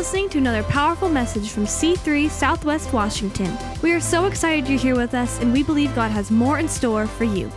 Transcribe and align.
listening 0.00 0.30
to 0.30 0.38
another 0.38 0.62
powerful 0.62 1.10
message 1.10 1.50
from 1.50 1.64
C3 1.64 2.30
Southwest 2.30 2.90
Washington. 2.90 3.54
We 3.82 3.92
are 3.92 4.00
so 4.00 4.24
excited 4.24 4.66
you're 4.66 4.78
here 4.78 4.96
with 4.96 5.12
us, 5.12 5.38
and 5.42 5.52
we 5.52 5.62
believe 5.62 5.94
God 5.94 6.10
has 6.10 6.30
more 6.30 6.58
in 6.58 6.68
store 6.68 7.06
for 7.06 7.24
you. 7.24 7.48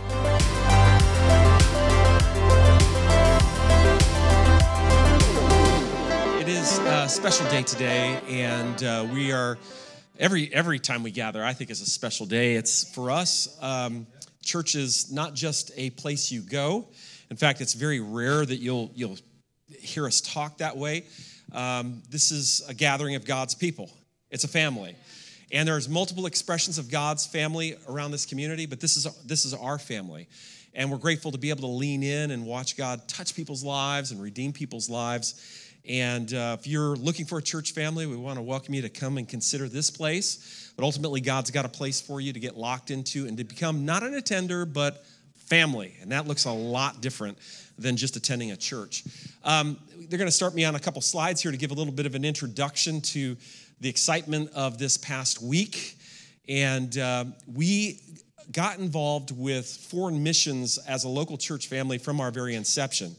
It 6.38 6.48
is 6.48 6.78
a 6.80 7.08
special 7.08 7.48
day 7.48 7.62
today, 7.62 8.20
and 8.28 8.84
uh, 8.84 9.08
we 9.10 9.32
are 9.32 9.56
every 10.18 10.52
every 10.52 10.78
time 10.78 11.02
we 11.02 11.12
gather. 11.12 11.42
I 11.42 11.54
think 11.54 11.70
is 11.70 11.80
a 11.80 11.86
special 11.86 12.26
day. 12.26 12.56
It's 12.56 12.92
for 12.92 13.10
us. 13.10 13.56
Um, 13.62 14.06
church 14.42 14.74
is 14.74 15.10
not 15.10 15.32
just 15.32 15.70
a 15.78 15.88
place 15.88 16.30
you 16.30 16.42
go. 16.42 16.88
In 17.30 17.38
fact, 17.38 17.62
it's 17.62 17.72
very 17.72 18.00
rare 18.00 18.44
that 18.44 18.56
you'll 18.56 18.90
you'll 18.94 19.16
hear 19.66 20.06
us 20.06 20.20
talk 20.20 20.58
that 20.58 20.76
way. 20.76 21.06
Um, 21.54 22.02
this 22.10 22.32
is 22.32 22.62
a 22.68 22.74
gathering 22.74 23.14
of 23.14 23.24
God's 23.24 23.54
people. 23.54 23.88
It's 24.30 24.42
a 24.42 24.48
family, 24.48 24.96
and 25.52 25.68
there's 25.68 25.88
multiple 25.88 26.26
expressions 26.26 26.78
of 26.78 26.90
God's 26.90 27.26
family 27.26 27.76
around 27.88 28.10
this 28.10 28.26
community. 28.26 28.66
But 28.66 28.80
this 28.80 28.96
is 28.96 29.06
this 29.24 29.44
is 29.44 29.54
our 29.54 29.78
family, 29.78 30.26
and 30.74 30.90
we're 30.90 30.98
grateful 30.98 31.30
to 31.30 31.38
be 31.38 31.50
able 31.50 31.60
to 31.60 31.68
lean 31.68 32.02
in 32.02 32.32
and 32.32 32.44
watch 32.44 32.76
God 32.76 33.06
touch 33.06 33.36
people's 33.36 33.62
lives 33.62 34.10
and 34.10 34.20
redeem 34.20 34.52
people's 34.52 34.90
lives. 34.90 35.70
And 35.88 36.32
uh, 36.34 36.56
if 36.58 36.66
you're 36.66 36.96
looking 36.96 37.24
for 37.24 37.38
a 37.38 37.42
church 37.42 37.72
family, 37.72 38.06
we 38.06 38.16
want 38.16 38.36
to 38.36 38.42
welcome 38.42 38.74
you 38.74 38.82
to 38.82 38.88
come 38.88 39.16
and 39.16 39.28
consider 39.28 39.68
this 39.68 39.90
place. 39.90 40.72
But 40.76 40.84
ultimately, 40.84 41.20
God's 41.20 41.52
got 41.52 41.66
a 41.66 41.68
place 41.68 42.00
for 42.00 42.20
you 42.20 42.32
to 42.32 42.40
get 42.40 42.56
locked 42.56 42.90
into 42.90 43.26
and 43.28 43.36
to 43.38 43.44
become 43.44 43.84
not 43.84 44.02
an 44.02 44.14
attender, 44.14 44.66
but 44.66 45.04
family. 45.36 45.94
And 46.00 46.10
that 46.10 46.26
looks 46.26 46.46
a 46.46 46.52
lot 46.52 47.00
different 47.00 47.38
than 47.78 47.96
just 47.96 48.16
attending 48.16 48.50
a 48.50 48.56
church. 48.56 49.04
Um, 49.44 49.76
they're 50.08 50.18
going 50.18 50.26
to 50.26 50.32
start 50.32 50.54
me 50.54 50.64
on 50.64 50.74
a 50.74 50.80
couple 50.80 51.02
slides 51.02 51.42
here 51.42 51.52
to 51.52 51.58
give 51.58 51.70
a 51.70 51.74
little 51.74 51.92
bit 51.92 52.06
of 52.06 52.14
an 52.14 52.24
introduction 52.24 53.02
to 53.02 53.36
the 53.80 53.90
excitement 53.90 54.50
of 54.54 54.78
this 54.78 54.96
past 54.96 55.42
week. 55.42 55.98
And 56.48 56.96
uh, 56.96 57.26
we 57.52 58.00
got 58.52 58.78
involved 58.78 59.36
with 59.36 59.66
foreign 59.66 60.22
missions 60.22 60.78
as 60.88 61.04
a 61.04 61.08
local 61.08 61.36
church 61.36 61.66
family 61.66 61.98
from 61.98 62.20
our 62.20 62.30
very 62.30 62.54
inception. 62.54 63.14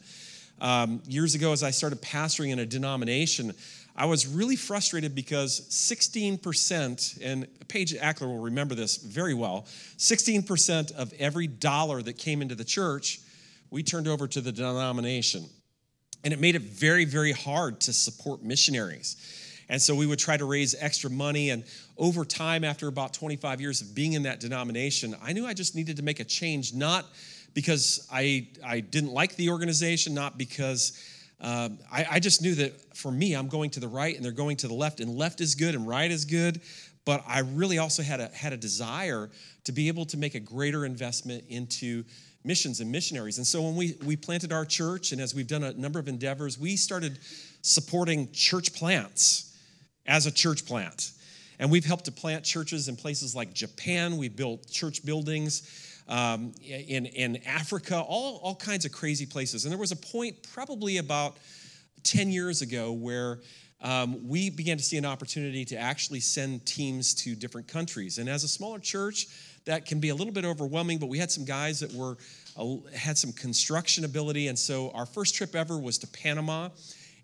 Um, 0.60 1.04
years 1.08 1.36
ago, 1.36 1.52
as 1.52 1.62
I 1.62 1.70
started 1.70 2.02
pastoring 2.02 2.50
in 2.50 2.60
a 2.60 2.66
denomination, 2.66 3.54
I 3.96 4.06
was 4.06 4.26
really 4.26 4.56
frustrated 4.56 5.14
because 5.14 5.62
16%, 5.70 7.22
and 7.24 7.48
Paige 7.68 7.94
Ackler 7.94 8.28
will 8.28 8.40
remember 8.40 8.74
this 8.74 8.98
very 8.98 9.36
well 9.36 9.68
16% 9.98 10.92
of 10.94 11.14
every 11.20 11.46
dollar 11.46 12.02
that 12.02 12.18
came 12.18 12.42
into 12.42 12.56
the 12.56 12.66
church, 12.66 13.20
we 13.70 13.84
turned 13.84 14.08
over 14.08 14.28
to 14.28 14.42
the 14.42 14.52
denomination. 14.52 15.46
And 16.26 16.34
it 16.34 16.40
made 16.42 16.56
it 16.56 16.64
very, 16.64 17.06
very 17.06 17.32
hard 17.32 17.80
to 17.82 17.94
support 17.94 18.44
missionaries. 18.44 19.16
And 19.70 19.82
so 19.82 19.96
we 19.96 20.06
would 20.06 20.20
try 20.20 20.38
to 20.38 20.46
raise 20.46 20.76
extra 20.78 21.10
money. 21.10 21.52
And 21.52 21.64
over 21.98 22.26
time, 22.26 22.64
after 22.64 22.88
about 22.88 23.14
25 23.14 23.62
years 23.62 23.82
of 23.82 23.96
being 23.96 24.14
in 24.14 24.24
that 24.24 24.40
denomination, 24.40 25.16
I 25.24 25.34
knew 25.34 25.46
I 25.46 25.54
just 25.54 25.76
needed 25.76 25.98
to 25.98 26.04
make 26.04 26.20
a 26.20 26.24
change, 26.24 26.74
not 26.74 27.06
because 27.54 28.08
I, 28.12 28.48
I 28.66 28.82
didn't 28.82 29.14
like 29.14 29.36
the 29.36 29.50
organization, 29.50 30.14
not 30.14 30.38
because 30.38 31.02
um, 31.42 31.80
I, 31.92 32.06
I 32.12 32.20
just 32.20 32.42
knew 32.42 32.56
that 32.56 32.96
for 32.98 33.12
me, 33.12 33.34
I'm 33.34 33.48
going 33.48 33.70
to 33.72 33.80
the 33.80 33.88
right 33.88 34.16
and 34.16 34.24
they're 34.24 34.32
going 34.32 34.58
to 34.58 34.68
the 34.68 34.74
left, 34.74 35.00
and 35.00 35.16
left 35.16 35.42
is 35.42 35.56
good 35.56 35.76
and 35.76 35.88
right 35.88 36.10
is 36.10 36.26
good. 36.26 36.62
But 37.06 37.24
I 37.28 37.40
really 37.40 37.78
also 37.78 38.02
had 38.02 38.20
a, 38.20 38.30
had 38.30 38.52
a 38.52 38.58
desire 38.58 39.30
to 39.66 39.72
be 39.72 39.88
able 39.88 40.06
to 40.06 40.18
make 40.18 40.36
a 40.36 40.40
greater 40.40 40.86
investment 40.86 41.46
into 41.50 42.04
missions 42.46 42.80
and 42.80 42.92
missionaries. 42.92 43.38
And 43.38 43.48
so 43.48 43.62
when 43.62 43.76
we, 43.76 43.98
we 44.06 44.16
planted 44.16 44.54
our 44.54 44.66
church, 44.66 45.12
and 45.12 45.20
as 45.20 45.34
we've 45.34 45.48
done 45.48 45.64
a 45.64 45.74
number 45.74 46.00
of 46.00 46.08
endeavors, 46.08 46.60
we 46.60 46.76
started 46.76 47.20
supporting 47.62 48.32
church 48.32 48.74
plants 48.74 49.58
as 50.06 50.26
a 50.26 50.32
church 50.32 50.66
plant. 50.66 51.12
And 51.60 51.72
we've 51.72 51.86
helped 51.86 52.06
to 52.06 52.12
plant 52.12 52.44
churches 52.44 52.88
in 52.88 52.96
places 52.96 53.36
like 53.36 53.54
Japan. 53.54 54.18
We 54.18 54.30
built 54.30 54.70
church 54.70 55.06
buildings 55.06 56.04
um, 56.08 56.54
in, 56.64 57.06
in 57.06 57.38
Africa, 57.48 58.00
all, 58.00 58.38
all 58.44 58.56
kinds 58.56 58.86
of 58.86 58.92
crazy 58.92 59.26
places. 59.26 59.66
And 59.66 59.72
there 59.72 59.80
was 59.80 59.92
a 59.92 59.96
point 59.96 60.36
probably 60.54 60.98
about 60.98 61.38
10 62.04 62.30
years 62.30 62.62
ago 62.62 62.92
where 62.92 63.40
um, 63.82 64.28
we 64.28 64.50
began 64.50 64.78
to 64.78 64.84
see 64.84 64.98
an 64.98 65.06
opportunity 65.06 65.66
to 65.66 65.78
actually 65.78 66.20
send 66.20 66.66
teams 66.66 67.14
to 67.16 67.36
different 67.36 67.68
countries. 67.68 68.18
And 68.18 68.30
as 68.30 68.44
a 68.44 68.48
smaller 68.48 68.80
church, 68.80 69.28
that 69.66 69.86
can 69.86 70.00
be 70.00 70.10
a 70.10 70.16
little 70.16 70.34
bit 70.34 70.46
overwhelming, 70.46 71.00
but 71.00 71.08
we 71.08 71.18
had 71.18 71.32
some 71.32 71.46
guys 71.46 71.80
that 71.80 71.92
were 71.94 72.18
uh, 72.58 72.78
had 72.96 73.18
some 73.18 73.34
construction 73.34 74.06
ability. 74.06 74.48
And 74.48 74.58
so 74.58 74.92
our 74.92 75.06
first 75.06 75.36
trip 75.36 75.56
ever 75.56 75.78
was 75.78 75.98
to 76.00 76.08
Panama, 76.08 76.70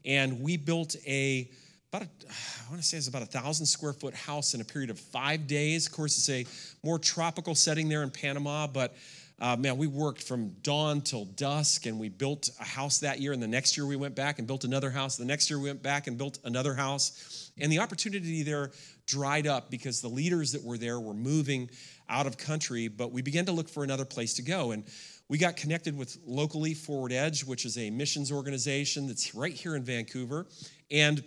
and 0.03 0.41
we 0.41 0.57
built 0.57 0.95
a 1.07 1.49
about 1.93 2.03
a, 2.03 2.09
I 2.29 2.69
want 2.69 2.81
to 2.81 2.87
say 2.87 2.97
it's 2.97 3.09
about 3.09 3.21
a 3.21 3.25
thousand 3.25 3.65
square 3.65 3.93
foot 3.93 4.13
house 4.13 4.53
in 4.53 4.61
a 4.61 4.63
period 4.63 4.89
of 4.89 4.99
five 4.99 5.45
days. 5.45 5.87
Of 5.87 5.93
course, 5.93 6.17
it's 6.17 6.29
a 6.29 6.45
more 6.85 6.97
tropical 6.97 7.53
setting 7.53 7.89
there 7.89 8.01
in 8.01 8.11
Panama, 8.11 8.65
but 8.67 8.95
uh, 9.41 9.55
man, 9.55 9.75
we 9.77 9.87
worked 9.87 10.21
from 10.21 10.49
dawn 10.61 11.01
till 11.01 11.25
dusk 11.25 11.87
and 11.87 11.99
we 11.99 12.09
built 12.09 12.51
a 12.59 12.63
house 12.63 12.99
that 12.99 13.19
year. 13.19 13.33
And 13.33 13.41
the 13.41 13.47
next 13.47 13.75
year 13.75 13.87
we 13.87 13.95
went 13.95 14.13
back 14.13 14.37
and 14.37 14.47
built 14.47 14.63
another 14.65 14.91
house. 14.91 15.17
The 15.17 15.25
next 15.25 15.49
year 15.49 15.57
we 15.57 15.67
went 15.67 15.81
back 15.81 16.05
and 16.05 16.15
built 16.15 16.37
another 16.43 16.75
house. 16.75 17.51
And 17.59 17.71
the 17.71 17.79
opportunity 17.79 18.43
there 18.43 18.71
dried 19.11 19.45
up 19.45 19.69
because 19.69 19.99
the 19.99 20.07
leaders 20.07 20.53
that 20.53 20.63
were 20.63 20.77
there 20.77 20.99
were 20.99 21.13
moving 21.13 21.69
out 22.07 22.25
of 22.25 22.37
country, 22.37 22.87
but 22.87 23.11
we 23.11 23.21
began 23.21 23.45
to 23.45 23.51
look 23.51 23.67
for 23.67 23.83
another 23.83 24.05
place 24.05 24.35
to 24.35 24.41
go. 24.41 24.71
And 24.71 24.85
we 25.27 25.37
got 25.37 25.57
connected 25.57 25.97
with 25.97 26.17
locally 26.25 26.73
Forward 26.73 27.11
Edge, 27.11 27.43
which 27.43 27.65
is 27.65 27.77
a 27.77 27.89
missions 27.89 28.31
organization 28.31 29.07
that's 29.07 29.35
right 29.35 29.53
here 29.53 29.75
in 29.75 29.83
Vancouver. 29.83 30.47
And 30.89 31.21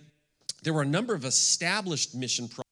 there 0.63 0.73
were 0.73 0.83
a 0.83 0.87
number 0.87 1.15
of 1.15 1.27
established 1.27 2.15
mission 2.15 2.49
projects. 2.49 2.63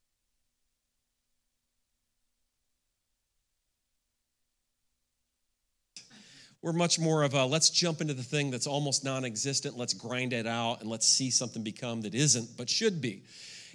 We're 6.63 6.73
much 6.73 6.99
more 6.99 7.23
of 7.23 7.35
a 7.35 7.45
let's 7.45 7.71
jump 7.71 8.01
into 8.01 8.15
the 8.15 8.23
thing 8.23 8.51
that's 8.51 8.69
almost 8.69 9.05
non 9.05 9.25
existent, 9.25 9.77
let's 9.77 9.93
grind 9.93 10.33
it 10.33 10.47
out, 10.47 10.81
and 10.81 10.89
let's 10.89 11.07
see 11.07 11.29
something 11.31 11.63
become 11.63 12.03
that 12.03 12.15
isn't, 12.15 12.57
but 12.57 12.71
should 12.71 13.03
be. 13.03 13.25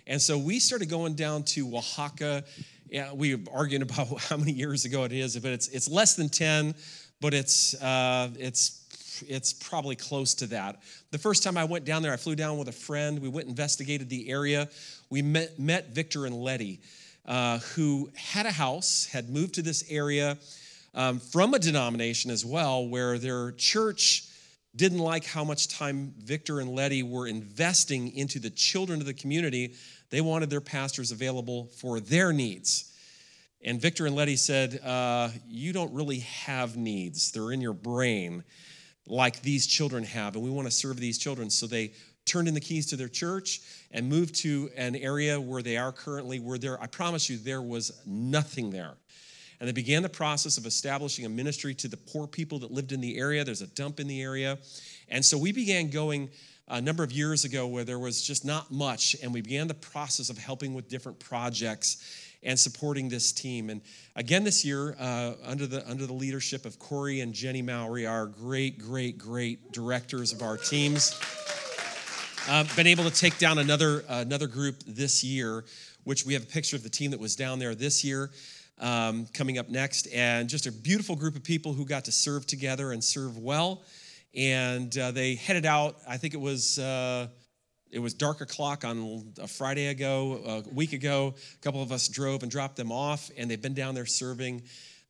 And 0.08 0.22
so 0.22 0.38
we 0.38 0.60
started 0.60 0.90
going 0.90 1.16
down 1.16 1.44
to 1.44 1.76
Oaxaca. 1.76 2.46
Yeah, 2.90 3.12
we 3.14 3.36
were 3.36 3.42
arguing 3.54 3.82
about 3.82 4.20
how 4.22 4.38
many 4.38 4.54
years 4.54 4.86
ago 4.86 5.04
it 5.04 5.12
is, 5.12 5.38
but 5.38 5.52
it's, 5.52 5.68
it's 5.68 5.90
less 5.90 6.16
than 6.16 6.30
10, 6.30 6.74
but 7.20 7.34
it's, 7.34 7.80
uh, 7.82 8.30
it's 8.40 8.84
it's 9.28 9.52
probably 9.52 9.96
close 9.96 10.36
to 10.36 10.46
that. 10.48 10.80
The 11.10 11.18
first 11.18 11.42
time 11.42 11.58
I 11.58 11.64
went 11.64 11.86
down 11.86 12.04
there, 12.04 12.14
I 12.14 12.18
flew 12.18 12.36
down 12.36 12.60
with 12.60 12.68
a 12.68 12.74
friend. 12.74 13.20
We 13.20 13.30
went 13.30 13.48
investigated 13.48 14.10
the 14.10 14.30
area. 14.30 14.70
We 15.10 15.24
met, 15.24 15.58
met 15.58 15.90
Victor 15.90 16.28
and 16.28 16.36
Letty, 16.36 16.82
uh, 17.26 17.58
who 17.60 18.12
had 18.16 18.46
a 18.46 18.52
house, 18.52 19.08
had 19.12 19.28
moved 19.30 19.56
to 19.56 19.64
this 19.64 19.84
area 19.90 20.38
um, 20.94 21.20
from 21.20 21.56
a 21.56 21.60
denomination 21.60 22.30
as 22.30 22.46
well, 22.46 22.88
where 22.88 23.18
their 23.18 23.54
church 23.54 24.26
didn't 24.76 25.00
like 25.00 25.26
how 25.26 25.44
much 25.44 25.68
time 25.68 26.14
Victor 26.20 26.60
and 26.60 26.70
Letty 26.70 27.02
were 27.02 27.28
investing 27.28 28.16
into 28.16 28.40
the 28.40 28.52
children 28.52 29.00
of 29.00 29.08
the 29.08 29.14
community. 29.14 29.74
They 30.10 30.22
wanted 30.22 30.50
their 30.50 30.62
pastors 30.62 31.12
available 31.12 31.68
for 31.78 32.00
their 32.00 32.32
needs. 32.32 32.94
And 33.64 33.82
Victor 33.82 34.06
and 34.06 34.16
Letty 34.16 34.36
said, 34.36 34.80
uh, 34.84 35.30
You 35.48 35.74
don't 35.74 35.94
really 35.94 36.20
have 36.20 36.78
needs, 36.78 37.32
they're 37.32 37.52
in 37.52 37.62
your 37.62 37.74
brain 37.74 38.44
like 39.10 39.42
these 39.42 39.66
children 39.68 40.04
have, 40.04 40.36
and 40.36 40.44
we 40.44 40.50
want 40.50 40.68
to 40.68 40.72
serve 40.72 40.98
these 40.98 41.18
children. 41.18 41.50
So 41.50 41.66
they 41.66 41.94
turned 42.26 42.48
in 42.48 42.54
the 42.54 42.60
keys 42.60 42.86
to 42.88 42.96
their 42.96 43.08
church 43.08 43.62
and 43.92 44.08
moved 44.08 44.36
to 44.36 44.70
an 44.76 44.96
area 44.96 45.40
where 45.40 45.62
they 45.62 45.78
are 45.78 45.92
currently, 45.92 46.40
where 46.40 46.58
there, 46.58 46.82
I 46.82 46.88
promise 46.88 47.30
you, 47.30 47.38
there 47.38 47.62
was 47.62 47.92
nothing 48.06 48.70
there. 48.70 48.94
And 49.60 49.68
they 49.68 49.74
began 49.74 50.04
the 50.04 50.10
process 50.10 50.58
of 50.58 50.66
establishing 50.66 51.26
a 51.26 51.30
ministry 51.30 51.74
to 51.76 51.88
the 51.88 51.98
poor 51.98 52.28
people 52.28 52.60
that 52.60 52.72
lived 52.72 52.92
in 52.92 53.02
the 53.02 53.18
area. 53.18 53.44
There's 53.44 53.62
a 53.62 53.68
dump 53.68 54.00
in 54.00 54.08
the 54.08 54.22
area. 54.22 54.60
And 55.10 55.26
so 55.26 55.38
we 55.38 55.52
began 55.52 55.90
going 55.90 56.30
a 56.68 56.82
number 56.82 57.04
of 57.04 57.12
years 57.12 57.46
ago 57.46 57.66
where 57.66 57.84
there 57.84 58.00
was 58.00 58.22
just 58.22 58.44
not 58.44 58.72
much, 58.72 59.16
and 59.24 59.34
we 59.34 59.42
began 59.42 59.68
the 59.68 59.74
process 59.74 60.30
of 60.30 60.38
helping 60.38 60.74
with 60.74 60.90
different 60.90 61.18
projects 61.20 62.26
and 62.44 62.60
supporting 62.60 63.10
this 63.10 63.32
team. 63.32 63.70
And 63.70 63.82
again, 64.16 64.44
this 64.44 64.64
year, 64.66 64.96
uh, 65.00 65.34
under, 65.44 65.66
the, 65.66 65.88
under 65.90 66.06
the 66.06 66.14
leadership 66.14 66.66
of 66.66 66.78
Corey 66.78 67.22
and 67.22 67.34
Jenny 67.34 67.62
Mowry, 67.62 68.06
our 68.06 68.26
great, 68.26 68.80
great, 68.80 69.18
great 69.18 69.72
directors 69.72 70.34
of 70.34 70.42
our 70.42 70.58
teams, 70.58 71.20
uh, 72.50 72.66
been 72.76 72.88
able 72.88 73.04
to 73.06 73.12
take 73.12 73.38
down 73.38 73.58
another, 73.60 74.04
uh, 74.10 74.22
another 74.26 74.48
group 74.48 74.76
this 74.86 75.24
year, 75.24 75.64
which 76.04 76.26
we 76.26 76.34
have 76.34 76.44
a 76.44 76.48
picture 76.48 76.76
of 76.76 76.84
the 76.84 76.90
team 76.90 77.12
that 77.12 77.20
was 77.20 77.36
down 77.36 77.60
there 77.60 77.76
this 77.76 78.04
year. 78.04 78.30
Um, 78.80 79.26
coming 79.34 79.58
up 79.58 79.70
next, 79.70 80.08
and 80.14 80.48
just 80.48 80.68
a 80.68 80.72
beautiful 80.72 81.16
group 81.16 81.36
of 81.36 81.44
people 81.44 81.74
who 81.74 81.84
got 81.84 82.06
to 82.06 82.12
serve 82.12 82.46
together 82.46 82.92
and 82.92 83.04
serve 83.04 83.40
well. 83.40 83.82
And 84.38 84.96
uh, 84.96 85.12
they 85.12 85.34
headed 85.36 85.66
out, 85.66 85.98
I 86.08 86.18
think 86.18 86.36
it 86.36 86.40
was 86.40 86.78
uh, 86.78 87.28
it 87.90 88.00
was 88.00 88.14
dark 88.14 88.42
o'clock 88.42 88.86
on 88.86 89.34
a 89.42 89.48
Friday 89.48 89.88
ago, 89.88 90.64
a 90.70 90.74
week 90.74 90.94
ago. 90.94 91.34
A 91.56 91.58
couple 91.64 91.82
of 91.82 91.92
us 91.92 92.08
drove 92.08 92.44
and 92.44 92.52
dropped 92.52 92.76
them 92.76 92.92
off, 92.92 93.32
and 93.38 93.50
they've 93.50 93.62
been 93.62 93.74
down 93.74 93.96
there 93.96 94.06
serving 94.06 94.62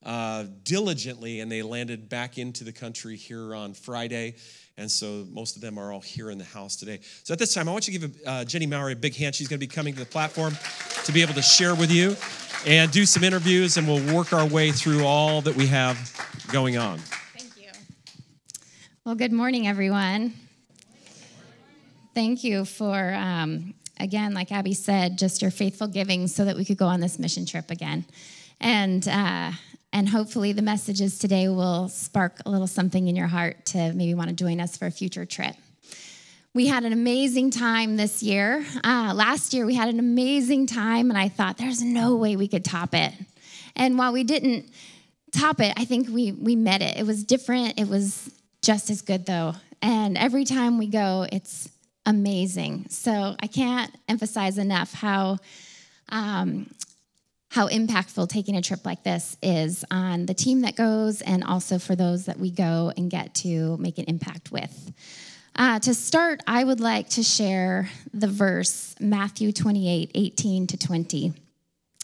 uh, 0.04 0.46
diligently, 0.64 1.42
and 1.42 1.52
they 1.52 1.62
landed 1.62 2.08
back 2.08 2.38
into 2.38 2.64
the 2.64 2.72
country 2.72 3.18
here 3.18 3.54
on 3.54 3.74
Friday. 3.74 4.36
And 4.78 4.90
so 4.90 5.26
most 5.32 5.56
of 5.56 5.62
them 5.62 5.78
are 5.80 5.92
all 5.92 6.02
here 6.02 6.30
in 6.30 6.38
the 6.38 6.46
house 6.46 6.76
today. 6.76 7.00
So 7.24 7.34
at 7.34 7.40
this 7.40 7.54
time, 7.54 7.68
I 7.68 7.72
want 7.72 7.88
you 7.88 8.00
to 8.00 8.08
give 8.08 8.22
uh, 8.26 8.46
Jenny 8.46 8.68
Maury 8.68 8.94
a 8.94 8.96
big 8.96 9.16
hand. 9.16 9.34
She's 9.34 9.48
going 9.48 9.60
to 9.60 9.66
be 9.66 9.74
coming 9.74 9.94
to 9.96 10.00
the 10.00 10.06
platform 10.06 10.56
to 11.04 11.12
be 11.12 11.24
able 11.24 11.34
to 11.34 11.42
share 11.42 11.74
with 11.74 11.92
you 11.92 12.16
and 12.66 12.92
do 12.92 13.06
some 13.06 13.24
interviews, 13.24 13.78
and 13.78 13.88
we'll 13.88 14.16
work 14.16 14.34
our 14.34 14.46
way 14.46 14.72
through 14.72 15.04
all 15.04 15.42
that 15.42 15.56
we 15.56 15.66
have 15.66 15.98
going 16.52 16.78
on. 16.78 17.00
Well, 19.08 19.16
good 19.16 19.32
morning, 19.32 19.70
everyone. 19.70 20.34
Thank 22.14 22.44
you 22.44 22.66
for, 22.66 23.14
um, 23.14 23.74
again, 24.02 24.34
like 24.34 24.52
Abby 24.52 24.74
said, 24.74 25.18
just 25.18 25.42
your 25.42 25.50
faithful 25.50 25.88
giving 25.88 26.28
so 26.28 26.44
that 26.44 26.58
we 26.58 26.66
could 26.66 26.76
go 26.76 26.88
on 26.88 27.00
this 27.00 27.18
mission 27.18 27.46
trip 27.46 27.72
again. 27.72 28.04
And 28.60 29.08
uh, 29.08 29.54
and 29.94 30.10
hopefully, 30.10 30.52
the 30.52 30.62
messages 30.62 31.20
today 31.20 31.48
will 31.48 31.88
spark 31.88 32.42
a 32.46 32.52
little 32.52 32.68
something 32.68 33.08
in 33.08 33.16
your 33.16 33.28
heart 33.28 33.66
to 33.68 33.94
maybe 33.94 34.14
want 34.14 34.28
to 34.28 34.36
join 34.36 34.60
us 34.60 34.76
for 34.76 34.88
a 34.88 34.92
future 34.92 35.24
trip. 35.24 35.56
We 36.54 36.68
had 36.68 36.84
an 36.84 36.92
amazing 36.92 37.52
time 37.52 37.96
this 37.96 38.22
year. 38.22 38.66
Uh, 38.84 39.14
last 39.16 39.54
year, 39.54 39.66
we 39.66 39.76
had 39.76 39.88
an 39.88 40.00
amazing 40.00 40.68
time, 40.68 41.10
and 41.10 41.18
I 41.18 41.30
thought 41.30 41.56
there's 41.58 41.82
no 41.82 42.18
way 42.18 42.36
we 42.36 42.50
could 42.50 42.66
top 42.66 42.94
it. 42.94 43.14
And 43.74 43.98
while 43.98 44.12
we 44.12 44.26
didn't 44.26 44.70
top 45.32 45.62
it, 45.62 45.74
I 45.78 45.86
think 45.86 46.10
we, 46.10 46.34
we 46.34 46.58
met 46.58 46.82
it. 46.82 46.98
It 46.98 47.06
was 47.06 47.24
different, 47.24 47.80
it 47.80 47.88
was 47.88 48.30
just 48.62 48.90
as 48.90 49.02
good, 49.02 49.26
though. 49.26 49.54
And 49.82 50.18
every 50.18 50.46
time 50.46 50.78
we 50.78 50.88
go, 50.88 51.28
it's 51.32 51.70
amazing. 52.06 52.88
So 52.90 53.36
I 53.40 53.48
can't 53.48 53.96
emphasize 54.08 54.58
enough 54.58 54.94
how 54.94 55.38
um, 56.10 56.70
how 57.50 57.68
impactful 57.68 58.30
taking 58.30 58.56
a 58.56 58.62
trip 58.62 58.86
like 58.86 59.04
this 59.04 59.38
is 59.42 59.86
on 59.90 60.26
the 60.26 60.34
team 60.34 60.62
that 60.62 60.76
goes 60.76 61.22
and 61.22 61.44
also 61.44 61.80
for 61.80 61.96
those 61.96 62.26
that 62.26 62.40
we 62.40 62.52
go 62.52 62.92
and 62.98 63.10
get 63.10 63.34
to 63.34 63.78
make 63.78 63.98
an 63.98 64.06
impact 64.06 64.52
with. 64.52 64.92
Uh, 65.56 65.80
to 65.80 65.94
start, 65.94 66.42
I 66.46 66.64
would 66.64 66.80
like 66.80 67.10
to 67.12 67.24
share 67.24 67.90
the 68.14 68.28
verse, 68.28 68.96
Matthew 69.00 69.52
28 69.52 70.12
18 70.14 70.68
to 70.68 70.78
20. 70.78 71.34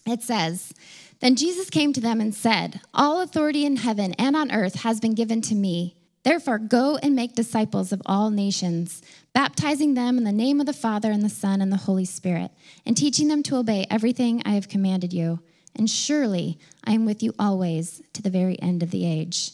It 0.07 0.21
says, 0.21 0.73
Then 1.19 1.35
Jesus 1.35 1.69
came 1.69 1.94
to 1.94 2.01
them 2.01 2.19
and 2.19 2.33
said, 2.33 2.81
All 2.94 3.21
authority 3.21 3.65
in 3.65 3.77
heaven 3.77 4.13
and 4.13 4.35
on 4.35 4.51
earth 4.51 4.81
has 4.81 4.99
been 4.99 5.13
given 5.13 5.41
to 5.41 5.56
me. 5.56 5.95
Therefore, 6.23 6.57
go 6.57 6.97
and 6.97 7.15
make 7.15 7.35
disciples 7.35 7.91
of 7.91 8.01
all 8.05 8.29
nations, 8.29 9.01
baptizing 9.33 9.93
them 9.93 10.17
in 10.17 10.23
the 10.23 10.31
name 10.31 10.59
of 10.59 10.65
the 10.65 10.73
Father 10.73 11.11
and 11.11 11.21
the 11.21 11.29
Son 11.29 11.61
and 11.61 11.71
the 11.71 11.77
Holy 11.77 12.05
Spirit, 12.05 12.51
and 12.85 12.95
teaching 12.95 13.27
them 13.27 13.43
to 13.43 13.57
obey 13.57 13.85
everything 13.89 14.41
I 14.45 14.51
have 14.51 14.69
commanded 14.69 15.11
you. 15.11 15.41
And 15.75 15.89
surely 15.89 16.57
I 16.85 16.93
am 16.93 17.05
with 17.05 17.21
you 17.23 17.33
always 17.37 18.01
to 18.13 18.21
the 18.21 18.29
very 18.29 18.61
end 18.61 18.83
of 18.83 18.91
the 18.91 19.05
age. 19.05 19.51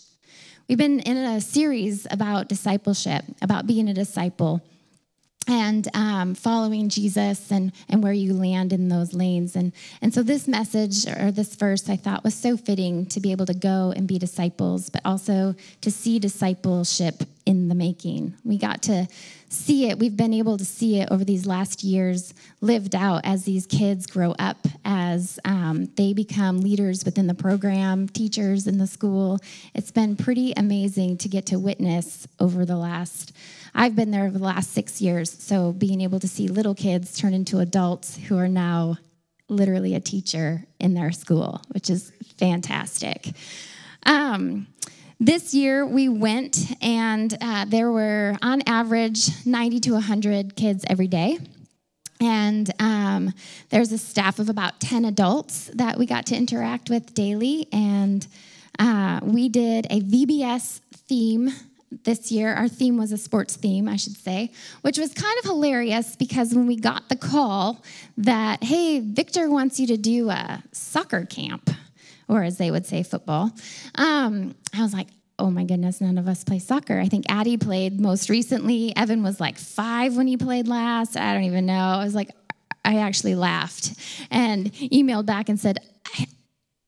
We've 0.68 0.78
been 0.78 1.00
in 1.00 1.18
a 1.18 1.42
series 1.42 2.06
about 2.12 2.50
discipleship, 2.50 3.26
about 3.42 3.66
being 3.66 3.90
a 3.90 3.94
disciple 3.94 4.62
and 5.50 5.88
um, 5.96 6.36
following 6.36 6.90
Jesus 6.90 7.52
and, 7.52 7.72
and 7.90 8.04
where 8.04 8.14
you 8.14 8.34
land 8.34 8.72
in 8.72 8.88
those 8.88 9.14
lanes. 9.14 9.56
And, 9.56 9.74
and 10.00 10.14
so, 10.14 10.22
this 10.22 10.48
message 10.48 11.08
or 11.08 11.32
this 11.32 11.56
verse 11.56 11.90
I 11.90 11.96
thought 11.96 12.24
was 12.24 12.36
so 12.36 12.56
fitting 12.56 13.08
to 13.08 13.20
be 13.20 13.32
able 13.32 13.48
to 13.48 13.56
go 13.56 13.92
and 13.96 14.08
be 14.08 14.20
disciples, 14.20 14.90
but 14.90 15.02
also 15.04 15.56
to 15.82 15.92
see 15.92 16.20
discipleship 16.20 17.24
in 17.48 17.68
the 17.68 17.74
making. 17.74 18.36
We 18.46 18.60
got 18.60 18.84
to 18.84 19.08
see 19.50 19.90
it, 19.90 19.98
we've 19.98 20.16
been 20.16 20.36
able 20.36 20.58
to 20.60 20.66
see 20.66 21.00
it 21.00 21.08
over 21.10 21.26
these 21.26 21.48
last 21.48 21.84
years 21.84 22.36
lived 22.62 22.94
out 22.94 23.22
as 23.24 23.46
these 23.46 23.66
kids 23.66 24.06
grow 24.06 24.36
up, 24.38 24.68
as 24.86 25.40
um, 25.46 25.90
they 25.96 26.14
become 26.14 26.62
leaders 26.62 27.04
within 27.04 27.26
the 27.26 27.34
program, 27.34 28.08
teachers 28.08 28.68
in 28.68 28.78
the 28.78 28.86
school. 28.86 29.40
It's 29.74 29.90
been 29.90 30.16
pretty 30.16 30.54
amazing 30.56 31.18
to 31.18 31.28
get 31.28 31.48
to 31.48 31.58
witness 31.58 32.28
over 32.40 32.66
the 32.66 32.78
last 32.78 33.36
I've 33.74 33.96
been 33.96 34.12
there 34.12 34.26
over 34.26 34.38
the 34.38 34.44
last 34.44 34.72
six 34.72 35.02
years. 35.02 35.32
So 35.32 35.72
being 35.72 36.02
able 36.02 36.20
to 36.20 36.28
see 36.28 36.48
little 36.48 36.76
kids 36.76 37.18
turn 37.18 37.34
into 37.34 37.60
adults 37.60 38.18
who 38.18 38.38
are 38.38 38.48
now 38.48 38.98
literally 39.48 39.96
a 39.96 40.00
teacher 40.00 40.64
in 40.80 40.94
their 40.94 41.12
school, 41.12 41.62
which 41.70 41.90
is 41.90 42.12
fantastic. 42.38 43.30
Um, 44.04 44.68
this 45.20 45.54
year 45.54 45.86
we 45.86 46.08
went, 46.08 46.58
and 46.82 47.36
uh, 47.42 47.66
there 47.66 47.92
were 47.92 48.38
on 48.42 48.62
average 48.66 49.46
90 49.46 49.80
to 49.82 49.94
100 49.94 50.56
kids 50.56 50.86
every 50.88 51.08
day. 51.08 51.40
And 52.22 52.70
um, 52.80 53.34
there's 53.70 53.92
a 53.92 53.98
staff 53.98 54.40
of 54.40 54.50
about 54.50 54.80
10 54.80 55.06
adults 55.06 55.70
that 55.74 55.98
we 55.98 56.06
got 56.06 56.26
to 56.28 56.36
interact 56.36 56.90
with 56.90 57.14
daily. 57.14 57.68
And 57.72 58.28
uh, 58.78 59.20
we 59.24 59.50
did 59.50 59.88
a 59.90 60.02
VBS 60.02 60.80
theme 61.08 61.52
this 62.04 62.32
year. 62.32 62.54
Our 62.54 62.68
theme 62.68 62.98
was 62.98 63.12
a 63.12 63.18
sports 63.18 63.56
theme, 63.56 63.88
I 63.88 63.96
should 63.96 64.16
say, 64.18 64.52
which 64.82 64.98
was 64.98 65.14
kind 65.14 65.38
of 65.40 65.46
hilarious 65.46 66.16
because 66.16 66.54
when 66.54 66.68
we 66.68 66.76
got 66.76 67.10
the 67.10 67.16
call 67.16 67.84
that, 68.18 68.64
hey, 68.64 69.00
Victor 69.00 69.50
wants 69.50 69.80
you 69.80 69.88
to 69.88 69.98
do 69.98 70.30
a 70.30 70.64
soccer 70.72 71.26
camp, 71.26 71.70
or 72.28 72.44
as 72.44 72.58
they 72.58 72.72
would 72.72 72.86
say, 72.86 73.04
football, 73.04 73.52
um, 73.96 74.56
I 74.74 74.82
was 74.82 74.94
like, 74.94 75.08
oh 75.40 75.50
my 75.50 75.64
goodness, 75.64 76.02
none 76.02 76.18
of 76.18 76.28
us 76.28 76.44
play 76.44 76.60
soccer. 76.60 77.00
I 77.00 77.08
think 77.08 77.26
Addie 77.30 77.58
played 77.58 78.00
most 78.00 78.30
recently. 78.30 78.96
Evan 78.96 79.24
was 79.24 79.40
like 79.40 79.58
five 79.58 80.18
when 80.18 80.28
he 80.28 80.38
played 80.38 80.68
last. 80.68 81.16
I 81.16 81.34
don't 81.34 81.44
even 81.44 81.66
know. 81.66 81.74
I 81.74 82.04
was 82.04 82.14
like, 82.14 82.30
I 82.84 82.98
actually 82.98 83.36
laughed 83.36 83.94
and 84.30 84.72
emailed 84.74 85.26
back 85.26 85.50
and 85.50 85.60
said, 85.60 85.80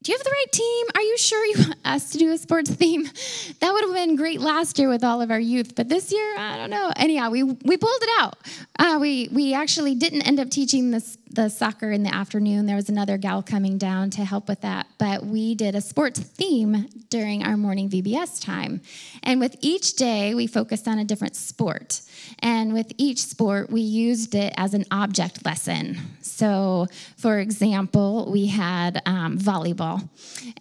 do 0.04 0.12
you 0.12 0.18
have 0.18 0.24
the 0.24 0.32
right 0.32 0.52
team? 0.52 0.86
Are 0.96 1.02
you 1.02 1.18
sure 1.18 1.46
you 1.46 1.56
want 1.60 1.76
us 1.86 2.12
to 2.12 2.18
do 2.18 2.32
a 2.32 2.38
sports 2.38 2.72
theme? 2.72 3.08
That 3.60 3.74
would 3.74 3.84
have 3.84 3.94
been 3.94 4.16
great 4.16 4.42
last 4.42 4.80
year 4.80 4.90
with 4.90 5.04
all 5.04 5.22
of 5.22 5.30
our 5.30 5.40
youth, 5.40 5.76
but 5.76 5.88
this 5.88 6.12
year, 6.12 6.36
I 6.36 6.58
don't 6.58 6.72
know. 6.72 6.92
Anyhow, 6.96 7.30
we, 7.30 7.44
we 7.44 7.78
pulled 7.78 8.02
it 8.02 8.10
out. 8.20 8.38
Uh, 8.80 8.98
we, 9.00 9.30
we 9.32 9.54
actually 9.54 9.94
didn't 9.94 10.24
end 10.24 10.40
up 10.40 10.50
teaching 10.50 10.90
this, 10.90 11.18
the 11.34 11.50
soccer 11.50 11.92
in 11.92 12.04
the 12.04 12.14
afternoon. 12.14 12.66
There 12.66 12.76
was 12.76 12.90
another 12.90 13.18
gal 13.18 13.42
coming 13.42 13.78
down 13.78 14.10
to 14.12 14.26
help 14.26 14.48
with 14.48 14.62
that, 14.62 14.88
but 14.98 15.26
we 15.26 15.56
did 15.56 15.76
a 15.76 15.82
sports 15.82 16.20
theme 16.20 16.88
during 17.10 17.44
our 17.44 17.56
morning 17.56 17.90
VBS 17.90 18.44
time. 18.44 18.82
And 19.24 19.40
with 19.40 19.56
each 19.62 19.96
day, 19.96 20.36
we 20.36 20.48
focused 20.48 20.88
on 20.88 21.00
a 21.00 21.06
different 21.06 21.36
sport. 21.36 22.02
And 22.40 22.74
with 22.74 22.92
each 22.98 23.20
sport, 23.20 23.70
we 23.70 23.82
used 23.82 24.36
it 24.36 24.54
as 24.58 24.74
an 24.74 24.86
object 24.92 25.46
lesson. 25.46 25.98
So, 26.22 26.88
for 27.18 27.40
example, 27.40 28.30
we 28.32 28.48
had 28.48 29.02
um, 29.06 29.38
volleyball, 29.38 30.10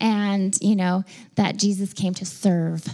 and 0.00 0.56
you 0.60 0.76
know, 0.76 1.04
that 1.34 1.56
Jesus 1.56 1.92
came 1.92 2.14
to 2.14 2.26
serve. 2.26 2.86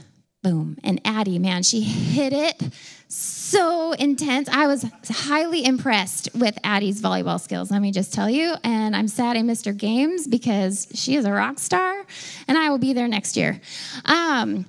Boom. 0.42 0.78
And 0.84 1.00
Addie, 1.04 1.40
man, 1.40 1.62
she 1.62 1.80
hit 1.80 2.32
it 2.32 2.62
so 3.08 3.92
intense. 3.92 4.48
I 4.48 4.66
was 4.66 4.84
highly 5.08 5.64
impressed 5.64 6.28
with 6.34 6.58
Addie's 6.64 7.00
volleyball 7.00 7.40
skills, 7.40 7.70
let 7.70 7.80
me 7.80 7.92
just 7.92 8.12
tell 8.12 8.28
you. 8.28 8.54
And 8.64 8.96
I'm 8.96 9.08
sad 9.08 9.36
I 9.36 9.42
missed 9.42 9.66
her 9.66 9.72
games 9.72 10.26
because 10.26 10.88
she 10.94 11.16
is 11.16 11.24
a 11.24 11.32
rock 11.32 11.58
star, 11.58 12.04
and 12.48 12.58
I 12.58 12.70
will 12.70 12.78
be 12.78 12.92
there 12.92 13.08
next 13.08 13.36
year. 13.36 13.60
Um, 14.04 14.66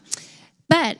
but 0.69 0.97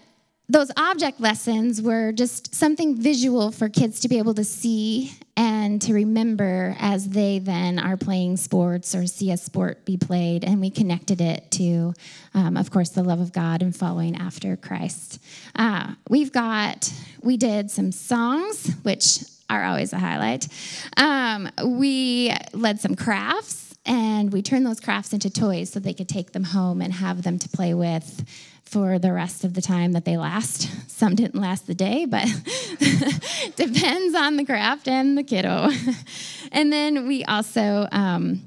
those 0.49 0.71
object 0.77 1.19
lessons 1.19 1.81
were 1.81 2.13
just 2.13 2.55
something 2.55 2.95
visual 2.95 3.51
for 3.51 3.67
kids 3.67 3.99
to 3.99 4.07
be 4.07 4.17
able 4.17 4.33
to 4.33 4.45
see 4.45 5.11
and 5.35 5.81
to 5.81 5.93
remember 5.93 6.73
as 6.79 7.09
they 7.09 7.39
then 7.39 7.77
are 7.77 7.97
playing 7.97 8.37
sports 8.37 8.95
or 8.95 9.05
see 9.07 9.29
a 9.31 9.37
sport 9.37 9.83
be 9.83 9.97
played. 9.97 10.45
And 10.45 10.61
we 10.61 10.69
connected 10.69 11.19
it 11.19 11.51
to, 11.51 11.93
um, 12.33 12.55
of 12.55 12.71
course, 12.71 12.89
the 12.89 13.03
love 13.03 13.19
of 13.19 13.33
God 13.33 13.61
and 13.61 13.75
following 13.75 14.15
after 14.15 14.55
Christ. 14.55 15.21
Uh, 15.53 15.93
we've 16.09 16.31
got, 16.31 16.91
we 17.21 17.35
did 17.35 17.69
some 17.69 17.91
songs, 17.91 18.73
which 18.83 19.19
are 19.49 19.65
always 19.65 19.91
a 19.91 19.99
highlight. 19.99 20.47
Um, 20.95 21.49
we 21.63 22.33
led 22.53 22.79
some 22.79 22.95
crafts 22.95 23.75
and 23.85 24.31
we 24.31 24.41
turned 24.41 24.65
those 24.65 24.79
crafts 24.79 25.13
into 25.13 25.29
toys 25.29 25.71
so 25.71 25.79
they 25.79 25.93
could 25.93 26.09
take 26.09 26.31
them 26.31 26.43
home 26.45 26.81
and 26.81 26.93
have 26.93 27.23
them 27.23 27.37
to 27.39 27.49
play 27.49 27.73
with 27.73 28.25
for 28.67 29.00
the 29.00 29.13
rest 29.13 29.43
of 29.45 29.53
the 29.53 29.62
time 29.62 29.93
that 29.93 30.03
they 30.03 30.17
last. 30.17 30.69
Some 30.89 31.15
didn't 31.15 31.39
last 31.39 31.67
the 31.67 31.74
day, 31.74 32.05
but 32.05 32.25
depends 33.55 34.13
on 34.15 34.36
the 34.36 34.43
craft 34.45 34.88
and 34.88 35.17
the 35.17 35.24
kiddo. 35.24 35.69
and 36.51 36.71
then 36.71 37.07
we 37.07 37.24
also, 37.24 37.88
um, 37.91 38.41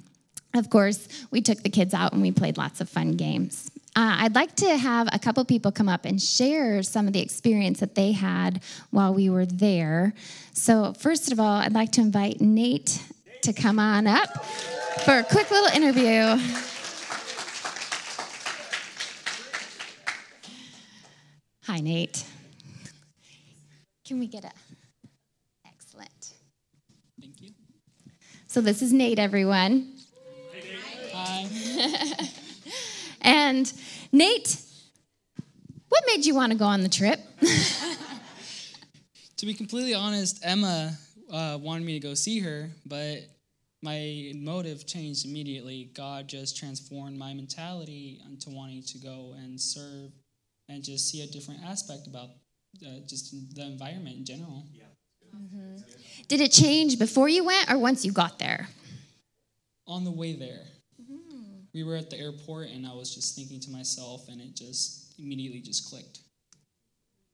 of 0.54 0.68
course, 0.68 1.08
we 1.30 1.40
took 1.40 1.62
the 1.62 1.70
kids 1.70 1.94
out 1.94 2.12
and 2.12 2.20
we 2.20 2.32
played 2.32 2.58
lots 2.58 2.82
of 2.82 2.88
fun 2.88 3.12
games. 3.12 3.70
Uh, 3.96 4.20
I'd 4.20 4.34
like 4.34 4.54
to 4.56 4.76
have 4.76 5.08
a 5.12 5.18
couple 5.18 5.44
people 5.44 5.72
come 5.72 5.88
up 5.88 6.04
and 6.04 6.20
share 6.20 6.82
some 6.82 7.06
of 7.06 7.12
the 7.12 7.20
experience 7.20 7.80
that 7.80 7.94
they 7.94 8.12
had 8.12 8.62
while 8.90 9.14
we 9.14 9.30
were 9.30 9.46
there. 9.46 10.12
So, 10.52 10.92
first 10.92 11.32
of 11.32 11.40
all, 11.40 11.56
I'd 11.56 11.72
like 11.72 11.92
to 11.92 12.02
invite 12.02 12.40
Nate 12.40 13.02
to 13.42 13.52
come 13.52 13.78
on 13.78 14.06
up 14.06 14.44
for 15.04 15.18
a 15.18 15.24
quick 15.24 15.50
little 15.50 15.74
interview. 15.74 16.69
Hi, 21.70 21.78
Nate. 21.78 22.24
Can 24.04 24.18
we 24.18 24.26
get 24.26 24.44
a? 24.44 24.50
Excellent. 25.64 26.32
Thank 27.20 27.40
you. 27.40 27.52
So, 28.48 28.60
this 28.60 28.82
is 28.82 28.92
Nate, 28.92 29.20
everyone. 29.20 29.92
Hi. 31.14 31.48
and 31.48 32.28
And 33.20 33.72
Nate, 34.10 34.60
what 35.90 36.02
made 36.08 36.26
you 36.26 36.34
want 36.34 36.50
to 36.50 36.58
go 36.58 36.64
on 36.64 36.82
the 36.82 36.88
trip? 36.88 37.20
To 39.36 39.46
be 39.46 39.54
completely 39.54 39.94
honest, 39.94 40.40
Emma 40.42 40.98
uh, 41.32 41.56
wanted 41.62 41.86
me 41.86 42.00
to 42.00 42.00
go 42.00 42.14
see 42.14 42.40
her, 42.40 42.68
but 42.84 43.20
my 43.80 44.32
motive 44.34 44.86
changed 44.86 45.24
immediately. 45.24 45.90
God 45.94 46.28
just 46.28 46.58
transformed 46.58 47.16
my 47.16 47.32
mentality 47.32 48.20
into 48.26 48.50
wanting 48.50 48.82
to 48.82 48.98
go 48.98 49.34
and 49.38 49.58
serve 49.58 50.10
and 50.70 50.82
just 50.82 51.10
see 51.10 51.22
a 51.22 51.26
different 51.26 51.60
aspect 51.64 52.06
about 52.06 52.28
uh, 52.86 53.00
just 53.06 53.34
the 53.54 53.62
environment 53.62 54.16
in 54.16 54.24
general. 54.24 54.64
Yeah. 54.72 54.84
Did 56.28 56.40
it 56.40 56.52
change 56.52 56.98
before 56.98 57.28
you 57.28 57.44
went 57.44 57.70
or 57.70 57.78
once 57.78 58.04
you 58.04 58.12
got 58.12 58.38
there? 58.38 58.68
On 59.86 60.04
the 60.04 60.10
way 60.10 60.34
there, 60.34 60.64
we 61.74 61.82
were 61.82 61.96
at 61.96 62.10
the 62.10 62.18
airport, 62.18 62.68
and 62.68 62.86
I 62.86 62.92
was 62.92 63.14
just 63.14 63.36
thinking 63.36 63.60
to 63.60 63.70
myself, 63.70 64.28
and 64.28 64.40
it 64.40 64.54
just 64.54 65.14
immediately 65.18 65.60
just 65.60 65.88
clicked. 65.88 66.20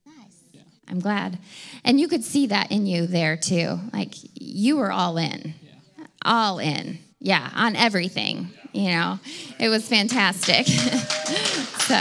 Nice. 0.07 0.45
Yeah. 0.52 0.62
I'm 0.88 1.00
glad. 1.00 1.38
And 1.85 2.00
you 2.00 2.09
could 2.09 2.25
see 2.25 2.47
that 2.47 2.71
in 2.71 2.87
you 2.87 3.07
there 3.07 3.37
too. 3.37 3.78
Like 3.93 4.14
you 4.35 4.76
were 4.78 4.93
all 4.93 5.19
in. 5.19 5.55
Yeah. 5.62 6.07
All 6.25 6.59
in. 6.59 6.99
Yeah, 7.19 7.50
on 7.55 7.76
everything. 7.76 8.50
You 8.73 8.90
know, 8.90 9.19
it 9.59 9.69
was 9.69 9.88
fantastic. 9.88 10.66
so, 10.66 12.00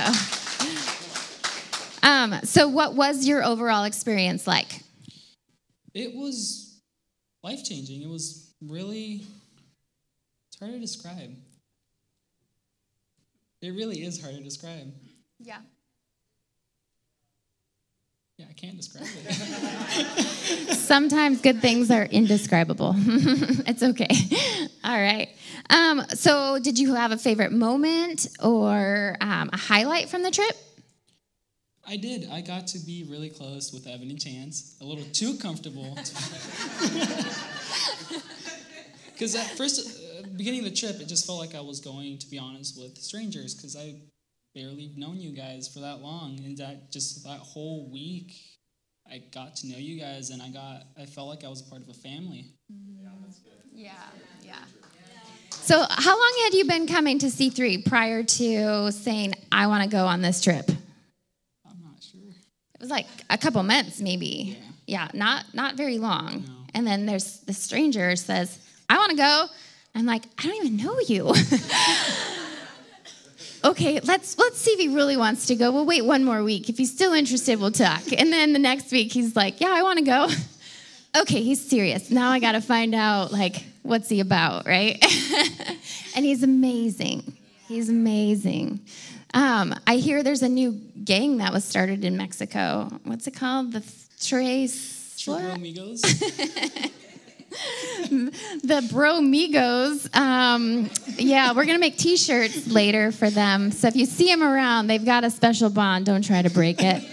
um, 2.06 2.36
so 2.44 2.68
what 2.68 2.96
was 2.96 3.28
your 3.28 3.44
overall 3.44 3.84
experience 3.84 4.46
like? 4.46 4.82
It 5.94 6.16
was 6.16 6.80
life 7.44 7.64
changing. 7.64 8.02
It 8.02 8.10
was 8.10 8.54
really, 8.62 9.24
it's 10.48 10.60
hard 10.60 10.74
to 10.74 10.80
describe. 10.80 11.36
It 13.62 13.70
really 13.70 14.04
is 14.04 14.22
hard 14.22 14.36
to 14.36 14.44
describe. 14.44 14.94
Yeah. 15.40 15.58
Yeah, 18.38 18.46
I 18.50 18.54
can't 18.54 18.76
describe 18.76 19.08
it. 19.08 20.76
Sometimes 20.76 21.42
good 21.42 21.62
things 21.62 21.90
are 21.90 22.04
indescribable. 22.04 22.94
it's 22.98 23.82
okay. 23.82 24.10
All 24.84 25.00
right. 25.00 25.30
Um, 25.70 26.04
so, 26.10 26.60
did 26.60 26.78
you 26.78 26.94
have 26.94 27.12
a 27.12 27.18
favorite 27.18 27.54
moment 27.54 28.28
or 28.44 29.16
um, 29.22 29.50
a 29.54 29.58
highlight 29.58 30.10
from 30.10 30.22
the 30.22 30.32
trip? 30.32 30.56
I 31.88 31.98
did. 31.98 32.30
I 32.32 32.42
got 32.42 32.68
to 32.68 32.80
be 32.80 33.06
really 33.10 33.30
close 33.30 33.72
with 33.72 33.88
Evan 33.88 34.10
and 34.10 34.20
Chance, 34.20 34.76
a 34.82 34.86
little 34.86 35.06
too 35.14 35.38
comfortable. 35.38 35.98
Because 39.16 39.34
at 39.34 39.48
first, 39.58 39.80
uh, 39.80 40.28
beginning 40.36 40.60
of 40.60 40.66
the 40.66 40.76
trip, 40.76 41.00
it 41.00 41.08
just 41.08 41.26
felt 41.26 41.40
like 41.40 41.56
I 41.56 41.62
was 41.62 41.80
going, 41.80 42.18
to 42.18 42.30
be 42.30 42.38
honest, 42.38 42.78
with 42.78 42.98
strangers 42.98 43.56
because 43.56 43.78
I 43.78 43.96
barely 44.54 44.92
known 44.98 45.22
you 45.22 45.32
guys 45.32 45.70
for 45.70 45.80
that 45.80 46.02
long, 46.02 46.38
and 46.44 46.58
that 46.58 46.92
just 46.92 47.24
that 47.24 47.40
whole 47.40 47.90
week, 47.90 48.34
I 49.10 49.24
got 49.34 49.56
to 49.58 49.68
know 49.68 49.78
you 49.78 49.98
guys, 50.00 50.32
and 50.32 50.42
I 50.42 50.50
got, 50.50 50.84
I 51.00 51.06
felt 51.06 51.30
like 51.30 51.46
I 51.46 51.48
was 51.48 51.62
part 51.62 51.82
of 51.82 51.88
a 51.88 51.94
family. 51.94 52.52
Yeah, 52.68 53.10
that's 53.22 53.40
good. 53.40 53.54
Yeah, 53.74 53.94
yeah. 54.44 54.56
So, 55.52 55.86
how 55.90 56.20
long 56.20 56.34
had 56.44 56.54
you 56.54 56.66
been 56.66 56.86
coming 56.86 57.18
to 57.20 57.28
C3 57.28 57.86
prior 57.86 58.22
to 58.22 58.92
saying, 58.92 59.36
I 59.50 59.68
want 59.68 59.84
to 59.84 59.90
go 59.90 60.06
on 60.06 60.22
this 60.22 60.42
trip? 60.42 60.68
It 60.70 60.76
I'm 61.66 61.82
not 61.82 62.04
sure. 62.04 62.20
Was 62.86 62.92
like 62.92 63.08
a 63.30 63.38
couple 63.38 63.62
months, 63.64 64.00
maybe. 64.00 64.58
Yeah, 64.86 65.08
not 65.14 65.46
not 65.54 65.76
very 65.76 65.98
long. 65.98 66.46
And 66.74 66.86
then 66.86 67.06
there's 67.06 67.40
the 67.42 67.54
stranger 67.54 68.16
says, 68.16 68.60
I 68.90 68.98
want 68.98 69.12
to 69.12 69.18
go. 69.18 69.48
I'm 69.96 70.06
like, 70.06 70.24
I 70.38 70.44
don't 70.44 70.56
even 70.58 70.78
know 70.78 71.00
you. 71.00 71.30
okay, 73.64 74.00
let's 74.02 74.38
let's 74.38 74.60
see 74.60 74.72
if 74.72 74.80
he 74.80 74.90
really 74.90 75.18
wants 75.18 75.48
to 75.48 75.56
go. 75.56 75.72
We'll 75.72 75.86
wait 75.86 76.06
one 76.06 76.24
more 76.24 76.44
week. 76.44 76.70
If 76.70 76.78
he's 76.78 76.94
still 76.94 77.14
interested, 77.14 77.60
we'll 77.60 77.72
talk. 77.72 78.04
And 78.16 78.32
then 78.32 78.54
the 78.54 78.60
next 78.60 78.92
week 78.92 79.12
he's 79.12 79.36
like, 79.36 79.60
Yeah, 79.62 79.72
I 79.72 79.82
want 79.82 80.00
to 80.00 80.06
go. 80.06 80.28
okay, 81.22 81.42
he's 81.42 81.68
serious. 81.68 82.12
Now 82.12 82.30
I 82.30 82.40
got 82.40 82.52
to 82.52 82.62
find 82.62 82.94
out 82.94 83.32
like 83.32 83.64
what's 83.82 84.10
he 84.10 84.20
about, 84.20 84.68
right? 84.68 85.04
and 86.16 86.24
he's 86.24 86.44
amazing. 86.44 87.36
He's 87.68 87.90
amazing. 87.90 88.82
Um, 89.36 89.76
I 89.86 89.98
hear 89.98 90.24
there's 90.24 90.44
a 90.44 90.50
new 90.50 90.72
gang 91.04 91.38
that 91.38 91.52
was 91.52 91.66
started 91.66 92.06
in 92.06 92.16
Mexico. 92.16 92.88
What's 93.04 93.28
it 93.28 93.36
called? 93.36 93.74
The 93.74 93.84
Tres. 94.22 95.14
True 95.20 95.34
what? 95.34 95.42
Girl 95.42 95.52
Amigos. 95.52 96.02
the 98.62 98.88
Bro 98.90 99.20
Migos. 99.22 100.16
Um, 100.16 100.90
yeah, 101.18 101.52
we're 101.54 101.66
gonna 101.66 101.80
make 101.80 101.98
T-shirts 101.98 102.68
later 102.68 103.12
for 103.12 103.30
them. 103.30 103.72
So 103.72 103.90
if 103.90 103.98
you 103.98 104.06
see 104.06 104.28
them 104.28 104.42
around, 104.42 104.88
they've 104.88 105.04
got 105.04 105.26
a 105.26 105.30
special 105.30 105.70
bond. 105.70 106.06
Don't 106.06 106.24
try 106.24 106.42
to 106.42 106.50
break 106.50 106.78
it. 106.80 107.04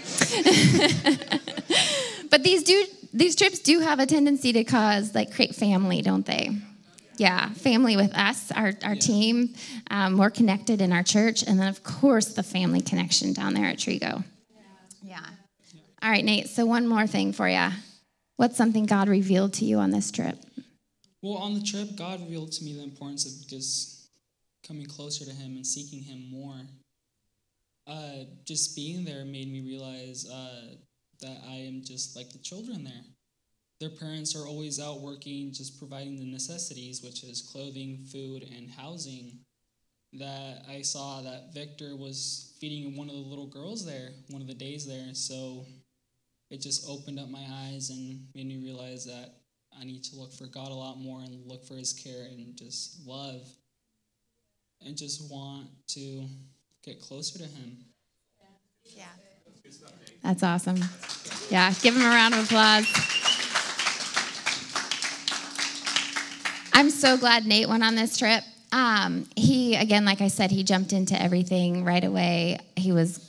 but 2.29 2.41
these 2.43 2.63
do 2.63 2.85
these 3.13 3.35
trips 3.35 3.59
do 3.59 3.79
have 3.79 3.99
a 3.99 4.05
tendency 4.05 4.53
to 4.53 4.63
cause 4.63 5.13
like 5.13 5.33
create 5.33 5.55
family, 5.55 6.01
don't 6.01 6.25
they? 6.25 6.51
Yeah, 7.17 7.49
family 7.49 7.95
with 7.95 8.15
us, 8.15 8.51
our 8.51 8.73
our 8.83 8.95
team, 8.95 9.53
um, 9.91 10.13
more 10.13 10.29
connected 10.29 10.81
in 10.81 10.91
our 10.91 11.03
church, 11.03 11.43
and 11.43 11.59
then 11.59 11.67
of 11.67 11.83
course 11.83 12.33
the 12.33 12.43
family 12.43 12.81
connection 12.81 13.33
down 13.33 13.53
there 13.53 13.65
at 13.65 13.77
Trigo. 13.77 14.23
Yeah. 15.03 15.19
All 16.01 16.09
right, 16.09 16.25
Nate. 16.25 16.49
So 16.49 16.65
one 16.65 16.87
more 16.87 17.07
thing 17.07 17.33
for 17.33 17.47
you. 17.47 17.69
What's 18.37 18.57
something 18.57 18.85
God 18.85 19.09
revealed 19.09 19.53
to 19.53 19.65
you 19.65 19.77
on 19.77 19.91
this 19.91 20.11
trip? 20.11 20.37
Well, 21.21 21.37
on 21.37 21.53
the 21.53 21.61
trip, 21.61 21.95
God 21.95 22.19
revealed 22.21 22.51
to 22.53 22.63
me 22.63 22.73
the 22.73 22.83
importance 22.83 23.25
of 23.25 23.47
just 23.47 24.09
coming 24.67 24.85
closer 24.85 25.23
to 25.23 25.31
Him 25.31 25.55
and 25.55 25.65
seeking 25.65 26.03
Him 26.03 26.29
more. 26.31 26.61
Uh, 27.85 28.25
just 28.45 28.75
being 28.75 29.05
there 29.05 29.23
made 29.23 29.51
me 29.51 29.61
realize 29.61 30.27
uh, 30.29 30.75
that 31.21 31.37
I 31.47 31.55
am 31.55 31.81
just 31.83 32.15
like 32.15 32.31
the 32.31 32.39
children 32.39 32.83
there. 32.83 33.03
Their 33.83 33.89
parents 33.89 34.33
are 34.33 34.47
always 34.47 34.79
out 34.79 35.01
working, 35.01 35.51
just 35.51 35.77
providing 35.77 36.15
the 36.17 36.25
necessities, 36.25 37.01
which 37.03 37.21
is 37.21 37.41
clothing, 37.41 38.05
food, 38.09 38.43
and 38.55 38.71
housing. 38.71 39.39
That 40.13 40.63
I 40.69 40.83
saw 40.83 41.21
that 41.21 41.53
Victor 41.53 41.97
was 41.97 42.55
feeding 42.61 42.95
one 42.95 43.09
of 43.09 43.15
the 43.15 43.21
little 43.21 43.47
girls 43.47 43.85
there, 43.85 44.11
one 44.29 44.41
of 44.41 44.47
the 44.47 44.53
days 44.53 44.87
there. 44.87 45.13
So 45.13 45.65
it 46.49 46.61
just 46.61 46.87
opened 46.87 47.19
up 47.19 47.27
my 47.27 47.45
eyes 47.65 47.89
and 47.89 48.25
made 48.33 48.47
me 48.47 48.63
realize 48.63 49.03
that 49.03 49.31
I 49.77 49.83
need 49.83 50.05
to 50.05 50.15
look 50.15 50.31
for 50.31 50.45
God 50.45 50.71
a 50.71 50.73
lot 50.73 50.97
more 50.97 51.19
and 51.19 51.45
look 51.45 51.65
for 51.65 51.75
His 51.75 51.91
care 51.91 52.23
and 52.23 52.55
just 52.55 53.05
love 53.05 53.45
and 54.79 54.95
just 54.95 55.29
want 55.29 55.67
to 55.87 56.23
get 56.85 57.01
closer 57.01 57.37
to 57.39 57.43
Him. 57.43 57.79
Yeah. 58.85 59.03
That's 60.21 60.41
awesome. 60.41 60.79
Yeah, 61.49 61.73
give 61.81 61.97
him 61.97 62.03
a 62.03 62.05
round 62.05 62.33
of 62.33 62.45
applause. 62.45 63.22
I'm 66.83 66.89
so 66.89 67.15
glad 67.15 67.45
Nate 67.45 67.69
went 67.69 67.81
on 67.81 67.95
this 67.95 68.17
trip. 68.17 68.43
Um, 68.73 69.25
he, 69.37 69.77
again, 69.77 70.03
like 70.03 70.19
I 70.19 70.27
said, 70.27 70.51
he 70.51 70.65
jumped 70.65 70.91
into 70.91 71.19
everything 71.19 71.85
right 71.85 72.03
away. 72.03 72.59
He 72.75 72.91
was 72.91 73.25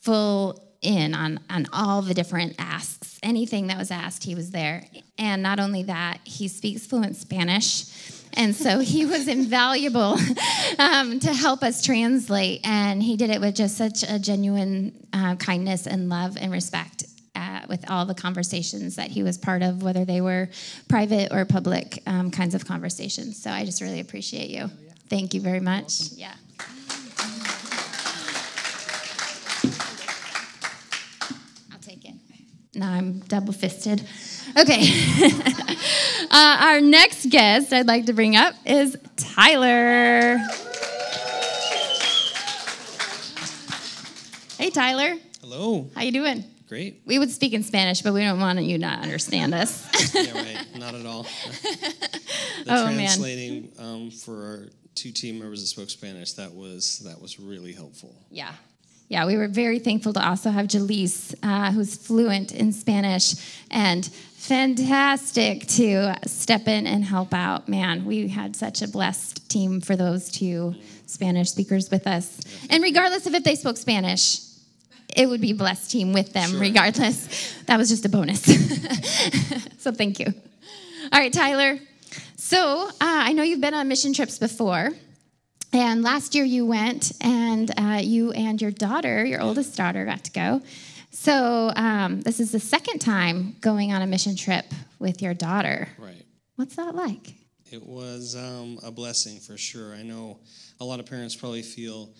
full 0.00 0.62
in 0.80 1.12
on, 1.12 1.40
on 1.50 1.66
all 1.72 2.02
the 2.02 2.14
different 2.14 2.54
asks. 2.56 3.18
Anything 3.20 3.66
that 3.66 3.78
was 3.78 3.90
asked, 3.90 4.22
he 4.22 4.36
was 4.36 4.52
there. 4.52 4.84
And 5.18 5.42
not 5.42 5.58
only 5.58 5.82
that, 5.82 6.18
he 6.22 6.46
speaks 6.46 6.86
fluent 6.86 7.16
Spanish. 7.16 7.86
And 8.34 8.54
so 8.54 8.78
he 8.94 9.04
was 9.04 9.26
invaluable 9.26 10.16
um, 10.78 11.18
to 11.18 11.34
help 11.34 11.64
us 11.64 11.82
translate. 11.82 12.60
And 12.62 13.02
he 13.02 13.16
did 13.16 13.30
it 13.30 13.40
with 13.40 13.56
just 13.56 13.76
such 13.76 14.04
a 14.08 14.20
genuine 14.20 15.04
uh, 15.12 15.34
kindness 15.34 15.88
and 15.88 16.08
love 16.08 16.36
and 16.40 16.52
respect 16.52 17.07
with 17.68 17.88
all 17.90 18.06
the 18.06 18.14
conversations 18.14 18.96
that 18.96 19.10
he 19.10 19.22
was 19.22 19.38
part 19.38 19.62
of, 19.62 19.82
whether 19.82 20.04
they 20.04 20.20
were 20.20 20.48
private 20.88 21.32
or 21.32 21.44
public 21.44 22.02
um, 22.06 22.30
kinds 22.30 22.54
of 22.54 22.66
conversations. 22.66 23.40
So 23.42 23.50
I 23.50 23.64
just 23.64 23.80
really 23.80 24.00
appreciate 24.00 24.50
you. 24.50 24.70
Thank 25.08 25.34
you 25.34 25.40
very 25.40 25.60
much. 25.60 26.12
Yeah. 26.12 26.34
I'll 31.72 31.78
take 31.80 32.04
it. 32.04 32.14
Now 32.74 32.92
I'm 32.92 33.20
double 33.20 33.52
fisted. 33.52 34.02
Okay. 34.56 34.88
uh, 36.30 36.56
our 36.60 36.80
next 36.80 37.30
guest 37.30 37.72
I'd 37.72 37.86
like 37.86 38.06
to 38.06 38.12
bring 38.12 38.36
up 38.36 38.54
is 38.66 38.96
Tyler. 39.16 40.38
Hey, 44.58 44.70
Tyler. 44.70 45.16
Hello. 45.40 45.88
How 45.94 46.02
you 46.02 46.12
doing? 46.12 46.44
Great. 46.68 47.00
We 47.06 47.18
would 47.18 47.30
speak 47.30 47.54
in 47.54 47.62
Spanish, 47.62 48.02
but 48.02 48.12
we 48.12 48.20
don't 48.20 48.40
want 48.40 48.62
you 48.62 48.76
not 48.78 49.00
understand 49.02 49.54
us. 49.54 49.86
Yeah, 50.14 50.32
right. 50.32 50.66
Not 50.76 50.94
at 50.94 51.06
all. 51.06 51.22
the 51.52 52.64
Oh, 52.68 52.84
translating 52.94 53.70
um, 53.78 54.10
for 54.10 54.34
our 54.44 54.68
two 54.94 55.10
team 55.12 55.38
members 55.38 55.60
that 55.60 55.66
spoke 55.68 55.90
Spanish 55.90 56.32
that 56.34 56.52
was 56.54 56.98
that 57.00 57.20
was 57.20 57.38
really 57.40 57.72
helpful. 57.72 58.14
yeah. 58.30 58.52
Yeah, 59.10 59.24
we 59.24 59.38
were 59.38 59.48
very 59.48 59.78
thankful 59.78 60.12
to 60.12 60.22
also 60.28 60.50
have 60.50 60.66
Jaleese, 60.66 61.34
uh, 61.42 61.72
who's 61.72 61.96
fluent 61.96 62.52
in 62.52 62.74
Spanish 62.74 63.36
and 63.70 64.04
fantastic 64.36 65.66
to 65.66 66.14
step 66.26 66.68
in 66.68 66.86
and 66.86 67.04
help 67.04 67.32
out. 67.32 67.70
Man, 67.70 68.04
we 68.04 68.28
had 68.28 68.54
such 68.54 68.82
a 68.82 68.88
blessed 68.88 69.48
team 69.48 69.80
for 69.80 69.96
those 69.96 70.30
two 70.30 70.74
Spanish 71.06 71.50
speakers 71.52 71.90
with 71.90 72.06
us. 72.06 72.38
And 72.68 72.82
regardless 72.82 73.26
of 73.26 73.32
if 73.32 73.44
they 73.44 73.54
spoke 73.54 73.78
Spanish, 73.78 74.40
it 75.14 75.28
would 75.28 75.40
be 75.40 75.52
blessed 75.52 75.90
team 75.90 76.12
with 76.12 76.32
them 76.32 76.50
Sure. 76.50 76.60
regardless. 76.60 77.54
That 77.66 77.76
was 77.78 77.88
just 77.88 78.04
a 78.04 78.08
bonus. 78.08 78.42
so 79.78 79.92
thank 79.92 80.18
you. 80.20 80.26
All 81.12 81.18
right, 81.18 81.32
Tyler. 81.32 81.78
So 82.36 82.88
uh, 82.88 82.92
I 83.00 83.32
know 83.32 83.42
you've 83.42 83.60
been 83.60 83.74
on 83.74 83.88
mission 83.88 84.12
trips 84.12 84.38
before. 84.38 84.90
And 85.72 86.02
last 86.02 86.34
year 86.34 86.44
you 86.44 86.64
went, 86.64 87.12
and 87.20 87.70
uh, 87.78 88.00
you 88.02 88.32
and 88.32 88.60
your 88.60 88.70
daughter, 88.70 89.22
your 89.22 89.42
oldest 89.42 89.76
daughter, 89.76 90.06
got 90.06 90.24
to 90.24 90.30
go. 90.32 90.62
So 91.10 91.70
um, 91.76 92.22
this 92.22 92.40
is 92.40 92.52
the 92.52 92.60
second 92.60 93.00
time 93.00 93.56
going 93.60 93.92
on 93.92 94.00
a 94.00 94.06
mission 94.06 94.34
trip 94.34 94.64
with 94.98 95.20
your 95.20 95.34
daughter. 95.34 95.88
Right. 95.98 96.24
What's 96.56 96.76
that 96.76 96.94
like? 96.94 97.34
It 97.70 97.84
was 97.84 98.34
um, 98.34 98.78
a 98.82 98.90
blessing 98.90 99.40
for 99.40 99.58
sure. 99.58 99.92
I 99.92 100.02
know 100.02 100.38
a 100.80 100.84
lot 100.86 101.00
of 101.00 101.06
parents 101.06 101.36
probably 101.36 101.60
feel 101.62 102.14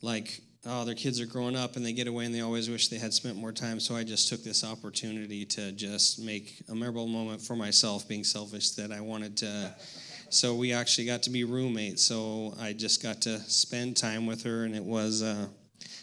like, 0.00 0.40
oh, 0.66 0.84
their 0.84 0.94
kids 0.94 1.20
are 1.20 1.26
growing 1.26 1.56
up 1.56 1.76
and 1.76 1.84
they 1.84 1.92
get 1.92 2.06
away 2.06 2.24
and 2.26 2.34
they 2.34 2.40
always 2.40 2.68
wish 2.68 2.88
they 2.88 2.98
had 2.98 3.14
spent 3.14 3.36
more 3.36 3.52
time. 3.52 3.80
So 3.80 3.96
I 3.96 4.04
just 4.04 4.28
took 4.28 4.42
this 4.42 4.64
opportunity 4.64 5.44
to 5.46 5.72
just 5.72 6.20
make 6.20 6.62
a 6.68 6.74
memorable 6.74 7.06
moment 7.06 7.40
for 7.40 7.56
myself, 7.56 8.06
being 8.08 8.24
selfish, 8.24 8.70
that 8.70 8.92
I 8.92 9.00
wanted 9.00 9.36
to. 9.38 9.74
So 10.32 10.54
we 10.54 10.72
actually 10.72 11.06
got 11.06 11.24
to 11.24 11.30
be 11.30 11.42
roommates. 11.42 12.04
So 12.04 12.54
I 12.60 12.72
just 12.72 13.02
got 13.02 13.20
to 13.22 13.40
spend 13.40 13.96
time 13.96 14.26
with 14.26 14.44
her, 14.44 14.62
and 14.62 14.76
it 14.76 14.84
was 14.84 15.22
uh, 15.22 15.48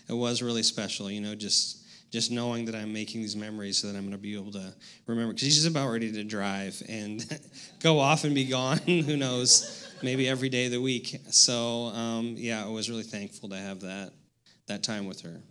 it 0.09 0.13
was 0.13 0.41
really 0.41 0.63
special. 0.63 1.09
You 1.09 1.21
know, 1.21 1.33
just 1.33 1.85
just 2.11 2.29
knowing 2.29 2.65
that 2.65 2.75
I'm 2.75 2.91
making 2.91 3.21
these 3.21 3.37
memories 3.37 3.77
so 3.77 3.87
that 3.87 3.95
I'm 3.95 4.03
going 4.03 4.11
to 4.11 4.17
be 4.17 4.35
able 4.35 4.51
to 4.51 4.73
remember. 5.05 5.33
Because 5.33 5.47
she's 5.47 5.65
about 5.65 5.89
ready 5.89 6.11
to 6.11 6.25
drive 6.25 6.81
and 6.89 7.25
go 7.81 7.99
off 7.99 8.25
and 8.25 8.35
be 8.35 8.43
gone. 8.43 8.77
Who 8.85 9.15
knows? 9.15 9.89
Maybe 10.03 10.27
every 10.27 10.49
day 10.49 10.65
of 10.65 10.71
the 10.71 10.81
week. 10.81 11.15
So 11.31 11.85
um, 11.85 12.35
yeah, 12.37 12.65
I 12.65 12.67
was 12.67 12.89
really 12.89 13.03
thankful 13.03 13.47
to 13.49 13.57
have 13.57 13.79
that 13.79 14.11
that 14.67 14.83
time 14.83 15.07
with 15.07 15.21
her. 15.21 15.41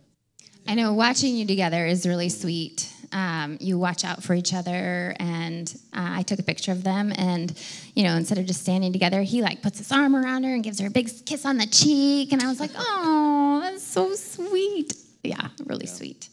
I 0.67 0.75
know 0.75 0.93
watching 0.93 1.35
you 1.35 1.45
together 1.45 1.85
is 1.85 2.05
really 2.05 2.29
sweet. 2.29 2.91
Um, 3.13 3.57
you 3.61 3.79
watch 3.79 4.03
out 4.03 4.21
for 4.21 4.33
each 4.33 4.53
other, 4.53 5.15
and 5.17 5.73
uh, 5.93 6.09
I 6.17 6.23
took 6.23 6.39
a 6.39 6.43
picture 6.43 6.73
of 6.73 6.83
them. 6.83 7.13
And 7.15 7.57
you 7.95 8.03
know, 8.03 8.15
instead 8.15 8.37
of 8.37 8.45
just 8.45 8.61
standing 8.61 8.91
together, 8.91 9.21
he 9.21 9.41
like 9.41 9.61
puts 9.61 9.77
his 9.77 9.91
arm 9.91 10.15
around 10.15 10.43
her 10.43 10.53
and 10.53 10.63
gives 10.63 10.79
her 10.79 10.87
a 10.87 10.91
big 10.91 11.09
kiss 11.25 11.45
on 11.45 11.57
the 11.57 11.67
cheek. 11.67 12.33
And 12.33 12.41
I 12.41 12.47
was 12.47 12.59
like, 12.59 12.71
"Oh, 12.75 13.59
that's 13.63 13.83
so 13.83 14.13
sweet." 14.13 14.93
Yeah, 15.23 15.47
really 15.65 15.87
sweet. 15.87 16.29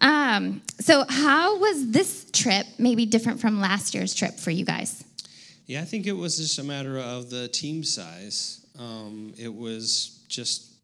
Um, 0.00 0.62
so, 0.80 1.04
how 1.08 1.58
was 1.58 1.90
this 1.90 2.30
trip 2.32 2.66
maybe 2.78 3.06
different 3.06 3.40
from 3.40 3.60
last 3.60 3.94
year's 3.94 4.14
trip 4.14 4.34
for 4.34 4.50
you 4.50 4.64
guys? 4.64 5.04
Yeah, 5.66 5.80
I 5.80 5.84
think 5.84 6.06
it 6.06 6.12
was 6.12 6.36
just 6.36 6.58
a 6.58 6.64
matter 6.64 6.98
of 6.98 7.30
the 7.30 7.48
team 7.48 7.82
size. 7.82 8.64
Um, 8.78 9.34
it 9.38 9.52
was 9.52 10.24
just, 10.28 10.75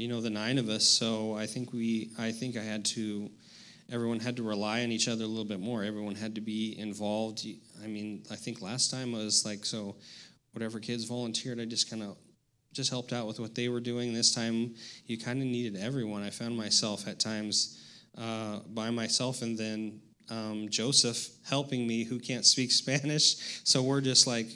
you 0.00 0.08
know, 0.08 0.22
the 0.22 0.30
nine 0.30 0.56
of 0.56 0.70
us. 0.70 0.84
So 0.84 1.36
I 1.36 1.44
think 1.44 1.72
we, 1.74 2.10
I 2.18 2.32
think 2.32 2.56
I 2.56 2.62
had 2.62 2.86
to, 2.86 3.30
everyone 3.92 4.18
had 4.18 4.36
to 4.38 4.42
rely 4.42 4.82
on 4.82 4.90
each 4.90 5.08
other 5.08 5.24
a 5.24 5.26
little 5.26 5.44
bit 5.44 5.60
more. 5.60 5.84
Everyone 5.84 6.14
had 6.14 6.34
to 6.36 6.40
be 6.40 6.74
involved. 6.78 7.46
I 7.84 7.86
mean, 7.86 8.24
I 8.30 8.36
think 8.36 8.62
last 8.62 8.90
time 8.90 9.12
was 9.12 9.44
like, 9.44 9.66
so 9.66 9.96
whatever 10.52 10.80
kids 10.80 11.04
volunteered, 11.04 11.60
I 11.60 11.66
just 11.66 11.90
kind 11.90 12.02
of 12.02 12.16
just 12.72 12.88
helped 12.88 13.12
out 13.12 13.26
with 13.26 13.40
what 13.40 13.54
they 13.54 13.68
were 13.68 13.80
doing. 13.80 14.14
This 14.14 14.34
time, 14.34 14.74
you 15.04 15.18
kind 15.18 15.42
of 15.42 15.46
needed 15.46 15.76
everyone. 15.76 16.22
I 16.22 16.30
found 16.30 16.56
myself 16.56 17.06
at 17.06 17.20
times 17.20 17.78
uh, 18.16 18.60
by 18.68 18.90
myself, 18.90 19.42
and 19.42 19.58
then 19.58 20.00
um, 20.30 20.68
Joseph 20.70 21.28
helping 21.46 21.86
me, 21.86 22.04
who 22.04 22.18
can't 22.18 22.46
speak 22.46 22.72
Spanish. 22.82 23.60
So 23.64 23.82
we're 23.82 24.00
just 24.00 24.26
like 24.26 24.46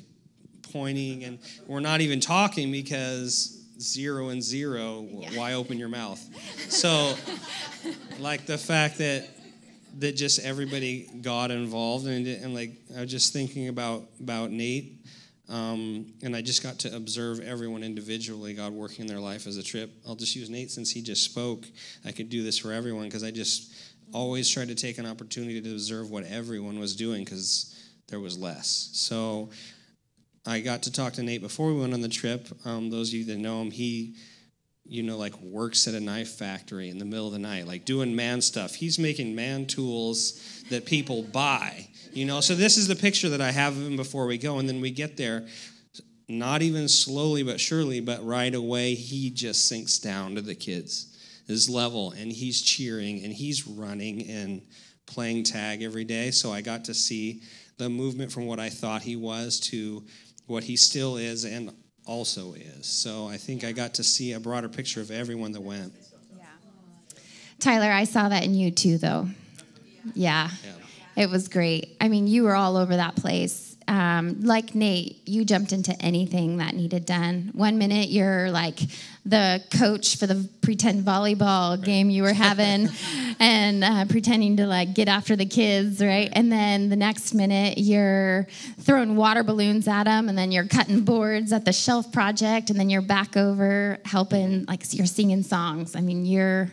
pointing, 0.73 1.25
and 1.25 1.39
we're 1.67 1.81
not 1.81 2.01
even 2.01 2.21
talking 2.21 2.73
because 2.73 3.63
zero 3.81 4.28
and 4.28 4.43
zero. 4.43 5.00
Why 5.35 5.54
open 5.54 5.78
your 5.78 5.88
mouth? 5.88 6.21
So, 6.71 7.14
like 8.19 8.47
the 8.47 8.59
fact 8.59 8.99
that 8.99 9.28
that 9.99 10.16
just 10.16 10.40
everybody 10.40 11.09
got 11.22 11.51
involved, 11.51 12.07
and, 12.07 12.27
and 12.27 12.55
like 12.55 12.72
I 12.96 13.03
was 13.03 13.11
just 13.11 13.33
thinking 13.33 13.68
about 13.68 14.05
about 14.20 14.51
Nate. 14.51 15.01
Um, 15.46 16.14
and 16.22 16.35
I 16.35 16.40
just 16.40 16.62
got 16.62 16.79
to 16.81 16.96
observe 16.96 17.38
everyone 17.40 17.83
individually, 17.83 18.55
God 18.55 18.72
working 18.72 19.03
in 19.03 19.07
their 19.07 19.20
life 19.20 19.46
as 19.46 19.59
a 19.59 19.62
trip. 19.62 19.90
I'll 20.09 20.14
just 20.14 20.35
use 20.35 20.49
Nate 20.49 20.70
since 20.70 20.90
he 20.90 21.03
just 21.03 21.22
spoke. 21.22 21.66
I 22.03 22.12
could 22.12 22.31
do 22.31 22.42
this 22.42 22.57
for 22.57 22.72
everyone 22.72 23.05
because 23.05 23.22
I 23.22 23.31
just 23.31 23.70
always 24.14 24.49
tried 24.49 24.68
to 24.68 24.75
take 24.75 24.96
an 24.96 25.05
opportunity 25.05 25.61
to 25.61 25.72
observe 25.72 26.11
what 26.11 26.25
everyone 26.25 26.79
was 26.79 26.96
doing 26.96 27.25
because 27.25 27.75
there 28.09 28.20
was 28.20 28.38
less. 28.38 28.90
So 28.92 29.51
I 30.46 30.61
got 30.61 30.83
to 30.83 30.92
talk 30.92 31.14
to 31.14 31.22
Nate 31.22 31.40
before 31.40 31.72
we 31.72 31.80
went 31.80 31.94
on 31.94 32.02
the 32.02 32.09
trip. 32.09 32.48
Um, 32.66 32.90
those 32.90 33.09
of 33.09 33.14
you 33.14 33.24
that 33.26 33.38
know 33.38 33.62
him, 33.62 33.70
he, 33.70 34.16
you 34.85 35.02
know, 35.02 35.16
like 35.16 35.35
works 35.40 35.88
at 35.88 35.94
a 35.94 36.00
knife 36.00 36.33
factory 36.33 36.90
in 36.90 36.98
the 36.98 37.07
middle 37.07 37.26
of 37.26 37.33
the 37.33 37.38
night, 37.38 37.66
like 37.66 37.87
doing 37.87 38.14
man 38.14 38.42
stuff. 38.42 38.74
He's 38.74 38.98
making 38.98 39.35
man 39.35 39.64
tools 39.64 40.62
that 40.68 40.85
people 40.85 41.22
buy. 41.22 41.88
You 42.12 42.26
know, 42.26 42.42
so 42.42 42.54
this 42.54 42.76
is 42.76 42.88
the 42.88 42.96
picture 42.96 43.30
that 43.30 43.40
I 43.40 43.52
have 43.52 43.76
of 43.76 43.87
him 43.87 43.96
before 43.96 44.26
we 44.26 44.37
go, 44.37 44.59
and 44.59 44.68
then 44.68 44.83
we 44.83 44.90
get 44.90 45.16
there. 45.16 45.46
Not 46.28 46.62
even 46.62 46.88
slowly 46.88 47.42
but 47.42 47.59
surely, 47.61 48.00
but 48.00 48.24
right 48.24 48.54
away, 48.54 48.94
he 48.94 49.30
just 49.30 49.66
sinks 49.66 49.98
down 49.98 50.35
to 50.35 50.42
the 50.42 50.54
kids, 50.54 51.42
his 51.46 51.70
level, 51.70 52.12
and 52.12 52.30
he's 52.30 52.61
cheering 52.61 53.24
and 53.24 53.33
he's 53.33 53.66
running 53.66 54.28
and 54.28 54.62
playing 55.07 55.44
tag 55.44 55.83
every 55.83 56.04
day. 56.04 56.30
So 56.30 56.52
I 56.52 56.61
got 56.61 56.85
to 56.87 56.94
see 56.94 57.42
the 57.76 57.88
movement 57.88 58.33
from 58.33 58.46
what 58.46 58.61
I 58.61 58.68
thought 58.70 59.02
he 59.02 59.16
was 59.16 59.61
to 59.61 60.04
what 60.46 60.64
he 60.64 60.76
still 60.76 61.16
is 61.16 61.44
and 61.44 61.72
also 62.07 62.52
is. 62.54 62.87
So 62.87 63.26
I 63.28 63.37
think 63.37 63.64
I 63.64 63.72
got 63.72 63.94
to 63.94 64.04
see 64.04 64.33
a 64.33 64.40
broader 64.40 64.68
picture 64.68 65.00
of 65.00 65.11
everyone 65.11 65.52
that 65.52 65.62
went. 65.62 65.92
Yeah. 66.37 66.44
Tyler, 67.61 67.90
I 67.90 68.04
saw 68.04 68.28
that 68.28 68.44
in 68.44 68.54
you 68.54 68.70
too, 68.70 68.98
though. 68.98 69.28
Yeah, 70.14 70.50
Yeah. 70.62 71.22
it 71.24 71.30
was 71.30 71.48
great. 71.48 71.96
I 72.00 72.09
mean, 72.09 72.26
you 72.26 72.42
were 72.42 72.54
all 72.54 72.76
over 72.76 72.96
that 72.96 73.16
place. 73.16 73.63
Um, 73.87 74.40
like 74.42 74.75
Nate, 74.75 75.29
you 75.29 75.44
jumped 75.44 75.73
into 75.73 75.92
anything 76.01 76.57
that 76.57 76.75
needed 76.75 77.05
done. 77.05 77.51
One 77.53 77.77
minute 77.77 78.09
you're 78.09 78.51
like 78.51 78.79
the 79.27 79.62
coach 79.79 80.16
for 80.16 80.27
the 80.27 80.49
pretend 80.62 81.05
volleyball 81.05 81.83
game 81.83 82.11
you 82.11 82.23
were 82.23 82.33
having, 82.33 82.88
and 83.40 83.85
uh, 83.85 84.05
pretending 84.07 84.57
to 84.59 84.66
like 84.66 84.94
get 84.94 85.09
after 85.09 85.37
the 85.37 85.47
kids, 85.47 86.03
right? 86.03 86.31
And 86.33 86.51
then 86.51 86.88
the 86.88 86.97
next 86.97 87.35
minute 87.35 87.79
you're 87.79 88.47
throwing 88.81 89.16
water 89.16 89.42
balloons 89.42 89.87
at 89.87 90.05
them, 90.05 90.29
and 90.29 90.37
then 90.37 90.51
you're 90.51 90.66
cutting 90.66 91.03
boards 91.03 91.53
at 91.53 91.64
the 91.64 91.73
shelf 91.73 92.11
project, 92.12 92.70
and 92.70 92.79
then 92.79 92.88
you're 92.90 93.03
back 93.03 93.37
over 93.37 93.99
helping, 94.05 94.64
like 94.66 94.83
you're 94.94 95.07
singing 95.07 95.42
songs. 95.42 95.94
I 95.94 96.01
mean, 96.01 96.25
you're 96.25 96.70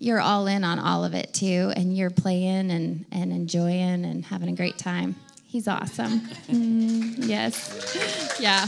you're 0.00 0.20
all 0.20 0.46
in 0.46 0.64
on 0.64 0.78
all 0.78 1.04
of 1.04 1.14
it 1.14 1.32
too, 1.34 1.72
and 1.76 1.94
you're 1.96 2.10
playing 2.10 2.70
and, 2.70 3.04
and 3.12 3.32
enjoying 3.32 4.04
and 4.06 4.24
having 4.24 4.48
a 4.48 4.54
great 4.54 4.78
time. 4.78 5.14
He's 5.50 5.66
awesome. 5.66 6.20
Mm, 6.50 7.26
yes. 7.26 8.38
Yeah. 8.40 8.66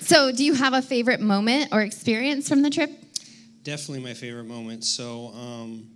So, 0.00 0.32
do 0.32 0.44
you 0.44 0.54
have 0.54 0.72
a 0.72 0.82
favorite 0.82 1.20
moment 1.20 1.68
or 1.72 1.82
experience 1.82 2.48
from 2.48 2.62
the 2.62 2.70
trip? 2.70 2.90
Definitely 3.62 4.02
my 4.04 4.14
favorite 4.14 4.44
moment. 4.44 4.84
So, 4.84 5.28
um, 5.28 5.90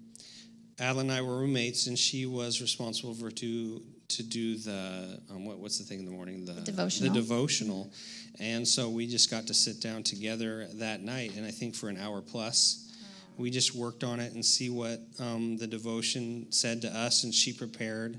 Adeline 0.79 1.11
and 1.11 1.19
I 1.19 1.23
were 1.23 1.39
roommates, 1.39 1.89
and 1.89 1.99
she 1.99 2.27
was 2.27 2.61
responsible 2.61 3.15
for 3.15 3.31
to 3.33 3.83
to 4.09 4.23
do 4.23 4.57
the 4.59 5.21
um, 5.31 5.45
what, 5.45 5.59
what's 5.59 5.79
the 5.79 5.85
thing 5.85 5.99
in 6.01 6.05
the 6.05 6.13
morning 6.13 6.45
the, 6.45 6.61
devotional. 6.61 7.13
the 7.13 7.21
devotional, 7.21 7.93
and 8.39 8.67
so 8.67 8.89
we 8.89 9.07
just 9.09 9.31
got 9.31 9.49
to 9.49 9.55
sit 9.55 9.81
down 9.81 10.05
together 10.05 10.69
that 10.75 11.03
night, 11.03 11.37
and 11.37 11.45
I 11.45 11.51
think 11.51 11.75
for 11.75 11.89
an 11.89 11.97
hour 11.97 12.21
plus, 12.21 12.93
we 13.39 13.51
just 13.51 13.75
worked 13.75 14.05
on 14.05 14.21
it 14.21 14.35
and 14.35 14.45
see 14.45 14.71
what 14.71 15.01
um, 15.19 15.57
the 15.57 15.67
devotion 15.67 16.47
said 16.51 16.83
to 16.83 16.89
us, 16.97 17.25
and 17.25 17.35
she 17.35 17.53
prepared 17.53 18.19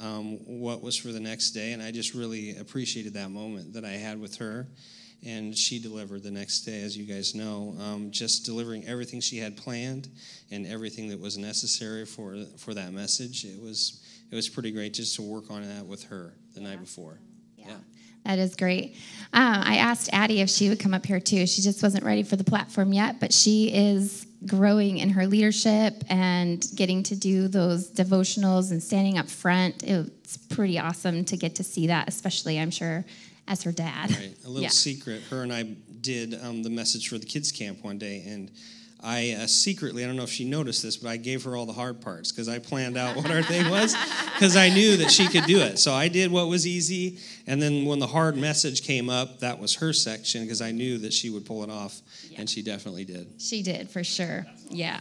um, 0.00 0.38
what 0.46 0.82
was 0.82 0.96
for 0.96 1.08
the 1.08 1.20
next 1.20 1.50
day, 1.50 1.72
and 1.72 1.82
I 1.82 1.90
just 1.90 2.14
really 2.14 2.56
appreciated 2.56 3.14
that 3.14 3.30
moment 3.30 3.74
that 3.74 3.84
I 3.84 3.92
had 3.92 4.20
with 4.20 4.36
her 4.36 4.68
and 5.24 5.56
she 5.56 5.78
delivered 5.78 6.22
the 6.22 6.30
next 6.30 6.60
day, 6.60 6.82
as 6.82 6.96
you 6.96 7.04
guys 7.04 7.34
know, 7.34 7.74
um, 7.78 8.10
just 8.10 8.44
delivering 8.44 8.86
everything 8.86 9.20
she 9.20 9.36
had 9.36 9.56
planned 9.56 10.08
and 10.50 10.66
everything 10.66 11.08
that 11.08 11.20
was 11.20 11.36
necessary 11.36 12.06
for 12.06 12.44
for 12.56 12.74
that 12.74 12.92
message. 12.92 13.44
It 13.44 13.60
was 13.60 14.00
it 14.30 14.34
was 14.34 14.48
pretty 14.48 14.70
great 14.70 14.94
just 14.94 15.16
to 15.16 15.22
work 15.22 15.50
on 15.50 15.62
that 15.62 15.86
with 15.86 16.04
her 16.04 16.34
the 16.54 16.60
night 16.60 16.80
before. 16.80 17.18
Yeah. 17.56 17.76
That 18.24 18.38
is 18.38 18.54
great. 18.54 18.96
Um, 19.32 19.62
I 19.62 19.76
asked 19.76 20.10
Addie 20.12 20.40
if 20.40 20.50
she 20.50 20.68
would 20.68 20.78
come 20.78 20.92
up 20.92 21.06
here 21.06 21.20
too. 21.20 21.46
She 21.46 21.62
just 21.62 21.82
wasn't 21.82 22.04
ready 22.04 22.22
for 22.22 22.36
the 22.36 22.44
platform 22.44 22.92
yet, 22.92 23.18
but 23.18 23.32
she 23.32 23.72
is 23.72 24.26
growing 24.46 24.98
in 24.98 25.10
her 25.10 25.26
leadership 25.26 26.02
and 26.08 26.64
getting 26.74 27.02
to 27.04 27.16
do 27.16 27.46
those 27.48 27.90
devotionals 27.90 28.70
and 28.70 28.82
standing 28.82 29.18
up 29.18 29.28
front. 29.28 29.82
It's 29.82 30.36
pretty 30.36 30.78
awesome 30.78 31.24
to 31.26 31.36
get 31.36 31.54
to 31.56 31.64
see 31.64 31.88
that, 31.88 32.08
especially, 32.08 32.58
I'm 32.58 32.70
sure, 32.70 33.04
as 33.48 33.62
her 33.64 33.72
dad. 33.72 34.10
Right. 34.10 34.34
A 34.44 34.48
little 34.48 34.62
Yeah. 34.62 34.68
secret. 34.68 35.22
Her 35.30 35.42
and 35.42 35.52
I 35.52 35.64
did 36.00 36.34
um, 36.42 36.62
the 36.62 36.70
message 36.70 37.08
for 37.08 37.18
the 37.18 37.26
kids 37.26 37.52
camp 37.52 37.84
one 37.84 37.98
day, 37.98 38.24
and 38.26 38.50
I 39.02 39.32
uh, 39.32 39.46
secretly, 39.46 40.04
I 40.04 40.06
don't 40.06 40.16
know 40.16 40.24
if 40.24 40.30
she 40.30 40.44
noticed 40.44 40.82
this, 40.82 40.96
but 40.96 41.08
I 41.08 41.16
gave 41.16 41.44
her 41.44 41.56
all 41.56 41.64
the 41.64 41.72
hard 41.72 42.00
parts 42.00 42.30
because 42.30 42.48
I 42.48 42.58
planned 42.58 42.96
out 42.96 43.16
what 43.16 43.30
our 43.30 43.42
thing 43.42 43.70
was 43.70 43.96
because 44.34 44.56
I 44.56 44.68
knew 44.68 44.98
that 44.98 45.10
she 45.10 45.26
could 45.26 45.44
do 45.44 45.60
it. 45.60 45.78
So 45.78 45.92
I 45.92 46.08
did 46.08 46.30
what 46.30 46.48
was 46.48 46.66
easy. 46.66 47.18
And 47.46 47.62
then 47.62 47.86
when 47.86 47.98
the 47.98 48.06
hard 48.06 48.36
message 48.36 48.82
came 48.82 49.08
up, 49.08 49.40
that 49.40 49.58
was 49.58 49.76
her 49.76 49.92
section 49.92 50.42
because 50.42 50.60
I 50.60 50.72
knew 50.72 50.98
that 50.98 51.12
she 51.12 51.30
would 51.30 51.46
pull 51.46 51.62
it 51.64 51.70
off. 51.70 52.00
And 52.36 52.48
she 52.48 52.62
definitely 52.62 53.04
did. 53.04 53.26
She 53.38 53.62
did, 53.62 53.90
for 53.90 54.04
sure. 54.04 54.46
Yeah. 54.68 55.00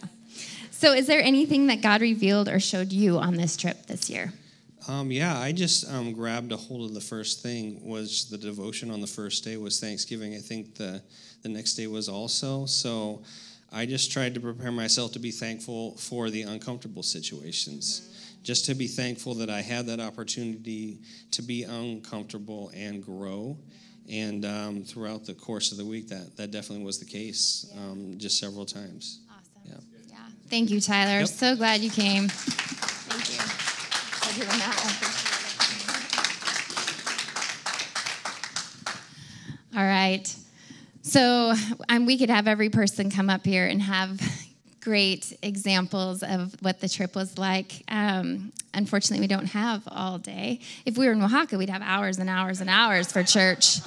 So, 0.71 0.93
is 0.93 1.07
there 1.07 1.21
anything 1.21 1.67
that 1.67 1.81
God 1.81 2.01
revealed 2.01 2.47
or 2.47 2.59
showed 2.59 2.93
you 2.93 3.17
on 3.17 3.35
this 3.35 3.57
trip 3.57 3.88
this 3.88 4.09
year? 4.09 4.31
Um, 4.88 5.12
yeah, 5.12 5.38
I 5.38 5.51
just 5.51 5.91
um, 5.91 6.13
grabbed 6.13 6.53
a 6.53 6.57
hold 6.57 6.89
of 6.89 6.93
the 6.93 7.01
first 7.01 7.43
thing 7.43 7.85
was 7.85 8.29
the 8.29 8.38
devotion 8.38 8.89
on 8.89 9.01
the 9.01 9.07
first 9.07 9.43
day 9.43 9.57
was 9.57 9.79
Thanksgiving. 9.79 10.35
I 10.35 10.39
think 10.39 10.75
the 10.75 11.01
the 11.43 11.49
next 11.49 11.75
day 11.75 11.88
was 11.88 12.07
also 12.07 12.65
so. 12.65 13.23
I 13.71 13.86
just 13.86 14.12
tried 14.12 14.34
to 14.34 14.39
prepare 14.39 14.71
myself 14.71 15.12
to 15.13 15.19
be 15.19 15.32
thankful 15.32 15.95
for 15.97 16.29
the 16.29 16.41
uncomfortable 16.43 17.03
situations. 17.03 18.01
Mm-hmm. 18.01 18.43
Just 18.43 18.65
to 18.65 18.73
be 18.73 18.88
thankful 18.88 19.36
that 19.36 19.49
I 19.49 19.62
had 19.62 19.86
that 19.88 19.99
opportunity 19.99 20.99
to 21.32 21.41
be 21.41 21.63
uncomfortable 21.63 22.71
and 22.73 23.03
grow. 23.03 23.58
And 24.10 24.43
um, 24.45 24.84
throughout 24.84 25.25
the 25.25 25.34
course 25.34 25.71
of 25.71 25.77
the 25.77 25.86
week, 25.86 26.08
that, 26.08 26.36
that 26.38 26.49
definitely 26.51 26.84
was 26.84 26.99
the 26.99 27.05
case 27.05 27.71
um, 27.77 28.15
just 28.17 28.39
several 28.39 28.65
times. 28.65 29.19
Awesome. 29.29 29.62
Yeah. 29.65 29.73
yeah. 30.08 30.17
Thank 30.49 30.71
you, 30.71 30.82
Tyler. 30.82 31.19
Yep. 31.19 31.27
So 31.27 31.55
glad 31.55 31.82
you 31.82 31.91
came. 31.91 32.27
Thank 32.29 33.29
you 33.29 33.39
for 33.39 34.36
doing 34.36 34.47
that. 34.47 35.19
All 39.77 39.86
right. 39.86 40.36
So 41.01 41.53
um, 41.88 42.05
we 42.05 42.17
could 42.17 42.29
have 42.29 42.47
every 42.47 42.69
person 42.69 43.09
come 43.09 43.29
up 43.29 43.45
here 43.45 43.65
and 43.65 43.81
have 43.81 44.21
great 44.81 45.38
examples 45.41 46.23
of 46.23 46.55
what 46.62 46.79
the 46.79 46.89
trip 46.89 47.15
was 47.15 47.38
like. 47.38 47.83
Um, 47.88 48.51
unfortunately, 48.73 49.23
we 49.23 49.27
don't 49.27 49.47
have 49.47 49.83
all 49.88 50.17
day. 50.17 50.59
If 50.85 50.97
we 50.97 51.05
were 51.05 51.13
in 51.13 51.21
Oaxaca, 51.21 51.57
we'd 51.57 51.69
have 51.69 51.81
hours 51.81 52.17
and 52.17 52.29
hours 52.29 52.62
and 52.62 52.69
hours 52.69 53.12
for 53.12 53.23
church 53.23 53.79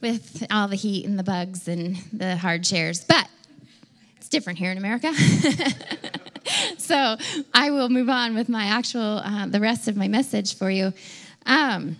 with 0.00 0.46
all 0.50 0.68
the 0.68 0.76
heat 0.76 1.06
and 1.06 1.18
the 1.18 1.22
bugs 1.22 1.68
and 1.68 1.96
the 2.12 2.36
hard 2.36 2.64
chairs. 2.64 3.04
But 3.04 3.28
it's 4.16 4.28
different 4.28 4.58
here 4.58 4.70
in 4.70 4.78
America. 4.78 5.12
so 6.78 7.16
I 7.54 7.70
will 7.70 7.88
move 7.88 8.08
on 8.08 8.34
with 8.34 8.48
my 8.48 8.64
actual, 8.64 9.18
uh, 9.18 9.46
the 9.46 9.60
rest 9.60 9.88
of 9.88 9.96
my 9.96 10.08
message 10.08 10.56
for 10.56 10.70
you. 10.70 10.92
Um, 11.46 11.96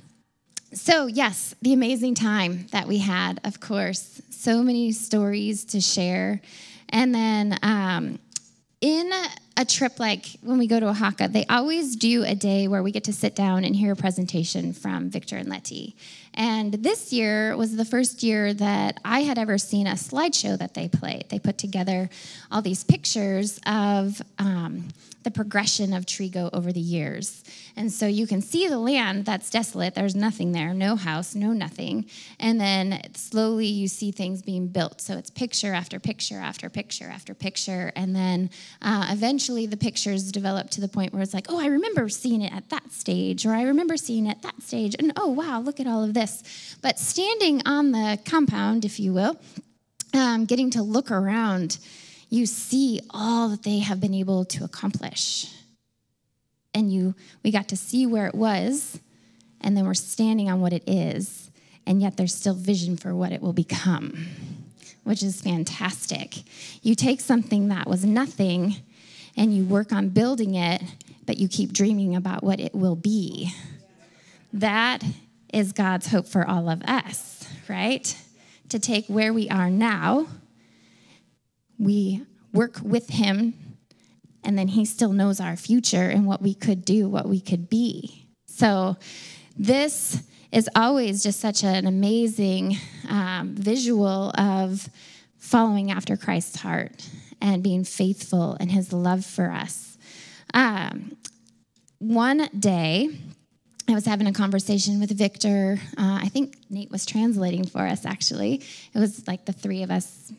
so, 0.76 1.06
yes, 1.06 1.54
the 1.62 1.72
amazing 1.72 2.14
time 2.14 2.66
that 2.70 2.86
we 2.86 2.98
had, 2.98 3.40
of 3.44 3.60
course, 3.60 4.20
so 4.30 4.62
many 4.62 4.92
stories 4.92 5.64
to 5.66 5.80
share. 5.80 6.42
And 6.90 7.14
then 7.14 7.58
um, 7.62 8.18
in 8.82 9.10
a 9.56 9.64
trip 9.64 9.98
like 9.98 10.26
when 10.42 10.58
we 10.58 10.66
go 10.66 10.78
to 10.78 10.88
Oaxaca, 10.88 11.28
they 11.28 11.46
always 11.46 11.96
do 11.96 12.24
a 12.24 12.34
day 12.34 12.68
where 12.68 12.82
we 12.82 12.92
get 12.92 13.04
to 13.04 13.12
sit 13.12 13.34
down 13.34 13.64
and 13.64 13.74
hear 13.74 13.92
a 13.92 13.96
presentation 13.96 14.72
from 14.74 15.08
Victor 15.08 15.36
and 15.36 15.48
Letty. 15.48 15.96
And 16.34 16.74
this 16.74 17.12
year 17.12 17.56
was 17.56 17.74
the 17.74 17.84
first 17.86 18.22
year 18.22 18.52
that 18.52 19.00
I 19.04 19.20
had 19.20 19.38
ever 19.38 19.56
seen 19.56 19.86
a 19.86 19.92
slideshow 19.92 20.58
that 20.58 20.74
they 20.74 20.88
played. 20.88 21.26
They 21.30 21.38
put 21.38 21.56
together 21.56 22.10
all 22.50 22.60
these 22.60 22.84
pictures 22.84 23.58
of 23.66 24.20
um, 24.38 24.88
the 25.26 25.30
progression 25.32 25.92
of 25.92 26.04
Trigo 26.06 26.50
over 26.52 26.72
the 26.72 26.78
years. 26.78 27.42
And 27.74 27.90
so 27.90 28.06
you 28.06 28.28
can 28.28 28.40
see 28.40 28.68
the 28.68 28.78
land 28.78 29.24
that's 29.24 29.50
desolate. 29.50 29.94
There's 29.94 30.14
nothing 30.14 30.52
there, 30.52 30.72
no 30.72 30.94
house, 30.94 31.34
no 31.34 31.52
nothing. 31.52 32.06
And 32.38 32.60
then 32.60 33.00
slowly 33.14 33.66
you 33.66 33.88
see 33.88 34.12
things 34.12 34.40
being 34.40 34.68
built. 34.68 35.00
So 35.00 35.16
it's 35.16 35.30
picture 35.30 35.72
after 35.72 35.98
picture 35.98 36.38
after 36.38 36.70
picture 36.70 37.06
after 37.06 37.34
picture. 37.34 37.90
And 37.96 38.14
then 38.14 38.50
uh, 38.80 39.06
eventually 39.46 39.66
the 39.66 39.76
pictures 39.76 40.32
develop 40.32 40.70
to 40.70 40.80
the 40.80 40.88
point 40.88 41.12
where 41.12 41.22
it's 41.22 41.32
like, 41.32 41.46
oh, 41.48 41.60
I 41.60 41.66
remember 41.66 42.08
seeing 42.08 42.42
it 42.42 42.52
at 42.52 42.68
that 42.70 42.90
stage, 42.90 43.46
or 43.46 43.52
I 43.52 43.62
remember 43.62 43.96
seeing 43.96 44.26
it 44.26 44.30
at 44.30 44.42
that 44.42 44.60
stage. 44.60 44.96
And 44.98 45.12
oh, 45.16 45.28
wow, 45.28 45.60
look 45.60 45.78
at 45.78 45.86
all 45.86 46.02
of 46.02 46.14
this. 46.14 46.76
But 46.82 46.98
standing 46.98 47.62
on 47.64 47.92
the 47.92 48.18
compound, 48.24 48.84
if 48.84 48.98
you 48.98 49.12
will, 49.12 49.38
um, 50.12 50.46
getting 50.46 50.70
to 50.70 50.82
look 50.82 51.12
around 51.12 51.78
you 52.28 52.44
see 52.44 53.00
all 53.10 53.48
that 53.50 53.62
they 53.62 53.78
have 53.78 54.00
been 54.00 54.12
able 54.12 54.44
to 54.46 54.64
accomplish. 54.64 55.46
And 56.74 56.92
you 56.92 57.14
we 57.44 57.52
got 57.52 57.68
to 57.68 57.76
see 57.76 58.04
where 58.04 58.26
it 58.26 58.34
was, 58.34 58.98
and 59.60 59.76
then 59.76 59.86
we're 59.86 59.94
standing 59.94 60.50
on 60.50 60.60
what 60.60 60.72
it 60.72 60.82
is, 60.88 61.52
and 61.86 62.02
yet 62.02 62.16
there's 62.16 62.34
still 62.34 62.54
vision 62.54 62.96
for 62.96 63.14
what 63.14 63.30
it 63.30 63.40
will 63.40 63.52
become, 63.52 64.26
which 65.04 65.22
is 65.22 65.40
fantastic. 65.40 66.42
You 66.82 66.96
take 66.96 67.20
something 67.20 67.68
that 67.68 67.86
was 67.86 68.04
nothing 68.04 68.82
and 69.36 69.54
you 69.54 69.64
work 69.64 69.92
on 69.92 70.08
building 70.08 70.54
it, 70.54 70.82
but 71.26 71.38
you 71.38 71.48
keep 71.48 71.72
dreaming 71.72 72.16
about 72.16 72.42
what 72.42 72.60
it 72.60 72.74
will 72.74 72.96
be. 72.96 73.52
That 74.52 75.04
is 75.52 75.72
God's 75.72 76.08
hope 76.08 76.26
for 76.26 76.46
all 76.46 76.68
of 76.68 76.82
us, 76.84 77.48
right? 77.68 78.16
To 78.70 78.78
take 78.78 79.06
where 79.06 79.32
we 79.32 79.48
are 79.48 79.70
now 79.70 80.26
we 81.78 82.24
work 82.52 82.78
with 82.82 83.10
Him, 83.10 83.54
and 84.42 84.58
then 84.58 84.68
He 84.68 84.84
still 84.84 85.12
knows 85.12 85.40
our 85.40 85.56
future 85.56 86.08
and 86.08 86.26
what 86.26 86.42
we 86.42 86.54
could 86.54 86.84
do, 86.84 87.08
what 87.08 87.28
we 87.28 87.40
could 87.40 87.68
be. 87.68 88.28
So, 88.46 88.96
this 89.56 90.22
is 90.52 90.68
always 90.74 91.22
just 91.22 91.40
such 91.40 91.64
an 91.64 91.86
amazing 91.86 92.76
um, 93.08 93.54
visual 93.54 94.30
of 94.38 94.88
following 95.38 95.90
after 95.90 96.16
Christ's 96.16 96.56
heart 96.56 97.08
and 97.40 97.62
being 97.62 97.84
faithful 97.84 98.56
in 98.60 98.68
His 98.68 98.92
love 98.92 99.24
for 99.24 99.50
us. 99.50 99.98
Um, 100.54 101.16
one 101.98 102.48
day, 102.58 103.10
I 103.88 103.94
was 103.94 104.04
having 104.04 104.26
a 104.26 104.32
conversation 104.32 105.00
with 105.00 105.16
Victor. 105.16 105.78
Uh, 105.96 106.18
I 106.22 106.28
think 106.28 106.56
Nate 106.68 106.90
was 106.90 107.06
translating 107.06 107.64
for 107.64 107.80
us, 107.80 108.04
actually. 108.04 108.62
It 108.94 108.98
was 108.98 109.26
like 109.28 109.44
the 109.44 109.52
three 109.52 109.82
of 109.82 109.90
us 109.90 110.32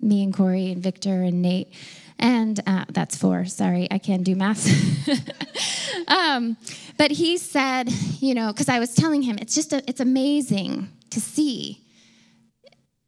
me 0.00 0.22
and 0.22 0.34
Corey 0.34 0.72
and 0.72 0.82
Victor 0.82 1.22
and 1.22 1.40
Nate. 1.40 1.72
And 2.18 2.60
uh, 2.66 2.84
that's 2.88 3.16
four. 3.16 3.44
Sorry, 3.46 3.88
I 3.90 3.98
can't 3.98 4.24
do 4.24 4.36
math. 4.36 4.68
um, 6.08 6.56
but 6.96 7.10
he 7.10 7.38
said, 7.38 7.88
you 8.20 8.34
know, 8.34 8.52
because 8.52 8.68
I 8.68 8.78
was 8.78 8.94
telling 8.94 9.22
him, 9.22 9.38
it's 9.40 9.54
just, 9.54 9.72
a, 9.72 9.82
it's 9.88 10.00
amazing 10.00 10.88
to 11.10 11.20
see 11.20 11.81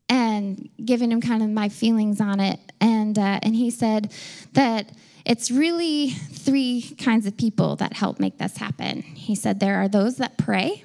and 0.08 0.68
giving 0.84 1.10
him 1.10 1.20
kind 1.20 1.42
of 1.42 1.48
my 1.50 1.68
feelings 1.68 2.20
on 2.20 2.40
it. 2.40 2.60
And, 2.80 3.18
uh, 3.18 3.40
and 3.42 3.54
he 3.54 3.70
said 3.70 4.12
that 4.52 4.92
it's 5.24 5.50
really 5.50 6.10
three 6.10 6.94
kinds 6.98 7.26
of 7.26 7.36
people 7.36 7.76
that 7.76 7.94
help 7.94 8.20
make 8.20 8.38
this 8.38 8.56
happen. 8.58 9.02
He 9.02 9.34
said 9.34 9.60
there 9.60 9.76
are 9.76 9.88
those 9.88 10.16
that 10.16 10.36
pray, 10.36 10.82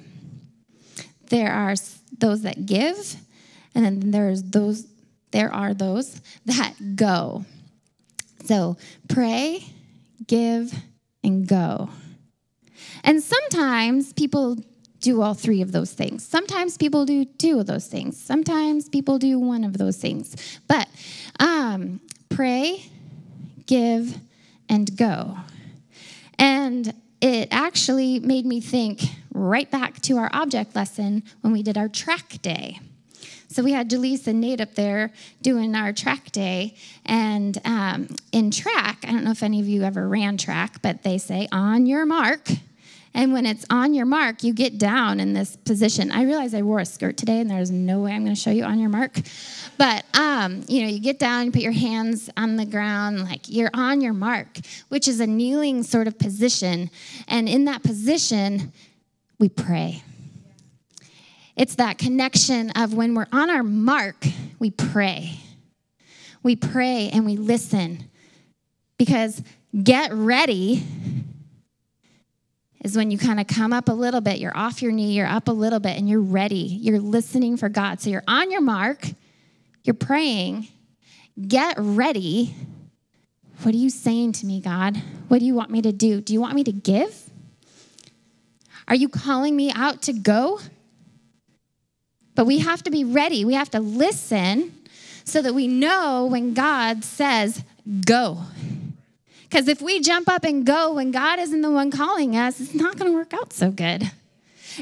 there 1.30 1.52
are 1.52 1.76
those 2.18 2.44
that 2.44 2.66
give, 2.66 3.16
and 3.76 3.86
then 3.86 4.12
there's 4.12 4.44
those 4.44 4.88
there 5.32 5.54
are 5.54 5.74
those 5.74 6.22
that 6.46 6.74
go. 6.96 7.46
So 8.46 8.78
pray, 9.08 9.64
give, 10.26 10.74
and 11.24 11.48
go. 11.48 11.90
And 13.04 13.22
sometimes 13.22 14.14
people 14.14 14.58
do 15.00 15.22
all 15.22 15.34
three 15.34 15.62
of 15.62 15.72
those 15.72 15.94
things. 15.94 16.26
Sometimes 16.26 16.78
people 16.78 17.06
do 17.06 17.26
two 17.26 17.60
of 17.60 17.66
those 17.66 17.88
things. 17.88 18.18
Sometimes 18.18 18.90
people 18.90 19.18
do 19.18 19.40
one 19.40 19.64
of 19.64 19.78
those 19.78 19.98
things. 19.98 20.60
But 20.68 20.88
um, 21.40 22.02
pray, 22.30 22.86
give, 23.66 24.18
and 24.68 24.96
go. 24.98 25.38
And 26.38 26.94
it 27.22 27.50
actually 27.52 28.20
made 28.20 28.46
me 28.46 28.62
think 28.62 29.02
right 29.34 29.70
back 29.70 30.02
to 30.02 30.18
our 30.18 30.30
object 30.34 30.76
lesson 30.76 31.24
when 31.42 31.54
we 31.54 31.64
did 31.64 31.78
our 31.78 31.90
track 31.90 32.42
day. 32.42 32.80
So 33.52 33.64
we 33.64 33.72
had 33.72 33.90
Jaleesa 33.90 34.28
and 34.28 34.42
Nate 34.42 34.62
up 34.62 34.76
there 34.76 35.12
doing 35.42 35.76
our 35.76 35.92
track 35.92 36.32
day. 36.32 36.76
And 37.06 37.60
um, 37.66 38.08
in 38.32 38.52
track, 38.52 39.00
I 39.04 39.12
don't 39.12 39.24
know 39.24 39.32
if 39.32 39.42
any 39.42 39.60
of 39.60 39.68
you 39.68 39.84
ever 39.84 40.08
ran 40.08 40.38
track, 40.38 40.82
but 40.84 41.02
they 41.04 41.18
say, 41.18 41.48
on 41.52 41.88
your 41.88 42.06
mark. 42.06 42.48
And 43.14 43.34
when 43.34 43.46
it's 43.46 43.66
on 43.70 43.94
your 43.94 44.06
mark, 44.06 44.44
you 44.44 44.54
get 44.54 44.78
down 44.78 45.20
in 45.20 45.34
this 45.34 45.56
position. 45.56 46.12
I 46.12 46.24
realize 46.24 46.54
I 46.54 46.62
wore 46.62 46.80
a 46.80 46.86
skirt 46.86 47.18
today, 47.18 47.40
and 47.40 47.50
there's 47.50 47.72
no 47.72 48.02
way 48.02 48.12
I'm 48.12 48.24
going 48.24 48.36
to 48.36 48.40
show 48.40 48.52
you 48.52 48.64
on 48.64 48.80
your 48.80 48.90
mark. 48.90 49.18
But 49.78 50.06
um, 50.16 50.64
you 50.68 50.84
know, 50.84 50.88
you 50.90 51.00
get 51.00 51.18
down, 51.18 51.46
you 51.46 51.52
put 51.52 51.62
your 51.62 51.72
hands 51.72 52.30
on 52.38 52.56
the 52.56 52.66
ground, 52.66 53.24
like 53.24 53.50
you're 53.50 53.72
on 53.74 54.02
your 54.02 54.14
mark, 54.14 54.60
which 54.90 55.08
is 55.08 55.20
a 55.20 55.28
kneeling 55.28 55.84
sort 55.84 56.08
of 56.08 56.20
position. 56.20 56.92
And 57.28 57.50
in 57.50 57.66
that 57.66 57.84
position, 57.84 58.72
we 59.40 59.50
pray. 59.50 60.04
It's 61.56 61.76
that 61.76 61.98
connection 61.98 62.70
of 62.72 62.94
when 62.94 63.16
we're 63.16 63.28
on 63.34 63.50
our 63.50 63.64
mark, 63.64 64.26
we 64.60 64.72
pray. 64.72 65.40
We 66.44 66.56
pray 66.56 67.10
and 67.12 67.26
we 67.26 67.36
listen. 67.36 68.10
Because 68.98 69.42
get 69.84 70.14
ready 70.14 70.84
is 72.84 72.96
when 72.96 73.12
you 73.12 73.18
kind 73.18 73.40
of 73.40 73.48
come 73.48 73.74
up 73.74 73.90
a 73.90 73.94
little 73.94 74.22
bit, 74.22 74.40
you're 74.40 74.56
off 74.56 74.82
your 74.82 74.92
knee, 74.92 75.12
you're 75.14 75.28
up 75.28 75.48
a 75.48 75.52
little 75.52 75.80
bit, 75.80 75.98
and 75.98 76.08
you're 76.08 76.22
ready. 76.22 76.56
You're 76.82 77.00
listening 77.00 77.58
for 77.58 77.70
God. 77.70 78.00
So 78.00 78.10
you're 78.10 78.24
on 78.28 78.52
your 78.52 78.62
mark, 78.62 79.06
you're 79.84 79.94
praying. 79.94 80.68
get 81.48 81.76
ready. 81.78 82.56
What 83.64 83.74
are 83.74 83.78
you 83.78 83.90
saying 83.90 84.34
to 84.34 84.46
me, 84.46 84.62
God? 84.62 85.02
What 85.28 85.40
do 85.40 85.46
you 85.46 85.54
want 85.54 85.70
me 85.70 85.82
to 85.82 85.92
do? 85.92 86.22
Do 86.22 86.34
you 86.34 86.40
want 86.40 86.56
me 86.56 86.64
to 86.64 86.72
give? 86.72 87.30
Are 88.88 88.96
you 88.96 89.10
calling 89.10 89.56
me 89.56 89.72
out 89.74 90.02
to 90.04 90.14
go? 90.14 90.60
But 92.36 92.46
we 92.46 92.60
have 92.60 92.84
to 92.84 92.92
be 92.92 93.04
ready. 93.04 93.44
We 93.44 93.54
have 93.56 93.70
to 93.72 93.82
listen 93.82 94.74
so 95.26 95.42
that 95.42 95.54
we 95.54 95.68
know 95.68 96.26
when 96.26 96.54
God 96.54 97.04
says, 97.04 97.64
go. 98.06 98.44
Because 99.50 99.68
if 99.68 99.82
we 99.82 100.00
jump 100.00 100.30
up 100.30 100.44
and 100.44 100.64
go 100.64 100.94
when 100.94 101.12
God 101.12 101.40
isn't 101.40 101.62
the 101.62 101.72
one 101.72 101.90
calling 101.90 102.36
us, 102.38 102.60
it's 102.60 102.76
not 102.76 102.98
going 102.98 103.12
to 103.12 103.18
work 103.18 103.34
out 103.34 103.52
so 103.52 103.72
good. 103.72 104.12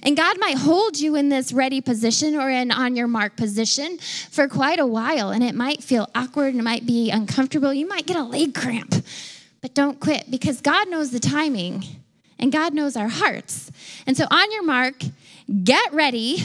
And 0.03 0.17
God 0.17 0.37
might 0.39 0.57
hold 0.57 0.99
you 0.99 1.15
in 1.15 1.29
this 1.29 1.53
ready 1.53 1.79
position 1.79 2.35
or 2.35 2.49
in 2.49 2.71
on 2.71 2.95
your 2.95 3.07
mark 3.07 3.37
position 3.37 3.97
for 4.29 4.47
quite 4.47 4.79
a 4.79 4.85
while. 4.85 5.31
And 5.31 5.43
it 5.43 5.55
might 5.55 5.83
feel 5.83 6.09
awkward 6.13 6.49
and 6.49 6.59
it 6.59 6.63
might 6.63 6.85
be 6.85 7.09
uncomfortable. 7.09 7.73
You 7.73 7.87
might 7.87 8.05
get 8.05 8.17
a 8.17 8.23
leg 8.23 8.53
cramp. 8.53 8.93
But 9.61 9.73
don't 9.73 9.99
quit 9.99 10.29
because 10.29 10.61
God 10.61 10.89
knows 10.89 11.11
the 11.11 11.19
timing 11.19 11.83
and 12.37 12.51
God 12.51 12.73
knows 12.73 12.95
our 12.95 13.07
hearts. 13.07 13.71
And 14.05 14.15
so 14.15 14.25
on 14.29 14.51
your 14.51 14.63
mark, 14.63 14.95
get 15.63 15.93
ready, 15.93 16.43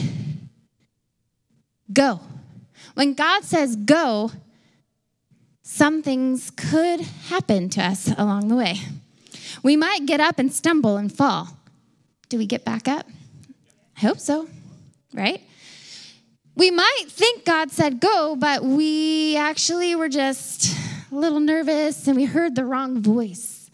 go. 1.91 2.21
When 2.95 3.13
God 3.13 3.43
says 3.43 3.75
go, 3.75 4.31
some 5.63 6.03
things 6.03 6.51
could 6.51 6.99
happen 6.99 7.69
to 7.69 7.81
us 7.81 8.11
along 8.17 8.49
the 8.49 8.55
way. 8.55 8.75
We 9.63 9.77
might 9.77 10.05
get 10.05 10.19
up 10.19 10.37
and 10.37 10.51
stumble 10.51 10.97
and 10.97 11.11
fall. 11.11 11.57
Do 12.27 12.37
we 12.37 12.45
get 12.45 12.65
back 12.65 12.87
up? 12.87 13.07
I 13.97 14.01
hope 14.01 14.19
so, 14.19 14.49
right? 15.13 15.41
We 16.55 16.69
might 16.69 17.05
think 17.07 17.45
God 17.45 17.71
said 17.71 17.99
go, 17.99 18.35
but 18.35 18.63
we 18.63 19.37
actually 19.37 19.95
were 19.95 20.09
just 20.09 20.75
a 21.11 21.15
little 21.15 21.39
nervous 21.39 22.07
and 22.07 22.17
we 22.17 22.25
heard 22.25 22.55
the 22.55 22.65
wrong 22.65 23.01
voice. 23.01 23.69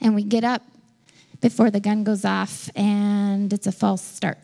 And 0.00 0.14
we 0.14 0.24
get 0.24 0.44
up 0.44 0.62
before 1.40 1.70
the 1.70 1.80
gun 1.80 2.04
goes 2.04 2.24
off 2.24 2.68
and 2.74 3.52
it's 3.52 3.66
a 3.66 3.72
false 3.72 4.02
start. 4.02 4.38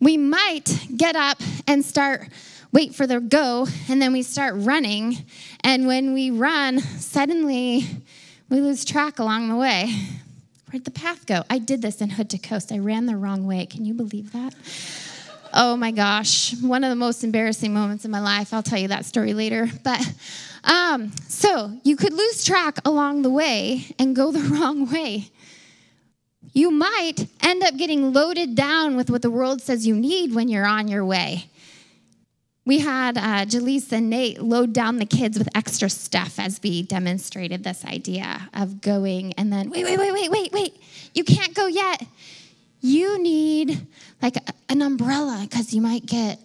We 0.00 0.16
might 0.16 0.86
get 0.96 1.16
up 1.16 1.38
and 1.66 1.84
start 1.84 2.28
wait 2.72 2.94
for 2.94 3.06
the 3.06 3.20
go 3.20 3.66
and 3.88 4.00
then 4.00 4.12
we 4.12 4.22
start 4.22 4.54
running 4.56 5.24
and 5.62 5.86
when 5.86 6.14
we 6.14 6.30
run 6.30 6.78
suddenly 6.78 7.86
we 8.48 8.60
lose 8.60 8.84
track 8.84 9.18
along 9.18 9.48
the 9.48 9.56
way 9.56 9.94
Where'd 10.72 10.86
the 10.86 10.90
path 10.90 11.26
go? 11.26 11.44
I 11.50 11.58
did 11.58 11.82
this 11.82 12.00
in 12.00 12.08
Hood 12.08 12.30
to 12.30 12.38
Coast. 12.38 12.72
I 12.72 12.78
ran 12.78 13.04
the 13.04 13.14
wrong 13.14 13.46
way. 13.46 13.66
Can 13.66 13.84
you 13.84 13.92
believe 13.92 14.32
that? 14.32 14.54
Oh 15.52 15.76
my 15.76 15.90
gosh, 15.90 16.54
one 16.62 16.82
of 16.82 16.88
the 16.88 16.96
most 16.96 17.24
embarrassing 17.24 17.74
moments 17.74 18.06
in 18.06 18.10
my 18.10 18.20
life. 18.20 18.54
I'll 18.54 18.62
tell 18.62 18.78
you 18.78 18.88
that 18.88 19.04
story 19.04 19.34
later. 19.34 19.68
But 19.84 20.00
um, 20.64 21.12
so 21.28 21.78
you 21.82 21.94
could 21.94 22.14
lose 22.14 22.42
track 22.42 22.78
along 22.86 23.20
the 23.20 23.28
way 23.28 23.84
and 23.98 24.16
go 24.16 24.32
the 24.32 24.40
wrong 24.54 24.90
way. 24.90 25.30
You 26.54 26.70
might 26.70 27.26
end 27.42 27.62
up 27.62 27.76
getting 27.76 28.14
loaded 28.14 28.54
down 28.54 28.96
with 28.96 29.10
what 29.10 29.20
the 29.20 29.30
world 29.30 29.60
says 29.60 29.86
you 29.86 29.94
need 29.94 30.34
when 30.34 30.48
you're 30.48 30.64
on 30.64 30.88
your 30.88 31.04
way. 31.04 31.50
We 32.64 32.78
had 32.78 33.18
uh, 33.18 33.44
Jaleesa 33.44 33.92
and 33.92 34.08
Nate 34.08 34.40
load 34.40 34.72
down 34.72 34.98
the 34.98 35.06
kids 35.06 35.36
with 35.36 35.48
extra 35.54 35.90
stuff 35.90 36.38
as 36.38 36.60
we 36.62 36.82
demonstrated 36.82 37.64
this 37.64 37.84
idea 37.84 38.48
of 38.54 38.80
going 38.80 39.32
and 39.34 39.52
then, 39.52 39.68
wait, 39.68 39.84
wait, 39.84 39.98
wait, 39.98 40.12
wait, 40.12 40.30
wait, 40.30 40.52
wait, 40.52 40.82
you 41.12 41.24
can't 41.24 41.54
go 41.54 41.66
yet. 41.66 42.06
You 42.80 43.20
need 43.20 43.84
like 44.20 44.36
a, 44.36 44.42
an 44.68 44.80
umbrella 44.80 45.40
because 45.42 45.74
you 45.74 45.80
might 45.80 46.06
get, 46.06 46.38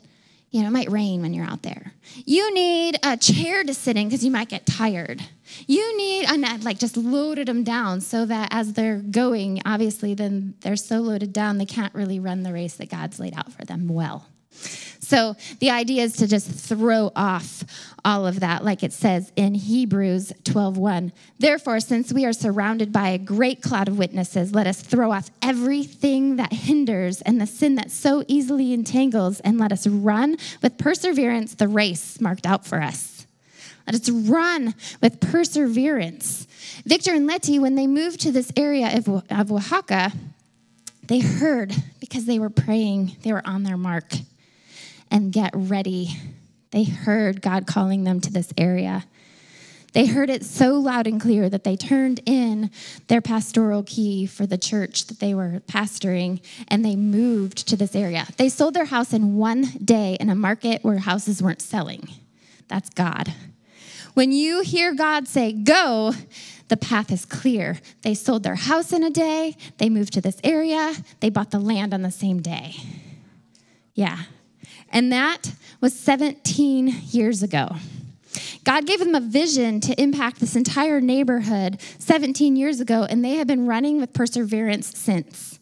you 0.50 0.62
know, 0.62 0.70
it 0.70 0.72
might 0.72 0.90
rain 0.90 1.22
when 1.22 1.36
you're 1.36 1.46
out 1.46 1.62
there. 1.62 1.94
You 2.26 2.52
need 2.52 2.98
a 3.04 3.16
chair 3.16 3.64
to 3.64 3.74
sit 3.76 3.96
in 3.96 4.08
because 4.08 4.26
you 4.26 4.32
might 4.32 4.50
get 4.50 4.66
tired. 4.66 5.22
You 5.68 5.98
need, 5.98 6.26
and 6.26 6.64
like 6.64 6.80
just 6.80 6.98
loaded 6.98 7.48
them 7.48 7.64
down 7.64 8.02
so 8.02 8.26
that 8.26 8.50
as 8.52 8.74
they're 8.74 8.98
going, 8.98 9.62
obviously, 9.66 10.16
then 10.16 10.56
they're 10.62 10.76
so 10.78 11.00
loaded 11.00 11.32
down 11.32 11.60
they 11.60 11.66
can't 11.66 11.94
really 11.94 12.20
run 12.20 12.42
the 12.42 12.54
race 12.54 12.76
that 12.78 12.90
God's 12.90 13.20
laid 13.20 13.36
out 13.36 13.52
for 13.54 13.66
them 13.66 13.88
well. 13.88 14.26
So 15.08 15.38
the 15.60 15.70
idea 15.70 16.04
is 16.04 16.18
to 16.18 16.28
just 16.28 16.50
throw 16.50 17.14
off 17.16 17.64
all 18.04 18.28
of 18.28 18.42
that 18.42 18.66
like 18.66 18.84
it 18.84 18.92
says 18.92 19.32
in 19.38 19.54
Hebrews 19.54 20.34
12:1. 20.44 21.14
Therefore, 21.40 21.80
since 21.80 22.12
we 22.12 22.26
are 22.26 22.34
surrounded 22.34 22.92
by 22.92 23.10
a 23.10 23.18
great 23.18 23.62
cloud 23.62 23.88
of 23.88 23.98
witnesses, 23.98 24.54
let 24.54 24.68
us 24.68 24.82
throw 24.82 25.14
off 25.14 25.32
everything 25.42 26.36
that 26.36 26.52
hinders 26.52 27.22
and 27.22 27.40
the 27.40 27.48
sin 27.48 27.76
that 27.76 27.90
so 27.90 28.26
easily 28.28 28.74
entangles 28.74 29.40
and 29.42 29.58
let 29.58 29.72
us 29.72 29.88
run 29.88 30.36
with 30.62 30.78
perseverance 30.78 31.56
the 31.56 31.70
race 31.70 32.20
marked 32.20 32.46
out 32.46 32.66
for 32.66 32.82
us. 32.82 33.26
Let 33.86 33.96
us 33.96 34.10
run 34.10 34.76
with 35.02 35.22
perseverance. 35.22 36.48
Victor 36.86 37.14
and 37.14 37.26
Letty, 37.26 37.60
when 37.60 37.76
they 37.76 37.88
moved 37.88 38.20
to 38.22 38.34
this 38.34 38.52
area 38.58 38.98
of, 38.98 39.08
of 39.30 39.52
Oaxaca, 39.54 40.12
they 41.04 41.20
heard 41.20 41.74
because 42.02 42.26
they 42.26 42.40
were 42.40 42.50
praying, 42.50 43.16
they 43.24 43.32
were 43.32 43.48
on 43.48 43.64
their 43.64 43.78
mark 43.78 44.12
and 45.12 45.32
get 45.32 45.52
ready. 45.54 46.10
They 46.72 46.84
heard 46.84 47.42
God 47.42 47.68
calling 47.68 48.04
them 48.04 48.22
to 48.22 48.32
this 48.32 48.54
area. 48.58 49.06
They 49.94 50.06
heard 50.06 50.30
it 50.30 50.46
so 50.46 50.76
loud 50.76 51.08
and 51.08 51.20
clear 51.20 51.50
that 51.50 51.64
they 51.64 51.76
turned 51.76 52.20
in 52.26 52.70
their 53.08 53.22
pastoral 53.22 53.84
key 53.84 54.26
for 54.26 54.46
the 54.46 54.58
church 54.58 55.08
that 55.08 55.20
they 55.20 55.34
were 55.34 55.62
pastoring 55.68 56.42
and 56.68 56.86
they 56.86 56.96
moved 56.96 57.68
to 57.70 57.76
this 57.76 57.96
area. 57.96 58.28
They 58.38 58.50
sold 58.50 58.74
their 58.74 58.86
house 58.86 59.14
in 59.14 59.38
one 59.38 59.64
day 59.84 60.18
in 60.20 60.30
a 60.30 60.36
market 60.36 60.84
where 60.84 61.00
houses 61.00 61.42
weren't 61.42 61.62
selling. 61.62 62.10
That's 62.68 62.90
God. 62.90 63.34
When 64.14 64.32
you 64.32 64.62
hear 64.62 64.94
God 64.94 65.28
say, 65.28 65.52
go, 65.52 66.14
the 66.68 66.78
path 66.78 67.12
is 67.12 67.26
clear. 67.26 67.80
They 68.02 68.14
sold 68.14 68.44
their 68.44 68.56
house 68.56 68.92
in 68.92 69.04
a 69.04 69.10
day, 69.10 69.56
they 69.78 69.90
moved 69.90 70.14
to 70.14 70.22
this 70.22 70.40
area, 70.44 70.94
they 71.22 71.30
bought 71.30 71.52
the 71.52 71.60
land 71.60 71.94
on 71.94 72.02
the 72.02 72.12
same 72.12 72.42
day. 72.42 72.76
Yeah, 73.94 74.24
and 74.90 75.12
that 75.12 75.54
was 75.82 75.98
17 75.98 76.88
years 77.12 77.44
ago. 77.44 77.70
God 78.64 78.86
gave 78.86 79.00
them 79.00 79.16
a 79.16 79.22
vision 79.22 79.80
to 79.82 80.00
impact 80.02 80.40
this 80.40 80.56
entire 80.56 81.00
neighborhood 81.00 81.82
17 82.00 82.56
years 82.56 82.80
ago, 82.80 83.04
and 83.10 83.24
they 83.24 83.36
have 83.36 83.48
been 83.48 83.66
running 83.66 84.00
with 84.00 84.14
perseverance 84.14 84.98
since. 84.98 85.60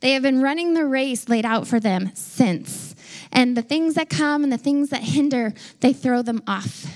They 0.00 0.12
have 0.12 0.22
been 0.22 0.42
running 0.42 0.74
the 0.74 0.84
race 0.84 1.28
laid 1.28 1.44
out 1.44 1.66
for 1.66 1.80
them 1.80 2.14
since. 2.14 2.94
And 3.32 3.56
the 3.56 3.62
things 3.62 3.94
that 3.94 4.08
come 4.08 4.44
and 4.44 4.52
the 4.52 4.58
things 4.58 4.90
that 4.90 5.02
hinder, 5.02 5.54
they 5.80 5.92
throw 5.92 6.22
them 6.22 6.42
off. 6.46 6.86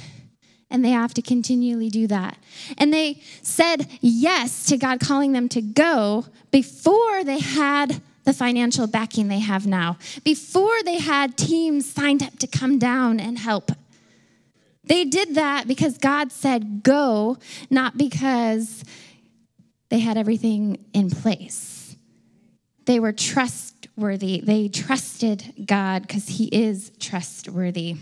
And 0.70 0.84
they 0.84 0.90
have 0.90 1.14
to 1.14 1.22
continually 1.22 1.88
do 1.88 2.06
that. 2.08 2.36
And 2.76 2.92
they 2.92 3.22
said 3.42 3.88
yes 4.00 4.66
to 4.66 4.76
God 4.76 5.00
calling 5.00 5.32
them 5.32 5.48
to 5.48 5.62
go 5.62 6.26
before 6.50 7.24
they 7.24 7.38
had 7.38 8.02
the 8.28 8.34
financial 8.34 8.86
backing 8.86 9.28
they 9.28 9.38
have 9.38 9.66
now, 9.66 9.96
before 10.22 10.82
they 10.84 10.98
had 10.98 11.38
teams 11.38 11.90
signed 11.90 12.22
up 12.22 12.38
to 12.38 12.46
come 12.46 12.78
down 12.78 13.18
and 13.18 13.38
help. 13.38 13.72
They 14.84 15.06
did 15.06 15.34
that 15.36 15.66
because 15.66 15.96
God 15.96 16.30
said 16.30 16.82
go, 16.82 17.38
not 17.70 17.96
because 17.96 18.84
they 19.88 20.00
had 20.00 20.18
everything 20.18 20.84
in 20.92 21.08
place. 21.08 21.96
They 22.84 23.00
were 23.00 23.14
trustworthy. 23.14 24.42
They 24.42 24.68
trusted 24.68 25.64
God 25.64 26.02
because 26.02 26.28
He 26.28 26.48
is 26.48 26.92
trustworthy. 27.00 27.96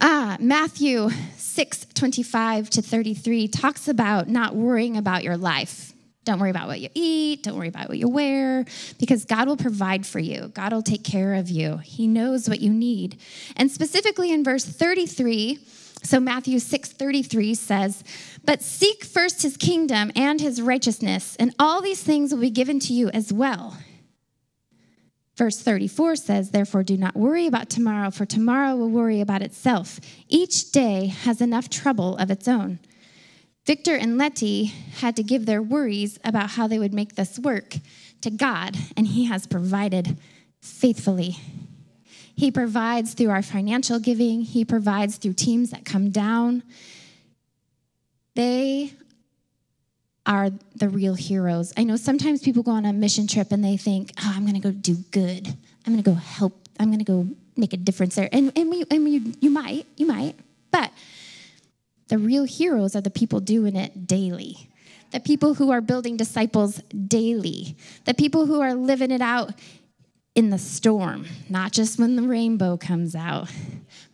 Ah, 0.00 0.38
Matthew 0.40 1.10
6 1.36 1.86
25 1.92 2.70
to 2.70 2.80
33 2.80 3.46
talks 3.48 3.88
about 3.88 4.28
not 4.28 4.56
worrying 4.56 4.96
about 4.96 5.22
your 5.22 5.36
life. 5.36 5.93
Don't 6.24 6.38
worry 6.38 6.50
about 6.50 6.68
what 6.68 6.80
you 6.80 6.88
eat. 6.94 7.42
Don't 7.42 7.56
worry 7.56 7.68
about 7.68 7.88
what 7.88 7.98
you 7.98 8.08
wear, 8.08 8.64
because 8.98 9.24
God 9.24 9.46
will 9.46 9.56
provide 9.56 10.06
for 10.06 10.18
you. 10.18 10.48
God 10.54 10.72
will 10.72 10.82
take 10.82 11.04
care 11.04 11.34
of 11.34 11.48
you. 11.48 11.78
He 11.78 12.06
knows 12.06 12.48
what 12.48 12.60
you 12.60 12.70
need. 12.70 13.20
And 13.56 13.70
specifically 13.70 14.32
in 14.32 14.42
verse 14.42 14.64
33, 14.64 15.58
so 16.02 16.20
Matthew 16.20 16.58
6 16.58 16.92
33 16.92 17.54
says, 17.54 18.04
But 18.44 18.62
seek 18.62 19.04
first 19.04 19.42
his 19.42 19.56
kingdom 19.56 20.12
and 20.14 20.40
his 20.40 20.60
righteousness, 20.60 21.36
and 21.38 21.54
all 21.58 21.80
these 21.80 22.02
things 22.02 22.32
will 22.32 22.40
be 22.40 22.50
given 22.50 22.78
to 22.80 22.92
you 22.92 23.08
as 23.10 23.32
well. 23.32 23.78
Verse 25.36 25.58
34 25.60 26.16
says, 26.16 26.50
Therefore, 26.50 26.84
do 26.84 26.96
not 26.96 27.16
worry 27.16 27.46
about 27.46 27.68
tomorrow, 27.68 28.10
for 28.10 28.24
tomorrow 28.24 28.76
will 28.76 28.90
worry 28.90 29.20
about 29.20 29.42
itself. 29.42 29.98
Each 30.28 30.70
day 30.70 31.06
has 31.06 31.40
enough 31.40 31.68
trouble 31.68 32.16
of 32.18 32.30
its 32.30 32.46
own. 32.46 32.78
Victor 33.64 33.94
and 33.94 34.18
Letty 34.18 34.66
had 34.96 35.16
to 35.16 35.22
give 35.22 35.46
their 35.46 35.62
worries 35.62 36.18
about 36.22 36.50
how 36.50 36.66
they 36.66 36.78
would 36.78 36.92
make 36.92 37.14
this 37.14 37.38
work 37.38 37.76
to 38.20 38.30
God, 38.30 38.76
and 38.96 39.06
He 39.06 39.24
has 39.24 39.46
provided 39.46 40.18
faithfully. 40.60 41.36
He 42.36 42.50
provides 42.50 43.14
through 43.14 43.30
our 43.30 43.42
financial 43.42 43.98
giving, 43.98 44.42
He 44.42 44.64
provides 44.64 45.16
through 45.16 45.34
teams 45.34 45.70
that 45.70 45.84
come 45.84 46.10
down. 46.10 46.62
They 48.34 48.92
are 50.26 50.50
the 50.74 50.88
real 50.88 51.14
heroes. 51.14 51.72
I 51.76 51.84
know 51.84 51.96
sometimes 51.96 52.42
people 52.42 52.62
go 52.62 52.72
on 52.72 52.84
a 52.84 52.92
mission 52.92 53.26
trip 53.26 53.52
and 53.52 53.62
they 53.62 53.76
think, 53.76 54.12
oh, 54.22 54.32
I'm 54.34 54.42
going 54.42 54.54
to 54.54 54.60
go 54.60 54.70
do 54.70 54.96
good. 55.10 55.46
I'm 55.86 55.92
going 55.92 56.02
to 56.02 56.10
go 56.10 56.14
help. 56.14 56.68
I'm 56.80 56.86
going 56.86 56.98
to 56.98 57.04
go 57.04 57.28
make 57.56 57.72
a 57.72 57.76
difference 57.76 58.14
there. 58.14 58.28
And, 58.32 58.50
and, 58.56 58.70
we, 58.70 58.84
and 58.90 59.04
we, 59.04 59.34
you 59.40 59.50
might, 59.50 59.86
you 59.96 60.06
might, 60.06 60.34
but 60.70 60.90
the 62.08 62.18
real 62.18 62.44
heroes 62.44 62.94
are 62.94 63.00
the 63.00 63.10
people 63.10 63.40
doing 63.40 63.76
it 63.76 64.06
daily. 64.06 64.70
The 65.12 65.20
people 65.20 65.54
who 65.54 65.70
are 65.70 65.80
building 65.80 66.16
disciples 66.16 66.82
daily. 67.06 67.76
The 68.04 68.14
people 68.14 68.46
who 68.46 68.60
are 68.60 68.74
living 68.74 69.10
it 69.10 69.20
out 69.20 69.52
in 70.34 70.50
the 70.50 70.58
storm, 70.58 71.26
not 71.48 71.72
just 71.72 71.98
when 71.98 72.16
the 72.16 72.22
rainbow 72.22 72.76
comes 72.76 73.14
out, 73.14 73.48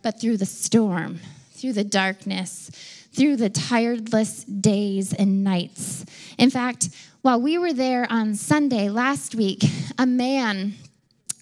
but 0.03 0.21
through 0.21 0.37
the 0.37 0.47
storm, 0.47 1.19
through 1.53 1.73
the 1.73 1.85
darkness, 1.85 2.71
through 3.15 3.37
the 3.37 3.51
tireless 3.51 4.45
days 4.45 5.13
and 5.15 5.43
nights. 5.43 6.05
In 6.39 6.51
fact, 6.51 6.91
while 7.23 7.41
we 7.41 7.59
were 7.59 7.73
there 7.73 8.07
on 8.11 8.35
Sunday 8.35 8.89
last 8.89 9.35
week, 9.35 9.65
a 9.99 10.07
man 10.07 10.75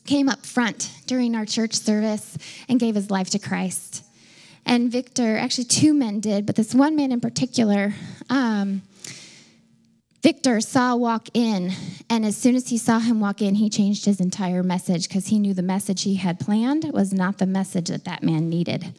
came 0.06 0.28
up 0.28 0.46
front 0.46 0.90
during 1.06 1.34
our 1.34 1.44
church 1.44 1.74
service 1.74 2.38
and 2.68 2.80
gave 2.80 2.94
his 2.94 3.10
life 3.10 3.30
to 3.30 3.38
Christ. 3.38 4.04
And 4.68 4.92
Victor, 4.92 5.38
actually, 5.38 5.64
two 5.64 5.94
men 5.94 6.20
did, 6.20 6.44
but 6.44 6.54
this 6.54 6.74
one 6.74 6.94
man 6.94 7.10
in 7.10 7.20
particular, 7.22 7.94
um, 8.28 8.82
Victor 10.22 10.60
saw 10.60 10.94
walk 10.94 11.28
in, 11.32 11.72
and 12.10 12.26
as 12.26 12.36
soon 12.36 12.54
as 12.54 12.68
he 12.68 12.76
saw 12.76 12.98
him 12.98 13.18
walk 13.18 13.40
in, 13.40 13.54
he 13.54 13.70
changed 13.70 14.04
his 14.04 14.20
entire 14.20 14.62
message 14.62 15.08
because 15.08 15.28
he 15.28 15.38
knew 15.38 15.54
the 15.54 15.62
message 15.62 16.02
he 16.02 16.16
had 16.16 16.38
planned 16.38 16.90
was 16.92 17.14
not 17.14 17.38
the 17.38 17.46
message 17.46 17.88
that 17.88 18.04
that 18.04 18.22
man 18.22 18.50
needed. 18.50 18.94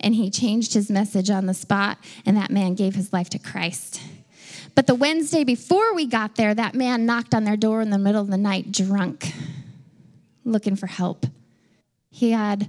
And 0.00 0.16
he 0.16 0.30
changed 0.30 0.74
his 0.74 0.90
message 0.90 1.30
on 1.30 1.46
the 1.46 1.54
spot, 1.54 1.98
and 2.26 2.36
that 2.36 2.50
man 2.50 2.74
gave 2.74 2.96
his 2.96 3.12
life 3.12 3.30
to 3.30 3.38
Christ. 3.38 4.00
But 4.74 4.88
the 4.88 4.96
Wednesday 4.96 5.44
before 5.44 5.94
we 5.94 6.06
got 6.06 6.34
there, 6.34 6.54
that 6.54 6.74
man 6.74 7.06
knocked 7.06 7.36
on 7.36 7.44
their 7.44 7.56
door 7.56 7.82
in 7.82 7.90
the 7.90 7.98
middle 7.98 8.20
of 8.20 8.28
the 8.28 8.36
night, 8.36 8.72
drunk, 8.72 9.32
looking 10.44 10.74
for 10.74 10.88
help. 10.88 11.24
He 12.10 12.32
had 12.32 12.68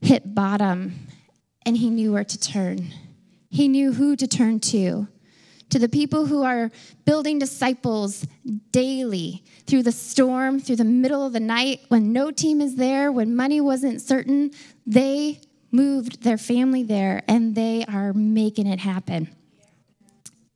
hit 0.00 0.34
bottom, 0.34 1.06
and 1.64 1.76
he 1.76 1.90
knew 1.90 2.12
where 2.12 2.24
to 2.24 2.38
turn. 2.38 2.92
He 3.50 3.68
knew 3.68 3.92
who 3.92 4.16
to 4.16 4.26
turn 4.26 4.60
to 4.60 5.08
to 5.72 5.78
the 5.78 5.88
people 5.88 6.26
who 6.26 6.42
are 6.42 6.70
building 7.06 7.38
disciples 7.38 8.26
daily 8.72 9.42
through 9.66 9.82
the 9.82 9.92
storm, 9.92 10.60
through 10.60 10.76
the 10.76 10.84
middle 10.84 11.24
of 11.24 11.32
the 11.32 11.40
night, 11.40 11.80
when 11.88 12.12
no 12.12 12.30
team 12.30 12.60
is 12.60 12.76
there, 12.76 13.10
when 13.10 13.34
money 13.34 13.58
wasn't 13.58 14.02
certain, 14.02 14.50
they 14.86 15.40
moved 15.70 16.22
their 16.22 16.36
family 16.36 16.82
there 16.82 17.22
and 17.26 17.54
they 17.54 17.86
are 17.86 18.12
making 18.12 18.66
it 18.66 18.80
happen 18.80 19.34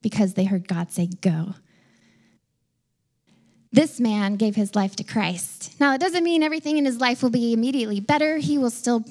because 0.03 0.35
they 0.35 0.45
heard 0.45 0.69
God 0.69 0.93
say, 0.93 1.09
Go. 1.23 1.55
This 3.73 3.99
man 3.99 4.37
gave 4.37 4.55
his 4.55 4.75
life 4.75 4.97
to 4.97 5.05
Christ. 5.05 5.81
Now, 5.81 5.95
it 5.95 6.01
doesn't 6.01 6.25
mean 6.25 6.43
everything 6.43 6.77
in 6.77 6.85
his 6.85 7.01
life 7.01 7.23
will 7.23 7.31
be 7.31 7.53
immediately 7.53 8.01
better. 8.01 8.37
He 8.37 8.59
will 8.59 8.71
still 8.71 9.03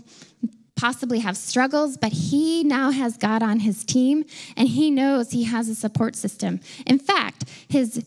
possibly 0.76 1.20
have 1.20 1.38
struggles, 1.38 1.98
but 1.98 2.12
he 2.12 2.64
now 2.64 2.92
has 2.92 3.18
God 3.18 3.42
on 3.42 3.60
his 3.60 3.86
team 3.86 4.26
and 4.58 4.68
he 4.68 4.92
knows 4.92 5.32
he 5.32 5.46
has 5.46 5.70
a 5.70 5.76
support 5.76 6.16
system. 6.16 6.60
In 6.86 7.00
fact, 7.00 7.46
his 7.68 8.06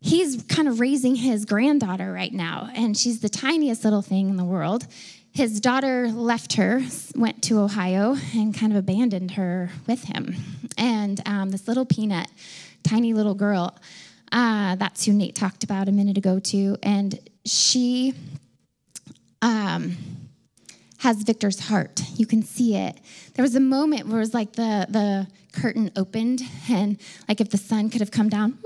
he's 0.00 0.42
kind 0.44 0.68
of 0.68 0.80
raising 0.80 1.16
his 1.16 1.46
granddaughter 1.46 2.12
right 2.12 2.32
now, 2.32 2.68
and 2.74 2.96
she's 2.96 3.20
the 3.20 3.28
tiniest 3.28 3.84
little 3.84 4.02
thing 4.02 4.28
in 4.28 4.36
the 4.36 4.44
world. 4.44 4.86
His 5.32 5.60
daughter 5.60 6.08
left 6.08 6.52
her, 6.54 6.82
went 7.16 7.42
to 7.44 7.58
Ohio, 7.58 8.16
and 8.36 8.54
kind 8.54 8.72
of 8.72 8.78
abandoned 8.78 9.32
her 9.32 9.70
with 9.86 10.04
him. 10.04 10.36
And 10.78 11.20
um, 11.26 11.50
this 11.50 11.66
little 11.66 11.84
peanut, 11.84 12.28
tiny 12.84 13.14
little 13.14 13.34
girl, 13.34 13.76
uh, 14.30 14.76
that's 14.76 15.04
who 15.04 15.12
Nate 15.12 15.34
talked 15.34 15.64
about 15.64 15.88
a 15.88 15.92
minute 15.92 16.18
ago, 16.18 16.38
too. 16.38 16.76
And 16.84 17.18
she, 17.44 18.14
um, 19.42 19.96
has 21.04 21.22
Victor's 21.22 21.60
heart. 21.60 22.00
You 22.16 22.24
can 22.24 22.42
see 22.42 22.76
it. 22.76 22.98
There 23.34 23.42
was 23.42 23.54
a 23.54 23.60
moment 23.60 24.06
where 24.06 24.16
it 24.16 24.20
was 24.20 24.32
like 24.32 24.54
the, 24.54 24.86
the 24.88 25.26
curtain 25.52 25.90
opened, 25.96 26.40
and 26.70 26.98
like 27.28 27.42
if 27.42 27.50
the 27.50 27.58
sun 27.58 27.90
could 27.90 28.00
have 28.00 28.10
come 28.10 28.30
down, 28.30 28.56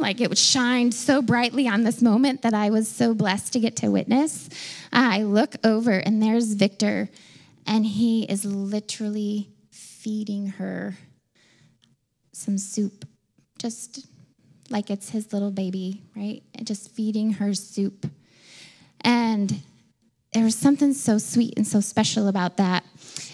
like 0.00 0.22
it 0.22 0.30
would 0.30 0.38
shine 0.38 0.90
so 0.90 1.20
brightly 1.20 1.68
on 1.68 1.82
this 1.84 2.00
moment 2.00 2.40
that 2.42 2.54
I 2.54 2.70
was 2.70 2.88
so 2.88 3.12
blessed 3.12 3.52
to 3.52 3.60
get 3.60 3.76
to 3.76 3.90
witness. 3.90 4.48
I 4.90 5.24
look 5.24 5.56
over, 5.62 5.92
and 5.92 6.22
there's 6.22 6.54
Victor, 6.54 7.10
and 7.66 7.84
he 7.84 8.22
is 8.22 8.46
literally 8.46 9.50
feeding 9.70 10.46
her 10.46 10.96
some 12.32 12.56
soup, 12.56 13.04
just 13.58 14.06
like 14.70 14.88
it's 14.88 15.10
his 15.10 15.30
little 15.34 15.50
baby, 15.50 16.00
right? 16.16 16.42
Just 16.62 16.90
feeding 16.92 17.34
her 17.34 17.52
soup. 17.52 18.06
And 19.02 19.60
there 20.34 20.44
was 20.44 20.56
something 20.56 20.92
so 20.92 21.16
sweet 21.16 21.54
and 21.56 21.66
so 21.66 21.80
special 21.80 22.28
about 22.28 22.56
that. 22.58 22.84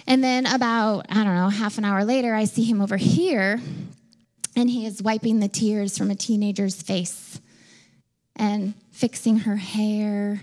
And 0.07 0.23
then 0.23 0.47
about, 0.47 1.07
I 1.09 1.25
don't 1.25 1.35
know, 1.35 1.49
half 1.49 1.79
an 1.79 1.85
hour 1.85 2.05
later, 2.05 2.35
I 2.35 2.45
see 2.45 2.63
him 2.63 2.81
over 2.81 2.99
here, 2.99 3.61
and 4.55 4.69
he 4.69 4.85
is 4.87 5.03
wiping 5.03 5.41
the 5.41 5.49
tears 5.49 5.97
from 5.97 6.11
a 6.11 6.15
teenager's 6.15 6.81
face 6.81 7.41
and 8.37 8.75
fixing 8.93 9.41
her 9.41 9.57
hair 9.57 10.43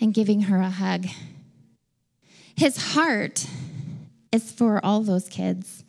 and 0.00 0.12
giving 0.12 0.42
her 0.42 0.60
a 0.60 0.70
hug. 0.70 1.06
His 2.54 2.92
heart 2.92 3.46
is 4.32 4.52
for 4.52 4.84
all 4.84 5.00
those 5.00 5.28
kids. 5.28 5.82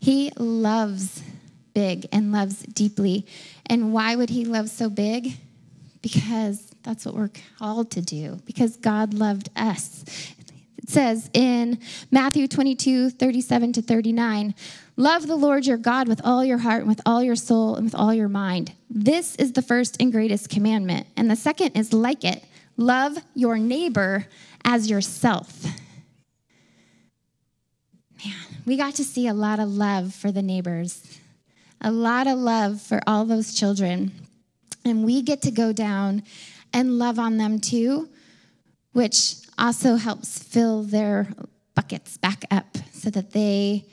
He 0.00 0.30
loves 0.36 1.22
big 1.74 2.06
and 2.12 2.30
loves 2.30 2.62
deeply. 2.62 3.26
And 3.66 3.92
why 3.92 4.14
would 4.14 4.30
he 4.30 4.44
love 4.44 4.70
so 4.70 4.88
big? 4.88 5.36
Because 6.02 6.73
that's 6.84 7.06
what 7.06 7.14
we're 7.14 7.30
called 7.58 7.90
to 7.92 8.02
do 8.02 8.38
because 8.44 8.76
God 8.76 9.14
loved 9.14 9.48
us. 9.56 10.04
It 10.76 10.90
says 10.90 11.30
in 11.32 11.78
Matthew 12.10 12.46
22, 12.46 13.10
37 13.10 13.72
to 13.72 13.82
39, 13.82 14.54
Love 14.96 15.26
the 15.26 15.34
Lord 15.34 15.66
your 15.66 15.78
God 15.78 16.08
with 16.08 16.20
all 16.22 16.44
your 16.44 16.58
heart 16.58 16.80
and 16.80 16.88
with 16.88 17.00
all 17.04 17.22
your 17.22 17.34
soul 17.34 17.74
and 17.74 17.84
with 17.84 17.94
all 17.94 18.14
your 18.14 18.28
mind. 18.28 18.72
This 18.88 19.34
is 19.36 19.52
the 19.52 19.62
first 19.62 19.96
and 19.98 20.12
greatest 20.12 20.50
commandment. 20.50 21.06
And 21.16 21.30
the 21.30 21.36
second 21.36 21.72
is 21.72 21.92
like 21.92 22.22
it 22.22 22.44
love 22.76 23.16
your 23.34 23.56
neighbor 23.56 24.26
as 24.64 24.90
yourself. 24.90 25.64
Man, 28.24 28.34
we 28.66 28.76
got 28.76 28.94
to 28.96 29.04
see 29.04 29.26
a 29.26 29.34
lot 29.34 29.58
of 29.58 29.68
love 29.68 30.14
for 30.14 30.30
the 30.30 30.42
neighbors, 30.42 31.18
a 31.80 31.90
lot 31.90 32.26
of 32.26 32.38
love 32.38 32.80
for 32.80 33.00
all 33.06 33.24
those 33.24 33.54
children. 33.54 34.12
And 34.84 35.02
we 35.02 35.22
get 35.22 35.42
to 35.42 35.50
go 35.50 35.72
down 35.72 36.24
and 36.74 36.98
love 36.98 37.18
on 37.18 37.38
them 37.38 37.58
too, 37.60 38.10
which 38.92 39.36
also 39.56 39.94
helps 39.94 40.38
fill 40.38 40.82
their 40.82 41.28
buckets 41.74 42.18
back 42.18 42.44
up 42.50 42.76
so 42.92 43.08
that 43.10 43.30
they 43.30 43.86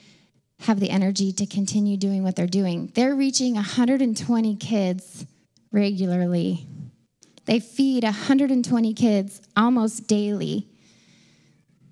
have 0.62 0.80
the 0.80 0.89
energy 0.89 1.32
to 1.32 1.46
continue 1.46 1.96
doing 1.96 2.24
what 2.24 2.36
they're 2.36 2.48
doing. 2.48 2.91
They're 2.94 3.15
reaching 3.15 3.54
120 3.56 4.56
kids 4.58 5.26
regularly. 5.72 6.67
They 7.46 7.60
feed 7.60 8.04
120 8.04 8.94
kids 8.94 9.41
almost 9.56 10.08
daily. 10.08 10.67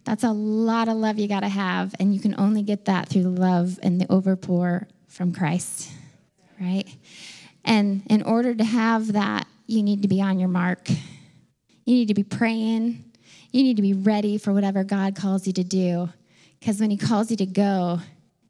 That's 0.05 0.23
a 0.23 0.31
lot 0.31 0.87
of 0.87 0.97
love 0.97 1.19
you 1.19 1.27
got 1.27 1.41
to 1.41 1.49
have, 1.49 1.95
and 1.99 2.13
you 2.13 2.19
can 2.19 2.35
only 2.39 2.63
get 2.63 2.85
that 2.85 3.09
through 3.09 3.23
the 3.23 3.29
love 3.29 3.79
and 3.83 3.99
the 4.01 4.05
overpour 4.05 4.87
from 5.07 5.33
Christ, 5.33 5.91
right? 6.59 6.87
And 7.65 8.03
in 8.09 8.23
order 8.23 8.55
to 8.55 8.63
have 8.63 9.13
that, 9.13 9.47
you 9.69 9.83
need 9.83 10.01
to 10.01 10.07
be 10.07 10.21
on 10.21 10.39
your 10.39 10.49
mark. 10.49 10.89
You 10.89 11.95
need 11.95 12.07
to 12.07 12.15
be 12.15 12.23
praying. 12.23 13.03
You 13.51 13.63
need 13.63 13.75
to 13.75 13.83
be 13.83 13.93
ready 13.93 14.37
for 14.37 14.51
whatever 14.51 14.83
God 14.83 15.15
calls 15.15 15.45
you 15.45 15.53
to 15.53 15.63
do. 15.63 16.09
Because 16.59 16.79
when 16.79 16.89
He 16.89 16.97
calls 16.97 17.29
you 17.29 17.37
to 17.37 17.45
go, 17.45 17.99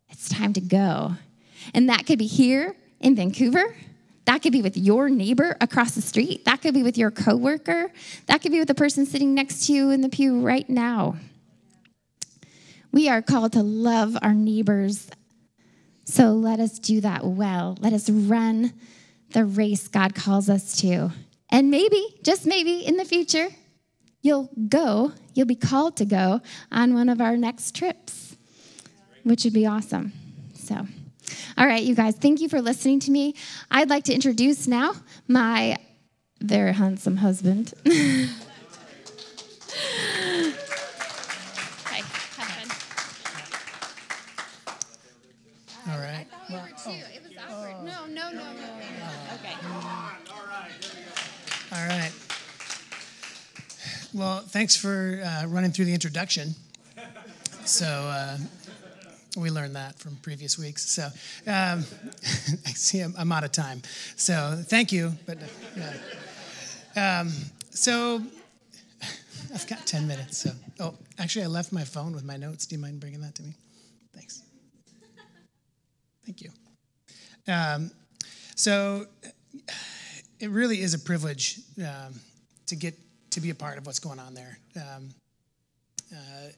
it's 0.08 0.30
time 0.30 0.54
to 0.54 0.62
go. 0.62 1.14
And 1.74 1.90
that 1.90 2.06
could 2.06 2.20
be 2.20 2.26
here 2.26 2.76
in 3.02 3.16
Vancouver. 3.16 3.76
That 4.26 4.42
could 4.42 4.54
be 4.54 4.62
with 4.62 4.78
your 4.78 5.10
neighbor 5.10 5.58
across 5.60 5.96
the 5.96 6.02
street. 6.02 6.46
That 6.46 6.62
could 6.62 6.74
be 6.74 6.84
with 6.84 6.98
your 6.98 7.12
coworker. 7.12 7.92
That 8.28 8.42
could 8.42 8.52
be 8.52 8.60
with 8.60 8.68
the 8.68 8.76
person 8.76 9.06
sitting 9.06 9.34
next 9.34 9.68
to 9.68 9.74
you 9.74 9.90
in 9.90 10.02
the 10.02 10.10
pew 10.10 10.40
right 10.40 10.70
now. 10.70 11.18
We 12.92 13.10
are 13.10 13.22
called 13.22 13.54
to 13.54 13.64
love 13.64 14.18
our 14.22 14.34
neighbors. 14.34 15.10
So 16.06 16.32
let 16.32 16.60
us 16.60 16.80
do 16.80 17.02
that 17.02 17.26
well. 17.26 17.78
Let 17.82 17.94
us 17.94 18.10
run 18.10 18.74
the 19.32 19.46
race 19.46 19.88
God 19.88 20.16
calls 20.16 20.50
us 20.50 20.80
to. 20.82 21.12
And 21.50 21.72
maybe, 21.72 22.20
just 22.24 22.46
maybe 22.46 22.80
in 22.86 22.98
the 22.98 23.06
future, 23.06 23.50
you'll 24.22 24.50
go, 24.68 25.14
you'll 25.34 25.48
be 25.48 25.56
called 25.56 25.98
to 25.98 26.06
go 26.06 26.42
on 26.72 26.94
one 26.94 27.10
of 27.10 27.22
our 27.22 27.38
next 27.38 27.76
trips, 27.76 28.36
which 29.24 29.44
would 29.44 29.54
be 29.54 29.66
awesome. 29.66 30.14
So, 30.54 30.86
all 31.58 31.68
right, 31.68 31.84
you 31.84 31.96
guys, 31.96 32.16
thank 32.16 32.42
you 32.42 32.50
for 32.50 32.62
listening 32.62 33.00
to 33.02 33.12
me. 33.12 33.36
I'd 33.72 33.90
like 33.90 34.04
to 34.06 34.14
introduce 34.14 34.68
now 34.68 34.94
my 35.28 35.78
very 36.42 36.74
handsome 36.74 37.18
husband. 37.18 37.74
All 45.92 45.98
right. 46.00 46.28
Well, 46.52 46.68
oh. 46.86 46.92
It 46.92 47.24
was 47.24 47.32
awkward. 47.50 47.84
No, 47.84 48.06
no, 48.06 48.30
no, 48.30 48.54
no. 48.54 48.70
Okay. 49.34 49.56
All 51.72 51.88
right. 51.88 52.12
Well, 54.14 54.40
thanks 54.40 54.76
for 54.76 55.22
uh, 55.24 55.46
running 55.48 55.72
through 55.72 55.86
the 55.86 55.94
introduction. 55.94 56.56
So 57.66 57.86
uh, 57.86 58.38
we 59.38 59.52
learned 59.52 59.76
that 59.76 60.00
from 60.00 60.16
previous 60.18 60.58
weeks. 60.58 60.90
So 60.90 61.04
um, 61.04 61.12
I 62.66 62.72
see 62.72 63.02
I'm, 63.02 63.14
I'm, 63.18 63.32
out 63.32 63.44
of 63.44 63.52
time. 63.52 63.82
So 64.16 64.62
thank 64.66 64.92
you. 64.92 65.14
But 65.26 65.38
uh, 66.96 67.00
um, 67.00 67.32
so 67.70 68.24
I've 69.54 69.68
got 69.68 69.86
10 69.86 70.08
minutes. 70.08 70.40
So 70.40 70.52
oh, 70.80 70.96
actually, 71.20 71.46
I 71.46 71.48
left 71.48 71.72
my 71.72 71.84
phone 71.84 72.14
with 72.14 72.24
my 72.24 72.38
notes. 72.38 72.66
Do 72.66 72.76
you 72.76 72.82
mind 72.82 73.00
bringing 73.00 73.22
that 73.22 73.36
to 73.36 73.44
me? 73.44 73.54
Thanks. 74.14 74.42
Thank 76.26 76.42
you. 76.42 76.50
Um, 77.48 77.92
so 78.56 79.06
it 80.40 80.50
really 80.50 80.82
is 80.82 80.94
a 80.94 81.00
privilege 81.00 81.60
um, 81.80 82.20
to 82.66 82.76
get 82.76 82.96
to 83.32 83.42
be 83.42 83.50
a 83.50 83.56
part 83.56 83.78
of 83.78 83.86
what's 83.86 84.00
going 84.00 84.20
on 84.20 84.34
there. 84.34 84.58
Um, 84.76 85.10
uh, 86.12 86.50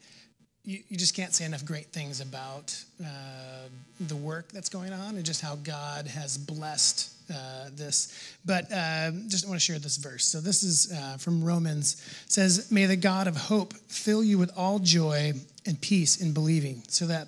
you, 0.63 0.79
you, 0.89 0.97
just 0.97 1.15
can't 1.15 1.33
say 1.33 1.45
enough 1.45 1.65
great 1.65 1.87
things 1.87 2.21
about 2.21 2.75
uh, 3.03 3.67
the 4.01 4.15
work 4.15 4.51
that's 4.51 4.69
going 4.69 4.93
on 4.93 5.15
and 5.15 5.25
just 5.25 5.41
how 5.41 5.55
God 5.55 6.07
has 6.07 6.37
blessed 6.37 7.11
uh, 7.33 7.69
this. 7.73 8.35
But 8.45 8.71
uh, 8.71 9.11
just 9.27 9.47
want 9.47 9.59
to 9.59 9.65
share 9.65 9.79
this 9.79 9.97
verse. 9.97 10.25
So 10.25 10.39
this 10.39 10.63
is 10.63 10.91
uh, 10.91 11.17
from 11.17 11.43
Romans. 11.43 12.05
It 12.25 12.31
says, 12.31 12.71
"May 12.71 12.85
the 12.85 12.95
God 12.95 13.27
of 13.27 13.35
hope 13.35 13.73
fill 13.73 14.23
you 14.23 14.37
with 14.37 14.51
all 14.55 14.79
joy 14.79 15.33
and 15.65 15.81
peace 15.81 16.21
in 16.21 16.33
believing, 16.33 16.83
so 16.87 17.07
that 17.07 17.27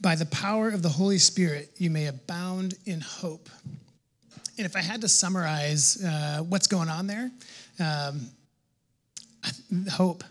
by 0.00 0.14
the 0.14 0.26
power 0.26 0.68
of 0.68 0.82
the 0.82 0.88
Holy 0.88 1.18
Spirit 1.18 1.70
you 1.78 1.90
may 1.90 2.06
abound 2.06 2.74
in 2.86 3.00
hope." 3.00 3.48
And 4.56 4.66
if 4.66 4.76
I 4.76 4.80
had 4.80 5.00
to 5.00 5.08
summarize 5.08 6.02
uh, 6.04 6.44
what's 6.48 6.66
going 6.66 6.88
on 6.88 7.06
there, 7.06 7.30
um, 7.80 8.20
hope 9.90 10.24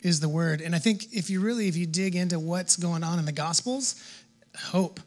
is 0.00 0.20
the 0.20 0.28
word. 0.28 0.60
And 0.60 0.74
I 0.74 0.78
think 0.78 1.12
if 1.12 1.30
you 1.30 1.40
really, 1.40 1.68
if 1.68 1.76
you 1.76 1.86
dig 1.86 2.14
into 2.14 2.38
what's 2.38 2.76
going 2.76 3.02
on 3.02 3.18
in 3.18 3.24
the 3.24 3.32
Gospels, 3.32 4.02
hope, 4.56 5.00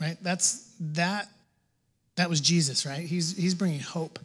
right? 0.00 0.16
That's 0.22 0.72
that. 0.80 1.28
That 2.16 2.30
was 2.30 2.40
Jesus, 2.40 2.86
right? 2.86 3.00
He's 3.00 3.36
he's 3.36 3.54
bringing 3.54 3.80
hope. 3.80 4.18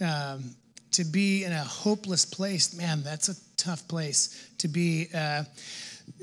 Um, 0.00 0.54
to 0.92 1.04
be 1.04 1.44
in 1.44 1.52
a 1.52 1.62
hopeless 1.62 2.24
place, 2.24 2.74
man, 2.74 3.02
that's 3.02 3.28
a 3.28 3.34
tough 3.56 3.86
place 3.88 4.48
to 4.58 4.68
be. 4.68 5.08
Uh, 5.14 5.44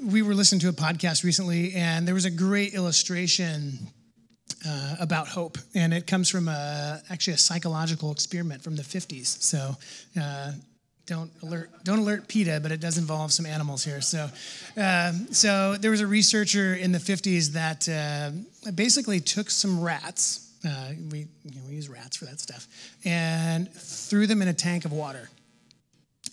we 0.02 0.22
were 0.22 0.34
listening 0.34 0.62
to 0.62 0.70
a 0.70 0.74
podcast 0.74 1.24
recently, 1.24 1.74
and 1.76 2.08
there 2.08 2.16
was 2.16 2.26
a 2.26 2.32
great 2.32 2.74
illustration 2.74 3.74
uh, 4.66 4.96
about 5.00 5.28
hope, 5.28 5.58
and 5.76 5.94
it 5.94 6.08
comes 6.08 6.30
from 6.30 6.48
a, 6.48 7.02
actually 7.10 7.34
a 7.34 7.38
psychological 7.38 8.12
experiment 8.12 8.64
from 8.64 8.76
the 8.76 8.84
50s. 8.84 9.42
So. 9.42 9.76
Uh, 10.20 10.54
don't 11.06 11.32
alert 11.42 11.70
don't 11.84 12.00
alert 12.00 12.28
PETA, 12.28 12.60
but 12.62 12.72
it 12.72 12.80
does 12.80 12.98
involve 12.98 13.32
some 13.32 13.46
animals 13.46 13.84
here. 13.84 14.02
So, 14.02 14.30
uh, 14.78 15.12
so 15.32 15.76
there 15.76 15.92
was 15.92 16.02
a 16.02 16.08
researcher 16.08 16.76
in 16.76 16.92
the 16.92 17.00
50s 17.00 17.54
that 17.54 17.90
uh, 17.90 18.72
basically 18.72 19.20
took 19.20 19.50
some 19.50 19.82
rats. 19.82 20.52
Uh, 20.66 20.92
we 21.12 21.28
you 21.44 21.56
know, 21.56 21.62
we 21.68 21.76
use 21.76 21.90
rats 21.90 22.16
for 22.16 22.26
that 22.26 22.40
stuff, 22.40 22.68
and 23.04 23.72
threw 23.74 24.28
them 24.28 24.42
in 24.42 24.48
a 24.48 24.54
tank 24.54 24.86
of 24.86 24.94
water, 24.94 25.30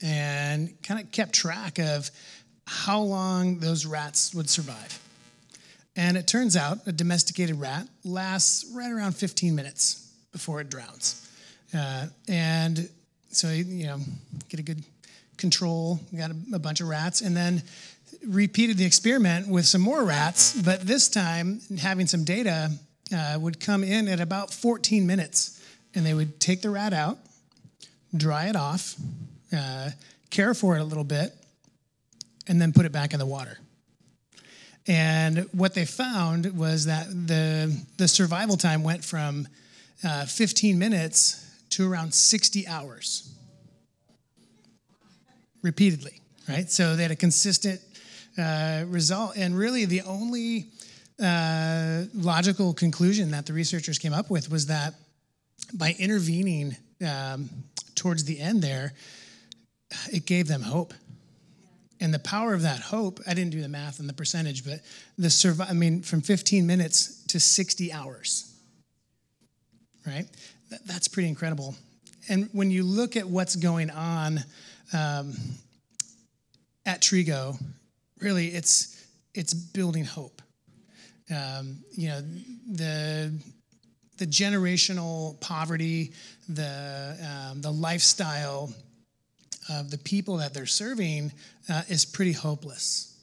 and 0.03 0.81
kind 0.83 1.01
of 1.01 1.11
kept 1.11 1.33
track 1.33 1.79
of 1.79 2.11
how 2.67 3.01
long 3.01 3.59
those 3.59 3.85
rats 3.85 4.33
would 4.35 4.49
survive. 4.49 5.01
And 5.97 6.17
it 6.17 6.29
turns 6.29 6.57
out 6.57 6.79
a 6.87 6.93
domesticated 6.93 7.59
rat 7.59 7.89
lasts 8.05 8.71
right 8.73 8.91
around 8.91 9.17
15 9.17 9.57
minutes 9.57 10.13
before 10.31 10.61
it 10.61 10.71
drowns. 10.71 11.29
Uh, 11.77 12.07
and 12.29 12.89
so, 13.31 13.51
you 13.51 13.87
know, 13.87 13.99
get 14.49 14.61
a 14.61 14.63
good 14.63 14.83
control, 15.37 16.01
got 16.17 16.31
a, 16.31 16.37
a, 16.55 16.59
bunch 16.59 16.81
of 16.81 16.89
rats, 16.89 17.21
and 17.21 17.37
then 17.37 17.63
repeated 18.27 18.77
the 18.77 18.85
experiment 18.85 19.49
with 19.49 19.65
some 19.67 19.81
more 19.81 20.05
rats, 20.05 20.61
but 20.61 20.83
this 20.83 21.09
time 21.09 21.61
having 21.81 22.07
some 22.07 22.25
data 22.25 22.71
uh, 23.15 23.39
would 23.41 23.61
come 23.61 23.83
in 23.83 24.09
at 24.09 24.21
about 24.21 24.53
14 24.53 25.07
minutes. 25.07 25.57
And 25.95 26.07
they 26.07 26.15
would 26.15 26.39
take 26.39 26.63
the 26.63 26.71
rat 26.71 26.93
out, 26.93 27.19
dry 28.17 28.47
it 28.49 28.55
off, 28.55 28.95
uh, 29.57 29.91
care 30.31 30.55
for 30.55 30.77
it 30.77 30.81
a 30.81 30.85
little 30.85 31.05
bit, 31.05 31.33
and 32.47 32.61
then 32.61 32.73
put 32.73 32.87
it 32.87 32.93
back 32.93 33.13
in 33.13 33.19
the 33.19 33.27
water. 33.27 33.59
And 34.87 35.49
what 35.53 35.75
they 35.75 35.85
found 35.85 36.57
was 36.57 36.87
that 36.87 37.09
the, 37.09 37.77
the 37.97 38.07
survival 38.07 38.57
time 38.57 38.85
went 38.85 39.05
from 39.05 39.49
uh, 40.05 40.27
15 40.27 40.79
minutes 40.79 41.50
to 41.71 41.91
around 41.91 42.13
60 42.15 42.67
hours 42.67 43.33
repeatedly, 45.63 46.21
right? 46.49 46.71
So 46.71 46.97
they 46.97 47.03
had 47.03 47.13
a 47.13 47.17
consistent 47.17 47.81
uh, 48.39 48.85
result. 48.87 49.37
And 49.37 49.57
really, 49.57 49.85
the 49.85 50.03
only 50.03 50.67
uh, 51.23 52.05
logical 52.15 52.73
conclusion 52.73 53.31
that 53.33 53.47
the 53.47 53.53
researchers 53.53 53.99
came 53.99 54.13
up 54.13 54.31
with 54.31 54.51
was 54.51 54.67
that 54.67 54.95
by 55.75 55.95
intervening 55.99 56.77
um, 57.07 57.51
towards 57.95 58.25
the 58.25 58.41
end 58.41 58.63
there, 58.63 58.93
it 60.13 60.27
gave 60.27 60.49
them 60.49 60.63
hope 60.63 60.95
and 62.01 62.15
the 62.15 62.19
power 62.19 62.55
of 62.55 62.63
that 62.63 62.81
hope 62.81 63.21
i 63.27 63.35
didn't 63.35 63.51
do 63.51 63.61
the 63.61 63.69
math 63.69 64.01
and 64.01 64.09
the 64.09 64.15
percentage 64.15 64.65
but 64.65 64.81
the 65.19 65.31
survive 65.31 65.69
i 65.71 65.73
mean 65.73 66.03
from 66.03 66.21
15 66.21 66.67
minutes 66.67 67.25
to 67.25 67.39
60 67.39 67.93
hours 67.93 68.53
right 70.07 70.27
that's 70.87 71.09
pretty 71.09 71.29
incredible. 71.29 71.75
And 72.29 72.49
when 72.53 72.71
you 72.71 72.85
look 72.85 73.17
at 73.17 73.27
what's 73.27 73.57
going 73.57 73.91
on 73.91 74.41
um, 74.93 75.35
at 76.87 77.01
trigo 77.01 77.59
really 78.21 78.49
it's 78.49 78.97
it's 79.35 79.55
building 79.55 80.05
hope. 80.05 80.43
Um, 81.31 81.79
you 81.93 82.09
know 82.09 82.21
the 82.73 83.33
the 84.19 84.27
generational 84.27 85.41
poverty 85.41 86.13
the 86.49 87.17
um, 87.51 87.61
the 87.61 87.71
lifestyle 87.71 88.73
of 89.69 89.91
the 89.91 89.99
people 89.99 90.39
that 90.39 90.53
they're 90.53 90.67
serving 90.67 91.33
uh, 91.69 91.83
is 91.89 92.05
pretty 92.05 92.33
hopeless, 92.33 93.17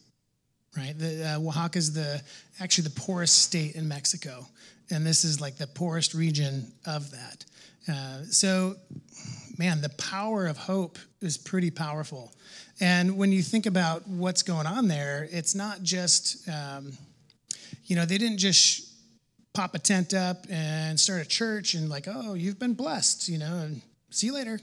right? 0.77 0.97
The, 0.97 1.35
uh, 1.35 1.39
Oaxaca 1.39 1.77
is 1.77 1.93
the 1.93 2.21
actually 2.61 2.85
the 2.85 3.01
poorest 3.01 3.43
state 3.43 3.75
in 3.75 3.87
Mexico, 3.87 4.47
and 4.89 5.05
this 5.05 5.23
is 5.23 5.41
like 5.41 5.57
the 5.57 5.67
poorest 5.67 6.13
region 6.13 6.71
of 6.85 7.11
that. 7.11 7.45
Uh, 7.89 8.23
so, 8.23 8.75
man, 9.57 9.81
the 9.81 9.89
power 9.89 10.47
of 10.47 10.57
hope 10.57 10.97
is 11.21 11.37
pretty 11.37 11.71
powerful. 11.71 12.31
And 12.79 13.17
when 13.17 13.31
you 13.31 13.41
think 13.41 13.65
about 13.65 14.07
what's 14.07 14.43
going 14.43 14.67
on 14.67 14.87
there, 14.87 15.27
it's 15.31 15.55
not 15.55 15.81
just, 15.83 16.47
um, 16.49 16.91
you 17.85 17.95
know, 17.95 18.05
they 18.05 18.17
didn't 18.17 18.37
just 18.37 18.93
pop 19.53 19.73
a 19.73 19.79
tent 19.79 20.13
up 20.13 20.45
and 20.49 20.99
start 20.99 21.21
a 21.21 21.27
church 21.27 21.73
and 21.73 21.89
like, 21.89 22.07
oh, 22.07 22.35
you've 22.35 22.59
been 22.59 22.73
blessed, 22.73 23.27
you 23.29 23.39
know, 23.39 23.57
and 23.57 23.81
see 24.11 24.27
you 24.27 24.33
later. 24.33 24.59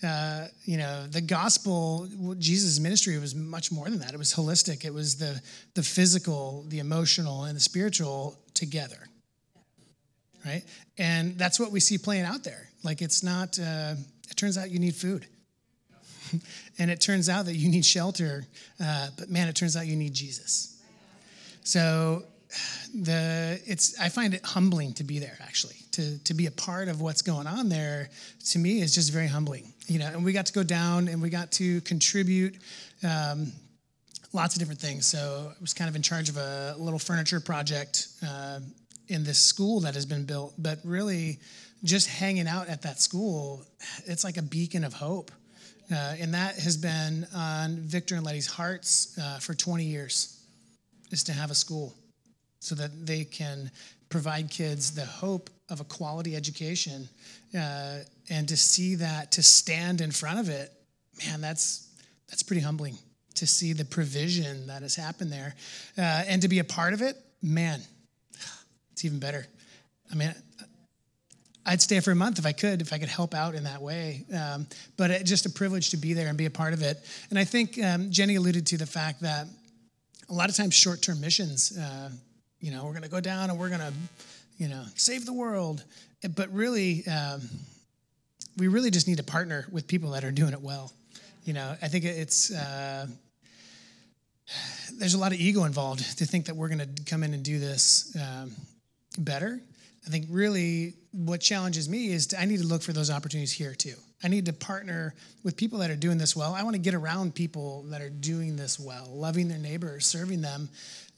Uh, 0.00 0.46
you 0.64 0.76
know, 0.76 1.06
the 1.08 1.20
gospel, 1.20 2.06
Jesus' 2.38 2.78
ministry 2.78 3.18
was 3.18 3.34
much 3.34 3.72
more 3.72 3.86
than 3.90 3.98
that. 3.98 4.14
It 4.14 4.18
was 4.18 4.32
holistic. 4.32 4.84
It 4.84 4.94
was 4.94 5.16
the 5.16 5.40
the 5.74 5.82
physical, 5.82 6.64
the 6.68 6.78
emotional, 6.78 7.44
and 7.44 7.56
the 7.56 7.60
spiritual 7.60 8.38
together. 8.54 9.08
Right, 10.44 10.62
and 10.96 11.36
that's 11.36 11.58
what 11.58 11.72
we 11.72 11.80
see 11.80 11.98
playing 11.98 12.24
out 12.24 12.44
there. 12.44 12.68
Like 12.84 13.02
it's 13.02 13.22
not. 13.22 13.58
Uh, 13.58 13.94
it 14.30 14.36
turns 14.36 14.56
out 14.56 14.70
you 14.70 14.78
need 14.78 14.94
food, 14.94 15.26
and 16.78 16.90
it 16.90 17.00
turns 17.00 17.28
out 17.28 17.46
that 17.46 17.54
you 17.54 17.68
need 17.68 17.84
shelter. 17.84 18.44
Uh, 18.82 19.08
but 19.18 19.30
man, 19.30 19.48
it 19.48 19.56
turns 19.56 19.76
out 19.76 19.86
you 19.86 19.96
need 19.96 20.14
Jesus. 20.14 20.80
So 21.64 22.22
the 22.94 23.60
it's 23.66 23.98
I 24.00 24.08
find 24.08 24.32
it 24.34 24.44
humbling 24.44 24.94
to 24.94 25.04
be 25.04 25.18
there 25.18 25.36
actually 25.42 25.76
to 25.92 26.18
to 26.24 26.34
be 26.34 26.46
a 26.46 26.50
part 26.50 26.88
of 26.88 27.00
what's 27.00 27.22
going 27.22 27.46
on 27.46 27.68
there 27.68 28.08
to 28.46 28.58
me 28.58 28.80
is 28.80 28.94
just 28.94 29.12
very 29.12 29.26
humbling 29.26 29.72
you 29.86 29.98
know 29.98 30.06
and 30.06 30.24
we 30.24 30.32
got 30.32 30.46
to 30.46 30.52
go 30.52 30.62
down 30.62 31.08
and 31.08 31.20
we 31.20 31.28
got 31.28 31.52
to 31.52 31.80
contribute 31.82 32.56
um, 33.04 33.52
lots 34.32 34.54
of 34.54 34.60
different 34.60 34.80
things 34.80 35.06
so 35.06 35.50
I 35.50 35.60
was 35.60 35.74
kind 35.74 35.90
of 35.90 35.96
in 35.96 36.02
charge 36.02 36.28
of 36.30 36.38
a 36.38 36.74
little 36.78 36.98
furniture 36.98 37.40
project 37.40 38.08
uh, 38.26 38.60
in 39.08 39.24
this 39.24 39.38
school 39.38 39.80
that 39.80 39.94
has 39.94 40.06
been 40.06 40.24
built 40.24 40.54
but 40.58 40.78
really 40.84 41.38
just 41.84 42.08
hanging 42.08 42.48
out 42.48 42.68
at 42.68 42.82
that 42.82 43.00
school 43.00 43.64
it's 44.06 44.24
like 44.24 44.36
a 44.36 44.42
beacon 44.42 44.84
of 44.84 44.92
hope. 44.92 45.30
Uh, 45.90 46.16
and 46.20 46.34
that 46.34 46.58
has 46.58 46.76
been 46.76 47.26
on 47.34 47.76
Victor 47.76 48.16
and 48.16 48.24
Letty's 48.24 48.46
hearts 48.46 49.18
uh, 49.18 49.38
for 49.38 49.54
20 49.54 49.84
years 49.84 50.38
is 51.10 51.24
to 51.24 51.32
have 51.32 51.50
a 51.50 51.54
school 51.54 51.94
so 52.60 52.74
that 52.74 53.06
they 53.06 53.24
can 53.24 53.70
provide 54.10 54.50
kids 54.50 54.94
the 54.94 55.04
hope 55.04 55.48
of 55.70 55.80
a 55.80 55.84
quality 55.84 56.36
education 56.36 57.08
uh, 57.58 57.98
and 58.28 58.48
to 58.48 58.56
see 58.56 58.96
that 58.96 59.32
to 59.32 59.42
stand 59.42 60.00
in 60.02 60.10
front 60.10 60.38
of 60.38 60.48
it 60.48 60.72
man 61.26 61.40
that's 61.40 61.88
that's 62.28 62.42
pretty 62.42 62.60
humbling 62.60 62.94
to 63.34 63.46
see 63.46 63.72
the 63.72 63.84
provision 63.84 64.66
that 64.66 64.82
has 64.82 64.94
happened 64.94 65.32
there. 65.32 65.54
Uh, 65.96 66.24
and 66.26 66.42
to 66.42 66.48
be 66.48 66.58
a 66.58 66.64
part 66.64 66.92
of 66.92 67.00
it 67.00 67.16
man 67.40 67.80
it's 68.98 69.04
even 69.04 69.20
better 69.20 69.46
i 70.10 70.14
mean 70.16 70.34
I'd 71.68 71.82
stay 71.82 72.00
for 72.00 72.12
a 72.12 72.16
month 72.16 72.38
if 72.38 72.46
I 72.46 72.52
could, 72.52 72.80
if 72.80 72.94
I 72.94 72.98
could 72.98 73.10
help 73.10 73.34
out 73.34 73.54
in 73.54 73.64
that 73.64 73.82
way. 73.82 74.24
Um, 74.34 74.66
but 74.96 75.10
it, 75.10 75.26
just 75.26 75.44
a 75.44 75.50
privilege 75.50 75.90
to 75.90 75.98
be 75.98 76.14
there 76.14 76.28
and 76.28 76.38
be 76.38 76.46
a 76.46 76.50
part 76.50 76.72
of 76.72 76.80
it. 76.80 76.96
And 77.28 77.38
I 77.38 77.44
think 77.44 77.78
um, 77.84 78.10
Jenny 78.10 78.36
alluded 78.36 78.66
to 78.68 78.78
the 78.78 78.86
fact 78.86 79.20
that 79.20 79.46
a 80.30 80.32
lot 80.32 80.48
of 80.48 80.56
times 80.56 80.74
short-term 80.74 81.20
missions, 81.20 81.76
uh, 81.76 82.08
you 82.58 82.70
know, 82.70 82.84
we're 82.84 82.92
going 82.92 83.02
to 83.02 83.10
go 83.10 83.20
down 83.20 83.50
and 83.50 83.58
we're 83.58 83.68
going 83.68 83.82
to, 83.82 83.92
you 84.56 84.68
know, 84.68 84.82
save 84.94 85.26
the 85.26 85.32
world. 85.34 85.84
But 86.34 86.50
really, 86.54 87.06
um, 87.06 87.42
we 88.56 88.68
really 88.68 88.90
just 88.90 89.06
need 89.06 89.18
to 89.18 89.22
partner 89.22 89.66
with 89.70 89.86
people 89.86 90.12
that 90.12 90.24
are 90.24 90.32
doing 90.32 90.54
it 90.54 90.62
well. 90.62 90.90
You 91.44 91.52
know, 91.52 91.76
I 91.82 91.88
think 91.88 92.06
it's. 92.06 92.50
Uh, 92.50 93.06
there's 94.94 95.14
a 95.14 95.18
lot 95.18 95.32
of 95.32 95.38
ego 95.38 95.64
involved 95.64 96.18
to 96.18 96.24
think 96.24 96.46
that 96.46 96.56
we're 96.56 96.68
going 96.68 96.80
to 96.80 97.04
come 97.04 97.22
in 97.22 97.34
and 97.34 97.44
do 97.44 97.58
this 97.58 98.16
um, 98.16 98.52
better. 99.18 99.60
I 100.06 100.10
think 100.10 100.26
really 100.30 100.94
what 101.12 101.40
challenges 101.40 101.88
me 101.88 102.12
is 102.12 102.28
to, 102.28 102.40
I 102.40 102.44
need 102.44 102.60
to 102.60 102.66
look 102.66 102.82
for 102.82 102.92
those 102.92 103.10
opportunities 103.10 103.52
here 103.52 103.74
too. 103.74 103.94
I 104.22 104.28
need 104.28 104.46
to 104.46 104.52
partner 104.52 105.14
with 105.44 105.56
people 105.56 105.78
that 105.80 105.90
are 105.90 105.96
doing 105.96 106.18
this 106.18 106.34
well. 106.34 106.54
I 106.54 106.62
want 106.62 106.74
to 106.74 106.80
get 106.80 106.94
around 106.94 107.34
people 107.34 107.82
that 107.88 108.00
are 108.00 108.10
doing 108.10 108.56
this 108.56 108.78
well, 108.78 109.06
loving 109.12 109.48
their 109.48 109.58
neighbors, 109.58 110.06
serving 110.06 110.40
them. 110.40 110.68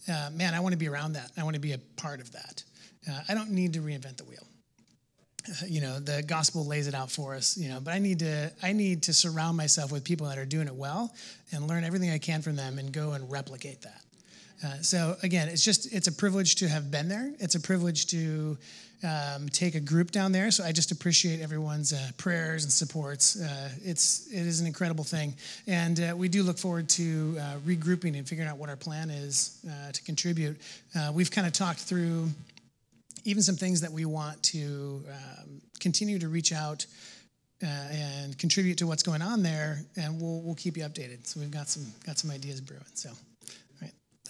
Uh, 0.09 0.31
man, 0.33 0.55
I 0.55 0.61
want 0.61 0.73
to 0.73 0.79
be 0.79 0.89
around 0.89 1.15
that. 1.15 1.31
I 1.37 1.45
want 1.45 1.55
to 1.55 1.61
be 1.61 1.73
a 1.73 1.79
part 1.97 2.21
of 2.21 2.33
that. 2.33 2.63
Uh, 3.11 3.21
I 3.29 3.35
don't 3.35 3.51
need 3.51 3.75
to 3.75 3.81
reinvent 3.81 4.19
the 4.19 4.25
wheel. 4.25 4.47
Uh, 5.49 5.67
you 5.67 5.81
know, 5.81 5.99
the 5.99 6.23
gospel 6.23 6.67
lays 6.67 6.87
it 6.87 6.95
out 6.95 7.11
for 7.11 7.35
us. 7.35 7.57
You 7.57 7.71
know, 7.71 7.81
but 7.81 7.95
I 7.95 7.99
need 7.99 8.19
to 8.19 8.53
I 8.63 8.73
need 8.73 9.05
to 9.05 9.15
surround 9.15 9.57
myself 9.57 9.91
with 9.91 10.05
people 10.05 10.27
that 10.27 10.37
are 10.37 10.45
doing 10.45 10.67
it 10.67 10.75
well 10.75 11.15
and 11.53 11.67
learn 11.67 11.85
everything 11.85 12.11
I 12.11 12.19
can 12.19 12.43
from 12.43 12.57
them 12.57 12.79
and 12.79 12.93
go 12.93 13.13
and 13.13 13.31
replicate 13.31 13.83
that. 13.83 14.03
Uh, 14.63 14.77
so 14.83 15.17
again, 15.23 15.49
it's 15.49 15.65
just 15.65 15.93
it's 15.93 16.07
a 16.07 16.13
privilege 16.13 16.57
to 16.57 16.69
have 16.69 16.91
been 16.91 17.09
there. 17.09 17.33
It's 17.39 17.55
a 17.55 17.61
privilege 17.61 18.07
to 18.09 18.59
um, 19.03 19.49
take 19.49 19.75
a 19.75 19.81
group 19.81 20.11
down 20.11 20.33
there. 20.33 20.51
So 20.51 20.65
I 20.65 20.73
just 20.73 20.93
appreciate 20.93 21.41
everyone's 21.41 21.93
uh, 21.93 22.11
prayers 22.19 22.65
and 22.65 22.73
supports. 22.73 23.41
Uh, 23.41 23.71
it's 23.83 24.31
it 24.31 24.47
is 24.47 24.61
an 24.61 24.67
incredible 24.67 25.05
thing, 25.05 25.35
and 25.67 26.01
uh, 26.01 26.15
we 26.17 26.29
do 26.29 26.43
look 26.43 26.59
forward 26.59 26.89
to 26.91 27.37
uh, 27.41 27.57
regrouping 27.67 28.17
and 28.19 28.29
figuring 28.29 28.49
out 28.49 28.59
what 28.59 28.69
our 28.69 28.77
plan 28.77 29.11
is 29.11 29.59
uh, 29.67 29.93
to 29.93 30.03
contribute. 30.03 30.61
we've 31.15 31.31
kind 31.31 31.47
of 31.47 31.53
talked 31.53 31.81
through 31.81 32.29
even 33.25 33.43
some 33.43 33.57
things 33.57 33.81
that 33.81 33.93
we 33.93 34.05
want 34.05 34.43
to 34.43 35.03
um, 35.09 35.61
continue 35.79 36.19
to 36.19 36.29
reach 36.29 36.53
out. 36.53 36.87
and 37.63 38.39
contribute 38.39 38.79
to 38.79 38.87
what's 38.87 39.03
going 39.03 39.23
on 39.23 39.43
there, 39.43 39.81
and 39.97 40.21
we'll 40.21 40.41
we'll 40.43 40.55
keep 40.55 40.77
you 40.77 40.85
updated. 40.85 41.27
So 41.27 41.41
we've 41.41 41.51
got 41.51 41.69
some 41.69 41.87
got 42.07 42.19
some 42.19 42.31
ideas 42.31 42.61
brewing. 42.61 42.85
So 42.95 43.11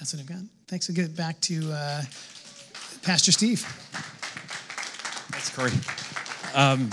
that's 0.01 0.15
what 0.15 0.21
I've 0.21 0.27
got. 0.27 0.39
Thanks. 0.67 0.89
I'll 0.89 0.97
get 0.97 1.05
it 1.05 1.15
back 1.15 1.39
to 1.43 1.71
uh, 1.71 2.03
Pastor 3.03 3.33
Steve. 3.33 3.61
Thanks, 5.31 5.55
Corey. 5.55 5.73
Um, 6.55 6.91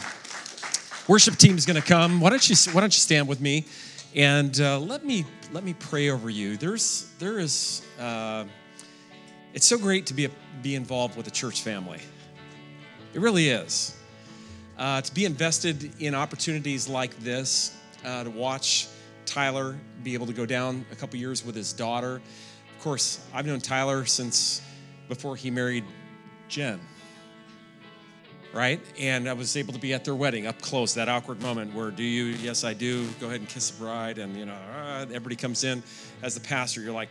worship 1.07 1.37
team 1.37 1.57
is 1.57 1.65
going 1.65 1.81
to 1.81 1.87
come. 1.87 2.19
Why 2.19 2.29
don't 2.29 2.49
you 2.49 2.55
Why 2.73 2.81
don't 2.81 2.93
you 2.93 2.99
stand 2.99 3.29
with 3.29 3.39
me, 3.39 3.65
and 4.13 4.59
uh, 4.59 4.79
let 4.79 5.05
me 5.05 5.25
let 5.53 5.63
me 5.63 5.73
pray 5.73 6.09
over 6.09 6.29
you. 6.29 6.57
There's 6.57 7.09
there 7.17 7.39
is. 7.39 7.81
Uh, 7.97 8.43
it's 9.53 9.65
so 9.65 9.77
great 9.77 10.05
to 10.07 10.13
be 10.13 10.25
a, 10.25 10.29
be 10.61 10.75
involved 10.75 11.15
with 11.15 11.27
a 11.27 11.31
church 11.31 11.61
family. 11.61 12.01
It 13.13 13.21
really 13.21 13.47
is. 13.47 13.95
Uh, 14.77 14.99
to 14.99 15.13
be 15.13 15.23
invested 15.23 15.93
in 16.01 16.13
opportunities 16.13 16.89
like 16.89 17.17
this, 17.19 17.75
uh, 18.03 18.25
to 18.25 18.29
watch 18.29 18.87
Tyler 19.25 19.77
be 20.03 20.13
able 20.13 20.25
to 20.25 20.33
go 20.33 20.45
down 20.45 20.85
a 20.91 20.95
couple 20.95 21.17
years 21.17 21.45
with 21.45 21.55
his 21.55 21.71
daughter 21.71 22.21
course, 22.87 23.19
I've 23.33 23.45
known 23.45 23.59
Tyler 23.59 24.05
since 24.05 24.61
before 25.09 25.35
he 25.35 25.51
married 25.51 25.83
Jen, 26.47 26.79
right? 28.53 28.79
And 28.97 29.27
I 29.27 29.33
was 29.33 29.57
able 29.57 29.73
to 29.73 29.79
be 29.79 29.93
at 29.93 30.05
their 30.05 30.15
wedding 30.15 30.47
up 30.47 30.61
close, 30.61 30.93
that 30.93 31.09
awkward 31.09 31.41
moment 31.41 31.73
where, 31.73 31.91
do 31.91 32.01
you? 32.01 32.27
Yes, 32.41 32.63
I 32.63 32.73
do. 32.73 33.05
Go 33.19 33.27
ahead 33.27 33.41
and 33.41 33.49
kiss 33.49 33.71
the 33.71 33.83
bride. 33.83 34.19
And, 34.19 34.37
you 34.37 34.45
know, 34.45 34.53
uh, 34.53 35.01
everybody 35.01 35.35
comes 35.35 35.65
in. 35.65 35.83
As 36.21 36.33
the 36.33 36.39
pastor, 36.39 36.79
you're 36.79 36.93
like 36.93 37.09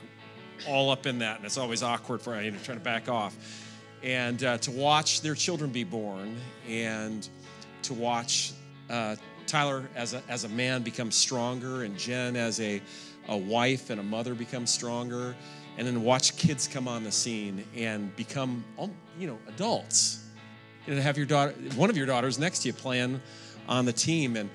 all 0.67 0.89
up 0.89 1.05
in 1.05 1.19
that. 1.19 1.37
And 1.37 1.45
it's 1.45 1.59
always 1.59 1.83
awkward 1.83 2.23
for 2.23 2.41
you 2.41 2.53
know, 2.53 2.59
trying 2.65 2.79
to 2.79 2.83
back 2.83 3.11
off. 3.11 3.37
And 4.03 4.43
uh, 4.45 4.57
to 4.57 4.71
watch 4.71 5.21
their 5.21 5.35
children 5.35 5.73
be 5.73 5.85
born 5.85 6.39
and 6.67 7.29
to 7.83 7.93
watch 7.93 8.55
uh, 8.89 9.17
Tyler 9.47 9.91
as 9.95 10.15
a, 10.15 10.23
as 10.31 10.45
a 10.45 10.49
man 10.49 10.83
become 10.83 11.11
stronger 11.11 11.83
and 11.83 11.99
Jen 11.99 12.35
as 12.35 12.61
a, 12.61 12.81
a 13.29 13.37
wife 13.37 13.91
and 13.91 14.01
a 14.01 14.03
mother 14.03 14.35
become 14.35 14.67
stronger 14.67 15.37
and 15.79 15.87
then 15.87 16.03
watch 16.03 16.37
kids 16.37 16.67
come 16.67 16.89
on 16.89 17.05
the 17.05 17.13
scene 17.13 17.65
and 17.77 18.15
become, 18.17 18.65
you 19.19 19.27
know, 19.27 19.39
adults. 19.49 20.23
To 20.87 21.03
have 21.03 21.17
your 21.17 21.27
daughter, 21.27 21.53
one 21.75 21.91
of 21.91 21.97
your 21.97 22.07
daughters 22.07 22.39
next 22.39 22.61
to 22.61 22.69
you 22.69 22.73
playing 22.73 23.21
on 23.69 23.85
the 23.85 23.93
team. 23.93 24.37
And 24.37 24.49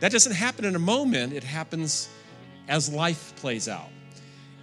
that 0.00 0.12
doesn't 0.12 0.34
happen 0.34 0.64
in 0.64 0.74
a 0.74 0.80
moment, 0.80 1.32
it 1.32 1.44
happens 1.44 2.08
as 2.68 2.92
life 2.92 3.32
plays 3.36 3.68
out. 3.68 3.88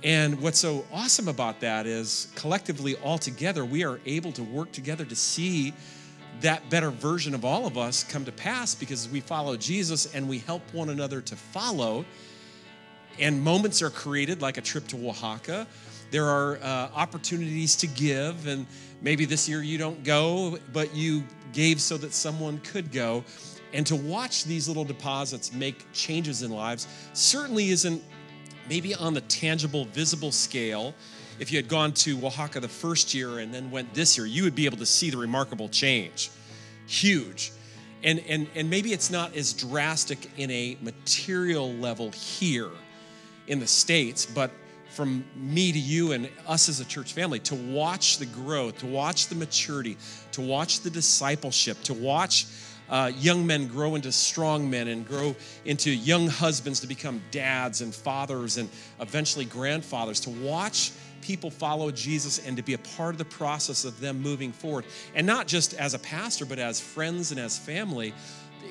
And 0.04 0.42
what's 0.42 0.60
so 0.60 0.86
awesome 0.92 1.30
about 1.30 1.62
that 1.62 1.86
is 1.88 2.28
collectively, 2.36 2.96
all 2.98 3.18
together, 3.18 3.64
we 3.64 3.86
are 3.86 4.02
able 4.06 4.34
to 4.34 4.44
work 4.44 4.74
together 4.74 5.06
to 5.06 5.16
see 5.16 5.74
that 6.42 6.70
better 6.70 6.90
version 6.90 7.34
of 7.34 7.46
all 7.46 7.66
of 7.66 7.78
us 7.78 8.04
come 8.04 8.26
to 8.26 8.32
pass 8.32 8.76
because 8.76 9.08
we 9.08 9.22
follow 9.22 9.56
Jesus 9.56 10.14
and 10.14 10.28
we 10.28 10.40
help 10.40 10.62
one 10.74 10.90
another 10.90 11.22
to 11.22 11.36
follow. 11.38 12.04
And 13.18 13.42
moments 13.42 13.82
are 13.82 13.90
created 13.90 14.42
like 14.42 14.58
a 14.58 14.62
trip 14.62 14.88
to 14.88 15.08
Oaxaca 15.08 15.68
there 16.14 16.28
are 16.28 16.60
uh, 16.62 16.90
opportunities 16.94 17.76
to 17.78 17.88
give, 17.88 18.46
and 18.46 18.68
maybe 19.02 19.26
this 19.26 19.50
year 19.50 19.64
you 19.64 19.80
don't 19.80 20.04
go, 20.04 20.60
but 20.72 20.96
you 20.96 21.24
gave 21.54 21.82
so 21.82 21.98
that 21.98 22.14
someone 22.14 22.60
could 22.60 22.92
go. 22.92 23.24
And 23.74 23.84
to 23.88 23.96
watch 23.96 24.44
these 24.44 24.68
little 24.68 24.84
deposits 24.84 25.52
make 25.52 25.92
changes 25.92 26.44
in 26.44 26.52
lives 26.52 26.88
certainly 27.14 27.72
isn't 27.72 28.00
maybe 28.70 28.94
on 28.94 29.16
the 29.16 29.22
tangible, 29.22 29.86
visible 29.86 30.32
scale. 30.32 30.94
If 31.40 31.52
you 31.52 31.58
had 31.58 31.68
gone 31.68 31.94
to 31.94 32.24
Oaxaca 32.24 32.60
the 32.60 32.68
first 32.68 33.16
year 33.16 33.40
and 33.40 33.52
then 33.52 33.72
went 33.72 33.92
this 33.96 34.16
year, 34.16 34.28
you 34.28 34.44
would 34.44 34.54
be 34.54 34.68
able 34.68 34.78
to 34.78 34.86
see 34.86 35.10
the 35.10 35.18
remarkable 35.18 35.68
change. 35.68 36.30
Huge. 36.86 37.52
And, 38.04 38.22
and, 38.30 38.48
and 38.54 38.70
maybe 38.70 38.94
it's 38.94 39.10
not 39.10 39.36
as 39.36 39.52
drastic 39.52 40.30
in 40.38 40.52
a 40.52 40.78
material 40.80 41.74
level 41.74 42.12
here 42.12 42.70
in 43.48 43.60
the 43.60 43.66
States, 43.66 44.28
but 44.28 44.52
from 44.94 45.26
me 45.36 45.72
to 45.72 45.80
you 45.80 46.12
and 46.12 46.30
us 46.48 46.70
as 46.70 46.80
a 46.80 46.86
church 46.86 47.14
family 47.14 47.40
to 47.40 47.56
watch 47.56 48.18
the 48.18 48.26
growth, 48.26 48.78
to 48.80 48.86
watch 48.86 49.28
the 49.28 49.36
maturity, 49.36 49.98
to 50.32 50.42
watch 50.42 50.82
the 50.82 50.90
discipleship, 50.90 51.82
to 51.84 51.94
watch 51.94 52.46
uh, 52.90 53.12
young 53.18 53.46
men 53.48 53.68
grow 53.68 53.96
into 53.96 54.12
strong 54.12 54.70
men 54.70 54.88
and 54.88 55.08
grow 55.08 55.36
into 55.66 55.90
young 55.90 56.28
husbands 56.28 56.80
to 56.82 56.88
become 56.88 57.22
dads 57.32 57.82
and 57.82 57.94
fathers 57.94 58.58
and 58.58 58.70
eventually 59.00 59.46
grandfathers, 59.46 60.20
to 60.20 60.30
watch 60.30 60.92
people 61.22 61.50
follow 61.50 61.90
Jesus 61.90 62.46
and 62.46 62.58
to 62.58 62.64
be 62.64 62.74
a 62.74 62.78
part 62.78 63.14
of 63.14 63.18
the 63.18 63.26
process 63.26 63.86
of 63.86 64.00
them 64.00 64.22
moving 64.22 64.52
forward. 64.52 64.86
And 65.16 65.26
not 65.26 65.48
just 65.48 65.74
as 65.74 65.94
a 65.94 66.00
pastor, 66.00 66.46
but 66.46 66.60
as 66.60 66.80
friends 66.80 67.32
and 67.32 67.40
as 67.40 67.58
family. 67.58 68.14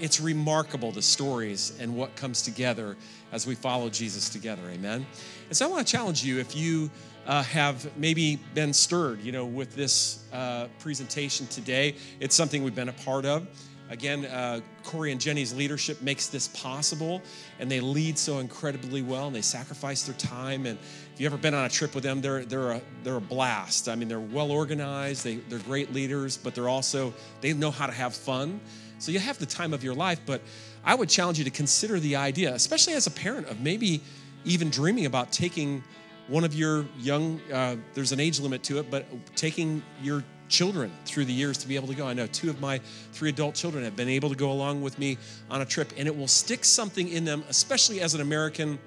It's 0.00 0.20
remarkable 0.20 0.90
the 0.90 1.02
stories 1.02 1.76
and 1.78 1.94
what 1.94 2.16
comes 2.16 2.42
together 2.42 2.96
as 3.30 3.46
we 3.46 3.54
follow 3.54 3.90
Jesus 3.90 4.28
together. 4.28 4.62
Amen. 4.70 5.06
And 5.52 5.56
so 5.58 5.66
I 5.66 5.68
want 5.68 5.86
to 5.86 5.92
challenge 5.92 6.24
you 6.24 6.38
if 6.38 6.56
you 6.56 6.90
uh, 7.26 7.42
have 7.42 7.94
maybe 7.98 8.36
been 8.54 8.72
stirred, 8.72 9.20
you 9.20 9.32
know, 9.32 9.44
with 9.44 9.76
this 9.76 10.24
uh, 10.32 10.68
presentation 10.78 11.46
today. 11.48 11.94
It's 12.20 12.34
something 12.34 12.64
we've 12.64 12.74
been 12.74 12.88
a 12.88 12.94
part 12.94 13.26
of. 13.26 13.46
Again, 13.90 14.24
uh, 14.24 14.60
Corey 14.82 15.12
and 15.12 15.20
Jenny's 15.20 15.52
leadership 15.52 16.00
makes 16.00 16.28
this 16.28 16.48
possible, 16.48 17.20
and 17.60 17.70
they 17.70 17.80
lead 17.80 18.16
so 18.16 18.38
incredibly 18.38 19.02
well, 19.02 19.26
and 19.26 19.36
they 19.36 19.42
sacrifice 19.42 20.04
their 20.04 20.14
time. 20.14 20.64
And 20.64 20.78
if 21.12 21.20
you've 21.20 21.30
ever 21.30 21.36
been 21.42 21.52
on 21.52 21.66
a 21.66 21.68
trip 21.68 21.94
with 21.94 22.02
them, 22.02 22.22
they're 22.22 22.46
they're 22.46 22.70
a 22.70 22.80
they're 23.04 23.16
a 23.16 23.20
blast. 23.20 23.90
I 23.90 23.94
mean, 23.94 24.08
they're 24.08 24.20
well 24.20 24.50
organized. 24.50 25.22
They 25.22 25.34
they're 25.34 25.58
great 25.58 25.92
leaders, 25.92 26.38
but 26.38 26.54
they're 26.54 26.70
also 26.70 27.12
they 27.42 27.52
know 27.52 27.70
how 27.70 27.84
to 27.84 27.92
have 27.92 28.14
fun. 28.14 28.58
So 28.98 29.12
you 29.12 29.18
have 29.18 29.36
the 29.36 29.44
time 29.44 29.74
of 29.74 29.84
your 29.84 29.94
life, 29.94 30.20
but 30.24 30.40
I 30.82 30.94
would 30.94 31.10
challenge 31.10 31.36
you 31.36 31.44
to 31.44 31.50
consider 31.50 32.00
the 32.00 32.16
idea, 32.16 32.54
especially 32.54 32.94
as 32.94 33.06
a 33.06 33.10
parent, 33.10 33.48
of 33.48 33.60
maybe 33.60 34.00
even 34.44 34.70
dreaming 34.70 35.06
about 35.06 35.32
taking 35.32 35.82
one 36.28 36.44
of 36.44 36.54
your 36.54 36.86
young, 36.98 37.40
uh, 37.52 37.76
there's 37.94 38.12
an 38.12 38.20
age 38.20 38.40
limit 38.40 38.62
to 38.64 38.78
it, 38.78 38.90
but 38.90 39.06
taking 39.36 39.82
your 40.02 40.24
children 40.48 40.92
through 41.04 41.24
the 41.24 41.32
years 41.32 41.58
to 41.58 41.68
be 41.68 41.76
able 41.76 41.88
to 41.88 41.94
go. 41.94 42.06
I 42.06 42.12
know 42.12 42.26
two 42.26 42.50
of 42.50 42.60
my 42.60 42.78
three 43.12 43.30
adult 43.30 43.54
children 43.54 43.84
have 43.84 43.96
been 43.96 44.08
able 44.08 44.28
to 44.28 44.36
go 44.36 44.52
along 44.52 44.82
with 44.82 44.98
me 44.98 45.18
on 45.50 45.62
a 45.62 45.64
trip, 45.64 45.92
and 45.96 46.06
it 46.06 46.16
will 46.16 46.28
stick 46.28 46.64
something 46.64 47.08
in 47.08 47.24
them, 47.24 47.42
especially 47.48 48.00
as 48.00 48.14
an 48.14 48.20
American 48.20 48.78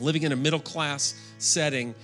living 0.00 0.22
in 0.22 0.32
a 0.32 0.36
middle 0.36 0.60
class 0.60 1.14
setting. 1.38 1.94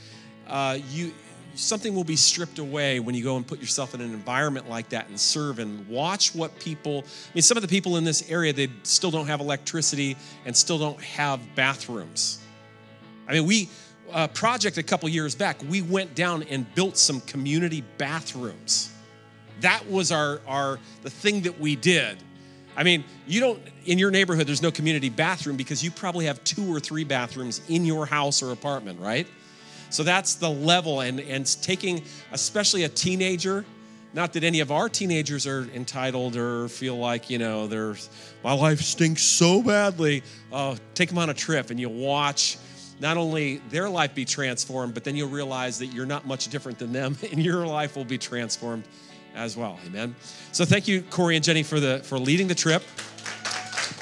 Uh, 0.47 0.79
you 0.91 1.13
something 1.55 1.95
will 1.95 2.05
be 2.05 2.15
stripped 2.15 2.61
away 2.61 3.01
when 3.01 3.17
you 3.17 3.25
go 3.25 3.37
and 3.37 3.45
put 3.45 3.59
yourself 3.59 3.93
in 3.93 4.01
an 4.01 4.13
environment 4.13 4.69
like 4.69 4.91
that 4.91 5.09
and 5.09 5.19
serve 5.19 5.59
and 5.59 5.89
watch 5.89 6.33
what 6.33 6.57
people 6.61 7.05
i 7.05 7.35
mean 7.35 7.43
some 7.43 7.57
of 7.57 7.63
the 7.63 7.69
people 7.69 7.97
in 7.97 8.05
this 8.05 8.31
area 8.31 8.53
they 8.53 8.69
still 8.85 9.11
don't 9.11 9.27
have 9.27 9.41
electricity 9.41 10.17
and 10.47 10.57
still 10.57 10.79
don't 10.79 11.03
have 11.03 11.41
bathrooms 11.57 12.39
i 13.29 13.33
mean 13.33 13.47
we 13.47 13.69
a 14.13 14.27
project 14.27 14.79
a 14.79 14.83
couple 14.83 15.09
years 15.09 15.35
back 15.35 15.61
we 15.69 15.83
went 15.83 16.15
down 16.15 16.43
and 16.45 16.73
built 16.75 16.97
some 16.97 17.21
community 17.23 17.85
bathrooms 17.99 18.91
that 19.61 19.89
was 19.89 20.11
our 20.11 20.41
our 20.47 20.79
the 21.03 21.11
thing 21.11 21.43
that 21.43 21.61
we 21.61 21.77
did 21.77 22.19
I 22.79 22.85
mean, 22.85 23.03
you 23.27 23.41
don't, 23.41 23.61
in 23.87 23.99
your 23.99 24.13
neighborhood, 24.13 24.47
there's 24.47 24.63
no 24.63 24.71
community 24.71 25.09
bathroom 25.09 25.57
because 25.57 25.83
you 25.83 25.91
probably 25.91 26.27
have 26.27 26.43
two 26.45 26.73
or 26.73 26.79
three 26.79 27.03
bathrooms 27.03 27.61
in 27.69 27.85
your 27.85 28.07
house 28.07 28.41
or 28.41 28.53
apartment, 28.53 29.01
right? 29.01 29.27
So 29.91 30.05
that's 30.05 30.37
the 30.37 30.49
level, 30.49 31.01
and, 31.01 31.19
and 31.19 31.45
taking 31.61 32.05
especially 32.31 32.85
a 32.85 32.89
teenager, 32.89 33.65
not 34.15 34.33
that 34.35 34.45
any 34.45 34.61
of 34.61 34.71
our 34.71 34.89
teenagers 34.89 35.45
are 35.45 35.69
entitled 35.75 36.37
or 36.37 36.69
feel 36.69 36.97
like, 36.97 37.29
you 37.29 37.39
know, 37.39 37.67
they're, 37.67 37.97
my 38.45 38.53
life 38.53 38.81
stinks 38.81 39.23
so 39.23 39.61
badly. 39.61 40.23
Oh, 40.53 40.77
take 40.95 41.09
them 41.09 41.19
on 41.19 41.31
a 41.31 41.35
trip 41.35 41.71
and 41.71 41.81
you 41.81 41.89
watch 41.89 42.59
not 43.01 43.17
only 43.17 43.59
their 43.71 43.89
life 43.89 44.15
be 44.15 44.25
transformed, 44.25 44.95
but 44.95 45.05
then 45.05 45.17
you'll 45.17 45.29
realize 45.29 45.79
that 45.79 45.87
you're 45.87 46.07
not 46.07 46.27
much 46.27 46.49
different 46.49 46.79
than 46.79 46.93
them, 46.93 47.17
and 47.33 47.43
your 47.43 47.67
life 47.67 47.97
will 47.97 48.05
be 48.05 48.19
transformed 48.19 48.85
as 49.35 49.57
well. 49.57 49.79
Amen. 49.87 50.15
So 50.53 50.65
thank 50.65 50.89
you, 50.89 51.03
Corey 51.03 51.37
and 51.37 51.45
Jenny, 51.45 51.63
for 51.63 51.81
the 51.81 52.01
for 52.01 52.19
leading 52.19 52.49
the 52.49 52.55
trip. 52.55 52.83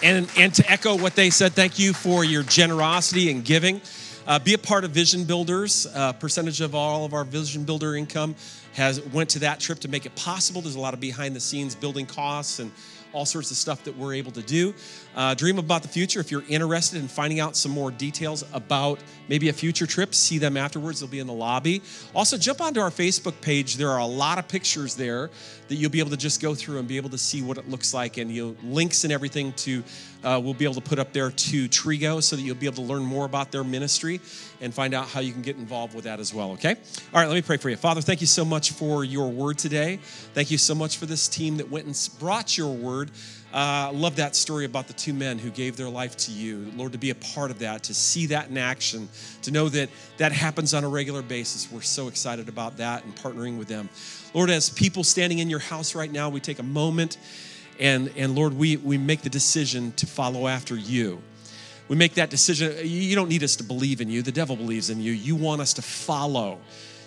And, 0.03 0.31
and 0.37 0.53
to 0.55 0.71
echo 0.71 0.97
what 0.97 1.15
they 1.15 1.31
said, 1.31 1.55
thank 1.55 1.79
you 1.79 1.95
for 1.95 2.23
your 2.23 2.43
generosity 2.43 3.31
and 3.31 3.43
giving. 3.43 3.81
Uh, 4.27 4.39
be 4.39 4.53
a 4.53 4.59
part 4.59 4.85
of 4.85 4.91
Vision 4.91 5.25
Builders. 5.25 5.87
Uh, 5.87 6.13
percentage 6.13 6.61
of 6.61 6.75
all 6.75 7.05
of 7.05 7.15
our 7.15 7.25
Vision 7.25 7.65
Builder 7.65 7.95
income 7.97 8.35
has 8.75 9.01
went 9.01 9.31
to 9.31 9.39
that 9.39 9.59
trip 9.59 9.79
to 9.81 9.89
make 9.89 10.05
it 10.05 10.15
possible. 10.15 10.61
There's 10.61 10.75
a 10.75 10.81
lot 10.81 10.93
of 10.93 11.01
behind 11.01 11.35
the 11.35 11.41
scenes 11.41 11.75
building 11.75 12.05
costs 12.05 12.59
and 12.59 12.71
all 13.17 13.25
sorts 13.25 13.51
of 13.51 13.57
stuff 13.57 13.83
that 13.85 13.97
we're 13.97 14.13
able 14.13 14.31
to 14.31 14.43
do. 14.43 14.75
Uh, 15.17 15.33
dream 15.33 15.59
about 15.59 15.81
the 15.81 15.89
future. 15.89 16.21
If 16.21 16.31
you're 16.31 16.45
interested 16.49 17.01
in 17.01 17.09
finding 17.09 17.41
out 17.41 17.57
some 17.57 17.73
more 17.73 17.91
details 17.91 18.45
about 18.53 19.01
maybe 19.27 19.49
a 19.49 19.55
future 19.55 19.87
trip, 19.87 20.15
see 20.15 20.37
them 20.37 20.59
afterwards. 20.59 21.01
They'll 21.01 21.09
be 21.09 21.19
in 21.19 21.27
the 21.27 21.33
lobby. 21.33 21.81
Also, 22.15 22.37
jump 22.37 22.61
onto 22.61 22.79
our 22.79 22.91
Facebook 22.91 23.41
page. 23.41 23.77
There 23.77 23.89
are 23.89 24.01
a 24.01 24.07
lot 24.07 24.39
of 24.39 24.49
pictures 24.49 24.95
there 24.97 25.31
that 25.69 25.77
you'll 25.77 25.91
be 25.91 25.99
able 25.99 26.11
to 26.11 26.17
just 26.19 26.43
go 26.43 26.55
through 26.55 26.79
and 26.79 26.87
be 26.87 26.99
able 26.99 27.11
to 27.11 27.19
see 27.19 27.41
what 27.41 27.57
it 27.57 27.71
looks 27.71 27.95
like, 27.95 28.19
and 28.19 28.31
you 28.31 28.55
links 28.63 29.05
and 29.05 29.13
everything 29.13 29.53
to 29.55 29.83
uh, 30.23 30.41
we'll 30.43 30.55
be 30.55 30.65
able 30.65 30.75
to 30.75 30.81
put 30.81 30.99
up 30.99 31.13
there 31.13 31.31
to 31.31 31.69
Trigo 31.69 32.23
so 32.23 32.37
that 32.37 32.43
you'll 32.43 32.57
be 32.57 32.67
able 32.67 32.77
to 32.77 32.83
learn 32.83 33.03
more 33.03 33.25
about 33.25 33.53
their 33.53 33.65
ministry 33.65 34.21
and 34.61 34.73
find 34.73 34.95
out 34.95 35.09
how 35.09 35.21
you 35.21 35.33
can 35.33 35.43
get 35.43 35.57
involved 35.57 35.95
with 35.95 36.05
that 36.05 36.21
as 36.21 36.33
well. 36.33 36.53
Okay. 36.53 36.75
All 37.15 37.21
right. 37.21 37.27
Let 37.27 37.35
me 37.35 37.43
pray 37.43 37.57
for 37.57 37.71
you, 37.71 37.77
Father. 37.77 38.01
Thank 38.01 38.21
you 38.21 38.27
so 38.27 38.45
much 38.45 38.73
for 38.73 39.05
your 39.05 39.31
word 39.31 39.59
today. 39.59 39.99
Thank 40.35 40.51
you 40.51 40.59
so 40.59 40.75
much 40.75 40.99
for 40.99 41.07
this 41.07 41.29
team 41.29 41.57
that 41.59 41.71
went 41.71 41.87
and 41.87 42.11
brought 42.19 42.57
your 42.57 42.73
word. 42.73 43.11
I 43.53 43.87
uh, 43.87 43.93
love 43.93 44.17
that 44.17 44.37
story 44.37 44.65
about 44.65 44.87
the 44.87 44.93
two 44.93 45.15
men 45.15 45.39
who 45.39 45.51
gave 45.51 45.77
their 45.77 45.89
life 45.89 46.17
to 46.19 46.33
you. 46.33 46.71
Lord, 46.77 46.93
to 46.93 46.99
be 46.99 47.11
a 47.11 47.15
part 47.15 47.51
of 47.51 47.61
that, 47.61 47.85
to 47.85 47.95
see 47.95 48.27
that 48.27 48.51
in 48.51 48.59
action, 48.59 49.09
to 49.43 49.51
know 49.51 49.69
that 49.71 49.89
that 50.19 50.33
happens 50.33 50.75
on 50.75 50.85
a 50.85 50.89
regular 50.89 51.23
basis. 51.23 51.71
We're 51.71 51.81
so 51.81 52.09
excited 52.09 52.49
about 52.49 52.77
that 52.79 53.05
and 53.05 53.15
partnering 53.17 53.57
with 53.57 53.69
them. 53.69 53.89
Lord, 54.35 54.51
as 54.51 54.69
people 54.69 55.05
standing 55.05 55.39
in 55.39 55.49
your 55.49 55.61
house 55.61 55.95
right 55.95 56.11
now, 56.11 56.29
we 56.29 56.41
take 56.41 56.59
a 56.59 56.65
moment 56.65 57.17
and, 57.79 58.11
and 58.17 58.35
Lord, 58.35 58.55
we, 58.55 58.77
we 58.79 58.99
make 58.99 59.23
the 59.23 59.31
decision 59.31 59.93
to 59.93 60.07
follow 60.07 60.47
after 60.49 60.77
you. 60.77 61.23
We 61.89 61.97
make 61.97 62.15
that 62.15 62.31
decision. 62.31 62.75
You 62.83 63.15
don't 63.15 63.29
need 63.29 63.43
us 63.43 63.57
to 63.57 63.65
believe 63.65 64.01
in 64.01 64.11
you, 64.11 64.23
the 64.23 64.33
devil 64.33 64.57
believes 64.57 64.91
in 64.91 65.01
you. 65.01 65.13
You 65.13 65.37
want 65.37 65.61
us 65.61 65.75
to 65.75 65.83
follow. 65.83 66.59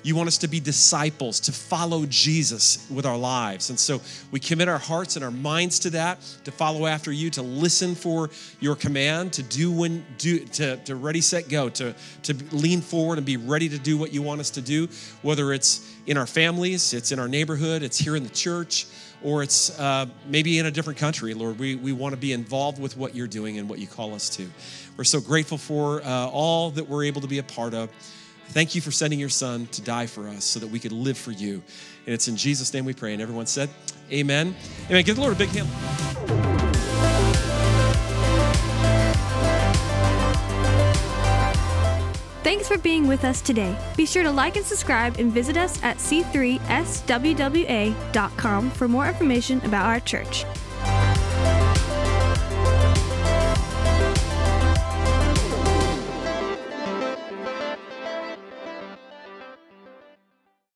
You 0.01 0.15
want 0.15 0.27
us 0.27 0.37
to 0.39 0.47
be 0.47 0.61
disciples, 0.61 1.41
to 1.41 1.51
follow 1.51 2.05
Jesus 2.05 2.87
with 2.89 3.05
our 3.05 3.17
lives. 3.17 3.69
And 3.69 3.77
so 3.77 3.99
we 4.31 4.39
commit 4.39 4.69
our 4.69 4.77
hearts 4.77 5.17
and 5.17 5.25
our 5.25 5.31
minds 5.31 5.79
to 5.79 5.89
that, 5.89 6.21
to 6.45 6.51
follow 6.51 6.85
after 6.85 7.11
you, 7.11 7.29
to 7.31 7.41
listen 7.41 7.95
for 7.95 8.29
your 8.61 8.75
command, 8.77 9.33
to 9.33 9.43
do 9.43 9.71
when 9.71 10.05
do 10.17 10.39
to, 10.45 10.77
to 10.77 10.95
ready, 10.95 11.19
set, 11.19 11.49
go, 11.49 11.67
to, 11.69 11.93
to 12.23 12.33
lean 12.51 12.79
forward 12.79 13.17
and 13.17 13.25
be 13.25 13.35
ready 13.35 13.67
to 13.67 13.77
do 13.77 13.97
what 13.97 14.13
you 14.13 14.21
want 14.21 14.39
us 14.39 14.51
to 14.51 14.61
do, 14.61 14.87
whether 15.21 15.51
it's 15.51 15.93
in 16.07 16.15
our 16.15 16.27
families, 16.27 16.93
it's 16.93 17.11
in 17.11 17.19
our 17.19 17.27
neighborhood, 17.27 17.83
it's 17.83 17.97
here 17.97 18.15
in 18.15 18.23
the 18.23 18.29
church 18.29 18.87
or 19.23 19.43
it's 19.43 19.77
uh, 19.79 20.05
maybe 20.27 20.59
in 20.59 20.65
a 20.65 20.71
different 20.71 20.99
country, 20.99 21.33
Lord. 21.33 21.59
We, 21.59 21.75
we 21.75 21.91
want 21.91 22.13
to 22.13 22.19
be 22.19 22.33
involved 22.33 22.79
with 22.79 22.97
what 22.97 23.15
you're 23.15 23.27
doing 23.27 23.57
and 23.57 23.69
what 23.69 23.79
you 23.79 23.87
call 23.87 24.13
us 24.13 24.29
to. 24.37 24.49
We're 24.97 25.03
so 25.03 25.19
grateful 25.19 25.57
for 25.57 26.01
uh, 26.01 26.27
all 26.27 26.71
that 26.71 26.87
we're 26.87 27.03
able 27.05 27.21
to 27.21 27.27
be 27.27 27.39
a 27.39 27.43
part 27.43 27.73
of. 27.73 27.89
Thank 28.49 28.73
you 28.73 28.81
for 28.81 28.91
sending 28.91 29.19
your 29.19 29.29
son 29.29 29.67
to 29.67 29.81
die 29.81 30.07
for 30.07 30.27
us 30.27 30.43
so 30.43 30.59
that 30.59 30.67
we 30.67 30.79
could 30.79 30.91
live 30.91 31.17
for 31.17 31.31
you. 31.31 31.61
And 32.05 32.13
it's 32.15 32.27
in 32.27 32.35
Jesus' 32.35 32.73
name 32.73 32.85
we 32.85 32.93
pray. 32.93 33.13
And 33.13 33.21
everyone 33.21 33.45
said, 33.45 33.69
Amen. 34.11 34.55
Amen. 34.89 35.03
Give 35.03 35.15
the 35.15 35.21
Lord 35.21 35.35
a 35.35 35.37
big 35.37 35.49
hand. 35.49 36.48
Thanks 42.41 42.69
for 42.69 42.77
being 42.77 43.05
with 43.07 43.25
us 43.25 43.41
today. 43.41 43.77
Be 43.97 44.05
sure 44.05 44.23
to 44.23 44.31
like 44.31 44.55
and 44.55 44.65
subscribe 44.65 45.19
and 45.19 45.29
visit 45.31 45.57
us 45.57 45.83
at 45.83 45.97
c3swwa.com 45.97 48.71
for 48.71 48.87
more 48.87 49.07
information 49.07 49.61
about 49.65 49.85
our 49.85 49.99
church. 49.99 50.45